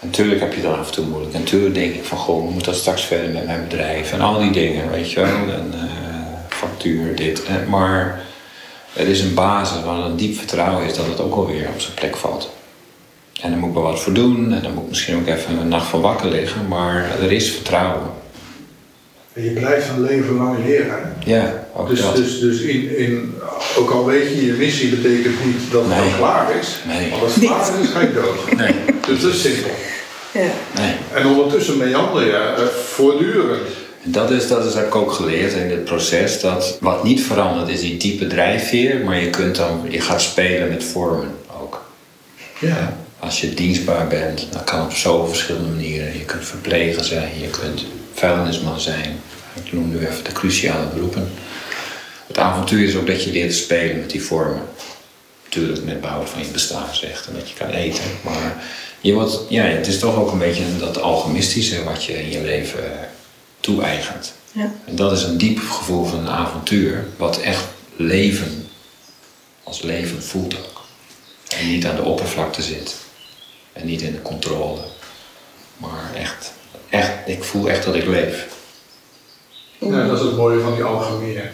Natuurlijk 0.00 0.40
heb 0.40 0.54
je 0.54 0.62
dan 0.62 0.78
af 0.78 0.86
en 0.86 0.92
toe 0.92 1.06
moeilijk. 1.06 1.32
Natuurlijk 1.32 1.74
denk 1.74 1.94
ik 1.94 2.04
van, 2.04 2.18
goh, 2.18 2.50
moet 2.50 2.64
dat 2.64 2.74
straks 2.76 3.04
verder 3.04 3.30
met 3.30 3.46
mijn 3.46 3.68
bedrijf? 3.68 4.12
En 4.12 4.20
al 4.20 4.38
die 4.38 4.50
dingen, 4.50 4.90
weet 4.90 5.12
je 5.12 5.20
wel. 5.20 5.28
En 5.28 5.70
eh, 5.74 5.86
factuur, 6.48 7.16
dit. 7.16 7.44
En, 7.44 7.68
maar 7.68 8.20
er 8.92 9.08
is 9.08 9.20
een 9.20 9.34
basis 9.34 9.82
waar 9.84 9.98
een 9.98 10.16
diep 10.16 10.36
vertrouwen 10.38 10.86
is 10.86 10.94
dat 10.94 11.06
het 11.06 11.20
ook 11.20 11.34
alweer 11.34 11.68
op 11.74 11.80
zijn 11.80 11.94
plek 11.94 12.16
valt. 12.16 12.50
En 13.40 13.50
daar 13.50 13.58
moet 13.58 13.68
ik 13.68 13.74
wel 13.74 13.82
wat 13.82 14.00
voor 14.00 14.12
doen. 14.12 14.52
En 14.52 14.62
dan 14.62 14.74
moet 14.74 14.82
ik 14.82 14.88
misschien 14.88 15.16
ook 15.16 15.26
even 15.26 15.58
een 15.58 15.68
nacht 15.68 15.86
van 15.88 16.00
wakker 16.00 16.28
liggen. 16.30 16.68
Maar 16.68 17.10
er 17.22 17.32
is 17.32 17.50
vertrouwen. 17.50 18.10
En 19.32 19.44
je 19.44 19.50
blijft 19.50 19.88
een 19.88 20.02
leven 20.02 20.34
lang 20.34 20.64
leren. 20.66 20.90
hè? 20.90 21.30
Ja, 21.34 21.66
ook 21.76 21.88
Dus, 21.88 22.00
dat. 22.00 22.16
dus, 22.16 22.40
dus 22.40 22.60
in, 22.60 22.96
in, 22.98 23.34
ook 23.78 23.90
al 23.90 24.06
weet 24.06 24.28
je, 24.28 24.46
je 24.46 24.52
missie 24.52 24.88
betekent 24.96 25.44
niet 25.44 25.56
dat 25.70 25.84
het 25.86 25.98
Nee. 25.98 26.16
klaar 26.16 26.56
is. 26.60 26.78
Nee. 26.86 27.10
Want 27.10 27.22
als 27.22 27.34
het 27.34 27.44
klaar 27.44 27.80
is, 27.80 27.88
ga 27.88 28.00
je 28.00 28.12
dood. 28.12 28.56
Nee, 28.56 28.74
Dus 29.06 29.20
dat 29.20 29.32
is 29.32 29.40
simpel. 29.42 29.70
ja. 30.32 30.40
nee. 30.80 30.94
En 31.14 31.26
ondertussen 31.26 31.76
meander 31.76 32.24
je 32.26 32.32
eh, 32.56 32.62
voortdurend. 32.66 33.60
En 34.04 34.12
Dat 34.12 34.30
is, 34.30 34.48
dat 34.48 34.64
is 34.66 34.74
heb 34.74 34.86
ik 34.86 34.94
ook 34.94 35.12
geleerd 35.12 35.52
in 35.52 35.68
dit 35.68 35.84
proces. 35.84 36.40
Dat 36.40 36.76
wat 36.80 37.04
niet 37.04 37.22
verandert 37.22 37.68
is 37.68 37.80
die 37.80 37.96
diepe 37.96 38.26
drijfveer. 38.26 39.04
Maar 39.04 39.20
je, 39.20 39.30
kunt 39.30 39.56
dan, 39.56 39.86
je 39.88 40.00
gaat 40.00 40.22
spelen 40.22 40.68
met 40.68 40.84
vormen 40.84 41.34
ook. 41.62 41.82
Ja. 42.58 42.96
Als 43.22 43.40
je 43.40 43.54
dienstbaar 43.54 44.08
bent, 44.08 44.46
dan 44.50 44.64
kan 44.64 44.84
op 44.84 44.92
zoveel 44.92 45.28
verschillende 45.28 45.68
manieren. 45.68 46.18
Je 46.18 46.24
kunt 46.24 46.44
verpleger 46.44 47.04
zijn, 47.04 47.40
je 47.40 47.48
kunt 47.48 47.84
vuilnisman 48.14 48.80
zijn. 48.80 49.20
Ik 49.64 49.72
noem 49.72 49.88
nu 49.88 49.98
even 49.98 50.24
de 50.24 50.32
cruciale 50.32 50.86
beroepen. 50.86 51.32
Het 52.26 52.38
avontuur 52.38 52.88
is 52.88 52.96
ook 52.96 53.06
dat 53.06 53.24
je 53.24 53.32
leert 53.32 53.50
te 53.50 53.56
spelen 53.56 53.98
met 53.98 54.10
die 54.10 54.22
vormen. 54.22 54.62
Natuurlijk 55.44 55.84
met 55.84 56.00
behoud 56.00 56.28
van 56.28 56.40
je 56.40 56.48
bestaansrecht 56.48 57.26
en 57.26 57.34
dat 57.34 57.48
je 57.48 57.54
kan 57.54 57.70
eten. 57.70 58.04
Maar 58.24 58.64
je 59.00 59.12
wordt, 59.12 59.38
ja, 59.48 59.62
het 59.62 59.86
is 59.86 59.98
toch 59.98 60.16
ook 60.16 60.32
een 60.32 60.38
beetje 60.38 60.78
dat 60.78 61.00
alchemistische 61.00 61.84
wat 61.84 62.04
je 62.04 62.22
in 62.22 62.30
je 62.30 62.42
leven 62.42 62.84
eh, 62.84 62.98
toe-eigent. 63.60 64.32
Ja. 64.52 64.72
En 64.84 64.96
dat 64.96 65.12
is 65.12 65.22
een 65.22 65.38
diep 65.38 65.58
gevoel 65.58 66.04
van 66.04 66.18
een 66.18 66.28
avontuur, 66.28 67.06
wat 67.16 67.40
echt 67.40 67.64
leven 67.96 68.68
als 69.62 69.82
leven 69.82 70.22
voelt 70.22 70.58
ook. 70.58 70.84
En 71.58 71.68
niet 71.68 71.86
aan 71.86 71.96
de 71.96 72.02
oppervlakte 72.02 72.62
zit. 72.62 72.94
En 73.72 73.86
niet 73.86 74.00
in 74.02 74.12
de 74.12 74.22
controle. 74.22 74.80
Maar 75.76 76.10
echt, 76.16 76.52
echt 76.88 77.10
ik 77.26 77.44
voel 77.44 77.68
echt 77.68 77.84
dat 77.84 77.94
ik 77.94 78.06
leef. 78.06 78.46
ja, 79.78 80.06
dat 80.06 80.18
is 80.18 80.24
het 80.24 80.36
mooie 80.36 80.60
van 80.60 80.74
die 80.74 80.84
alchemie. 80.84 81.36
hè. 81.36 81.44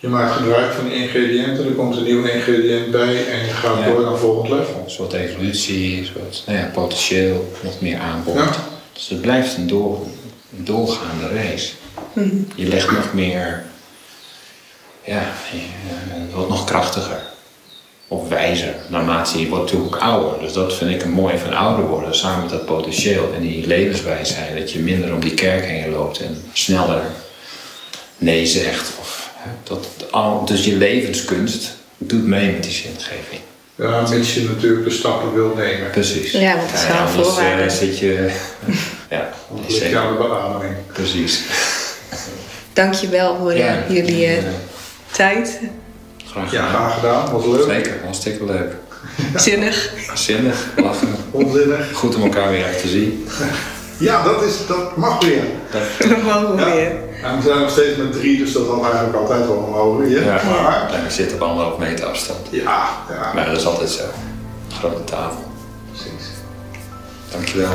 Je 0.00 0.08
maakt 0.08 0.32
gebruik 0.36 0.72
van 0.72 0.88
die 0.88 0.94
ingrediënten, 1.02 1.66
er 1.66 1.72
komt 1.72 1.96
een 1.96 2.02
nieuw 2.02 2.24
ingrediënt 2.24 2.90
bij 2.90 3.26
en 3.30 3.44
je 3.44 3.50
gaat 3.52 3.78
Ja. 3.78 3.84
door 3.86 4.00
naar 4.02 4.12
een 4.12 4.18
volgend 4.18 4.48
level. 4.48 4.82
Een 4.84 4.90
soort 4.90 5.12
evolutie, 5.12 5.98
een 5.98 6.06
soort 6.06 6.42
nou 6.46 6.58
ja, 6.58 6.70
potentieel, 6.72 7.52
nog 7.62 7.80
meer 7.80 7.98
aanbod. 7.98 8.34
Ja. 8.34 8.50
Dus 8.92 9.08
het 9.08 9.20
blijft 9.20 9.56
een, 9.56 9.66
door, 9.66 10.02
een 10.56 10.64
doorgaande 10.64 11.28
race. 11.28 11.72
Je 12.54 12.66
legt 12.68 12.90
nog 12.90 13.12
meer, 13.12 13.64
ja, 15.04 15.32
je, 15.52 15.56
eh, 15.58 16.20
het 16.20 16.32
wordt 16.32 16.48
nog 16.48 16.64
krachtiger. 16.64 17.22
Of 18.08 18.28
wijzer, 18.28 18.74
naarmate 18.88 19.40
je 19.40 19.48
wordt 19.48 19.64
natuurlijk 19.64 19.94
ook 19.94 20.02
ouder. 20.02 20.40
Dus 20.40 20.52
dat 20.52 20.74
vind 20.74 20.90
ik 20.90 21.02
een 21.02 21.10
mooi 21.10 21.38
van 21.38 21.54
ouder 21.54 21.86
worden, 21.86 22.14
samen 22.14 22.40
met 22.40 22.50
dat 22.50 22.66
potentieel 22.66 23.32
en 23.34 23.40
die 23.40 23.66
levenswijsheid. 23.66 24.58
Dat 24.58 24.72
je 24.72 24.78
minder 24.78 25.12
om 25.14 25.20
die 25.20 25.34
kerk 25.34 25.64
heen 25.64 25.90
loopt 25.90 26.20
en 26.20 26.42
sneller 26.52 27.02
nee 28.18 28.46
zegt. 28.46 28.92
Of, 29.00 29.30
hè, 29.34 29.50
dat, 29.62 29.86
al, 30.10 30.44
dus 30.44 30.64
je 30.64 30.76
levenskunst 30.76 31.76
doet 31.98 32.26
mee 32.26 32.52
met 32.52 32.62
die 32.62 32.72
zingeving. 32.72 33.40
Ja, 33.74 34.08
mits 34.08 34.34
je 34.34 34.42
natuurlijk 34.42 34.84
de 34.84 34.90
stappen 34.90 35.34
wil 35.34 35.54
nemen. 35.56 35.90
Precies. 35.90 36.32
Ja, 36.32 36.56
want 36.56 36.70
dat 36.70 36.80
is 36.80 36.86
wel 36.86 36.96
een 36.96 37.06
anders, 37.06 37.26
voorwaarde. 37.28 37.70
zit 37.70 37.98
je... 37.98 38.30
ja, 39.10 39.32
zeker. 39.68 39.98
aan 39.98 40.12
de 40.12 40.18
beademing. 40.18 40.74
Precies. 40.92 41.42
Dankjewel 42.72 43.36
voor 43.36 43.50
eh, 43.50 43.90
jullie 43.90 44.26
eh, 44.26 44.44
tijd. 45.10 45.60
Graag 46.36 46.52
Ja, 46.52 46.66
gedaan. 46.66 46.80
graag 46.80 46.94
gedaan, 46.94 47.30
wat 47.32 47.46
leuk. 47.46 47.64
Zeker, 47.64 48.00
hartstikke 48.04 48.44
leuk. 48.44 48.72
Zinnig. 49.34 49.90
Zinnig, 50.14 50.66
lachen. 50.76 51.08
Onzinnig. 51.30 51.92
Goed 51.92 52.14
om 52.14 52.22
elkaar 52.22 52.50
weer 52.50 52.64
echt 52.66 52.80
te 52.80 52.88
zien. 52.88 53.28
Ja, 53.98 54.22
dat, 54.24 54.42
is, 54.42 54.54
dat 54.66 54.96
mag 54.96 55.22
weer. 55.24 55.42
Dat, 55.70 55.82
We 55.98 56.52
Ja. 56.56 56.64
weer. 56.74 56.90
En 57.22 57.36
we 57.36 57.42
zijn 57.42 57.60
nog 57.60 57.70
steeds 57.70 57.96
met 57.96 58.12
drie, 58.12 58.38
dus 58.38 58.52
dat 58.52 58.66
had 58.66 58.82
eigenlijk 58.84 59.14
altijd 59.16 59.46
wel 59.46 59.68
mogen. 59.72 60.08
Ja. 60.10 60.20
ja, 60.22 60.40
Maar, 60.62 60.90
en 60.94 61.04
ik 61.04 61.10
zit 61.10 61.32
op 61.32 61.42
anderhalf 61.42 61.78
meter 61.78 62.06
afstand. 62.06 62.38
ja, 62.50 62.88
ja, 63.10 63.32
Maar 63.34 63.46
dat 63.46 63.56
is 63.56 63.66
altijd 63.66 63.90
zo. 63.90 64.02
Grote 64.78 65.04
tafel. 65.04 65.44
precies. 65.92 66.26
Dankjewel. 67.32 67.70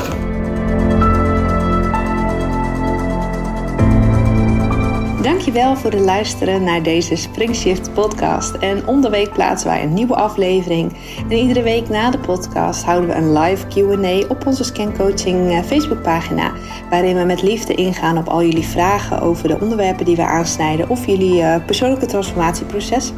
Dankjewel 5.21 5.75
voor 5.75 5.91
het 5.91 5.99
luisteren 5.99 6.63
naar 6.63 6.83
deze 6.83 7.15
Springshift 7.15 7.93
podcast. 7.93 8.55
En 8.55 8.87
om 8.87 9.01
de 9.01 9.09
week 9.09 9.33
plaatsen 9.33 9.69
wij 9.69 9.83
een 9.83 9.93
nieuwe 9.93 10.15
aflevering. 10.15 10.93
En 11.29 11.37
iedere 11.37 11.61
week 11.61 11.89
na 11.89 12.11
de 12.11 12.19
podcast 12.19 12.83
houden 12.83 13.09
we 13.09 13.15
een 13.15 13.33
live 13.33 13.67
Q&A 13.67 14.27
op 14.29 14.45
onze 14.45 14.63
Scancoaching 14.63 15.49
eh, 15.49 15.63
Facebookpagina. 15.63 16.51
Waarin 16.89 17.17
we 17.17 17.23
met 17.23 17.41
liefde 17.41 17.75
ingaan 17.75 18.17
op 18.17 18.27
al 18.27 18.43
jullie 18.43 18.67
vragen 18.67 19.19
over 19.19 19.47
de 19.47 19.59
onderwerpen 19.59 20.05
die 20.05 20.15
we 20.15 20.25
aansnijden 20.25 20.89
of 20.89 21.05
jullie 21.05 21.41
eh, 21.41 21.65
persoonlijke 21.65 22.05
transformatieproces. 22.05 23.13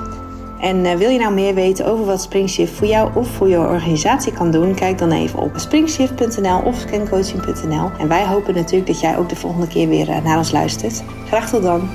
En 0.63 0.85
uh, 0.85 0.93
wil 0.93 1.09
je 1.09 1.19
nou 1.19 1.33
meer 1.33 1.53
weten 1.53 1.85
over 1.85 2.05
wat 2.05 2.21
Springshift 2.21 2.73
voor 2.73 2.87
jou 2.87 3.11
of 3.15 3.27
voor 3.27 3.47
je 3.47 3.57
organisatie 3.57 4.33
kan 4.33 4.51
doen? 4.51 4.75
Kijk 4.75 4.97
dan 4.97 5.11
even 5.11 5.39
op 5.39 5.51
springshift.nl 5.55 6.59
of 6.59 6.75
scancoaching.nl. 6.75 7.91
En 7.99 8.07
wij 8.07 8.25
hopen 8.25 8.53
natuurlijk 8.53 8.87
dat 8.87 8.99
jij 8.99 9.17
ook 9.17 9.29
de 9.29 9.35
volgende 9.35 9.67
keer 9.67 9.87
weer 9.87 10.09
uh, 10.09 10.23
naar 10.23 10.37
ons 10.37 10.51
luistert. 10.51 11.03
Graag 11.25 11.49
tot 11.49 11.63
dan. 11.63 11.89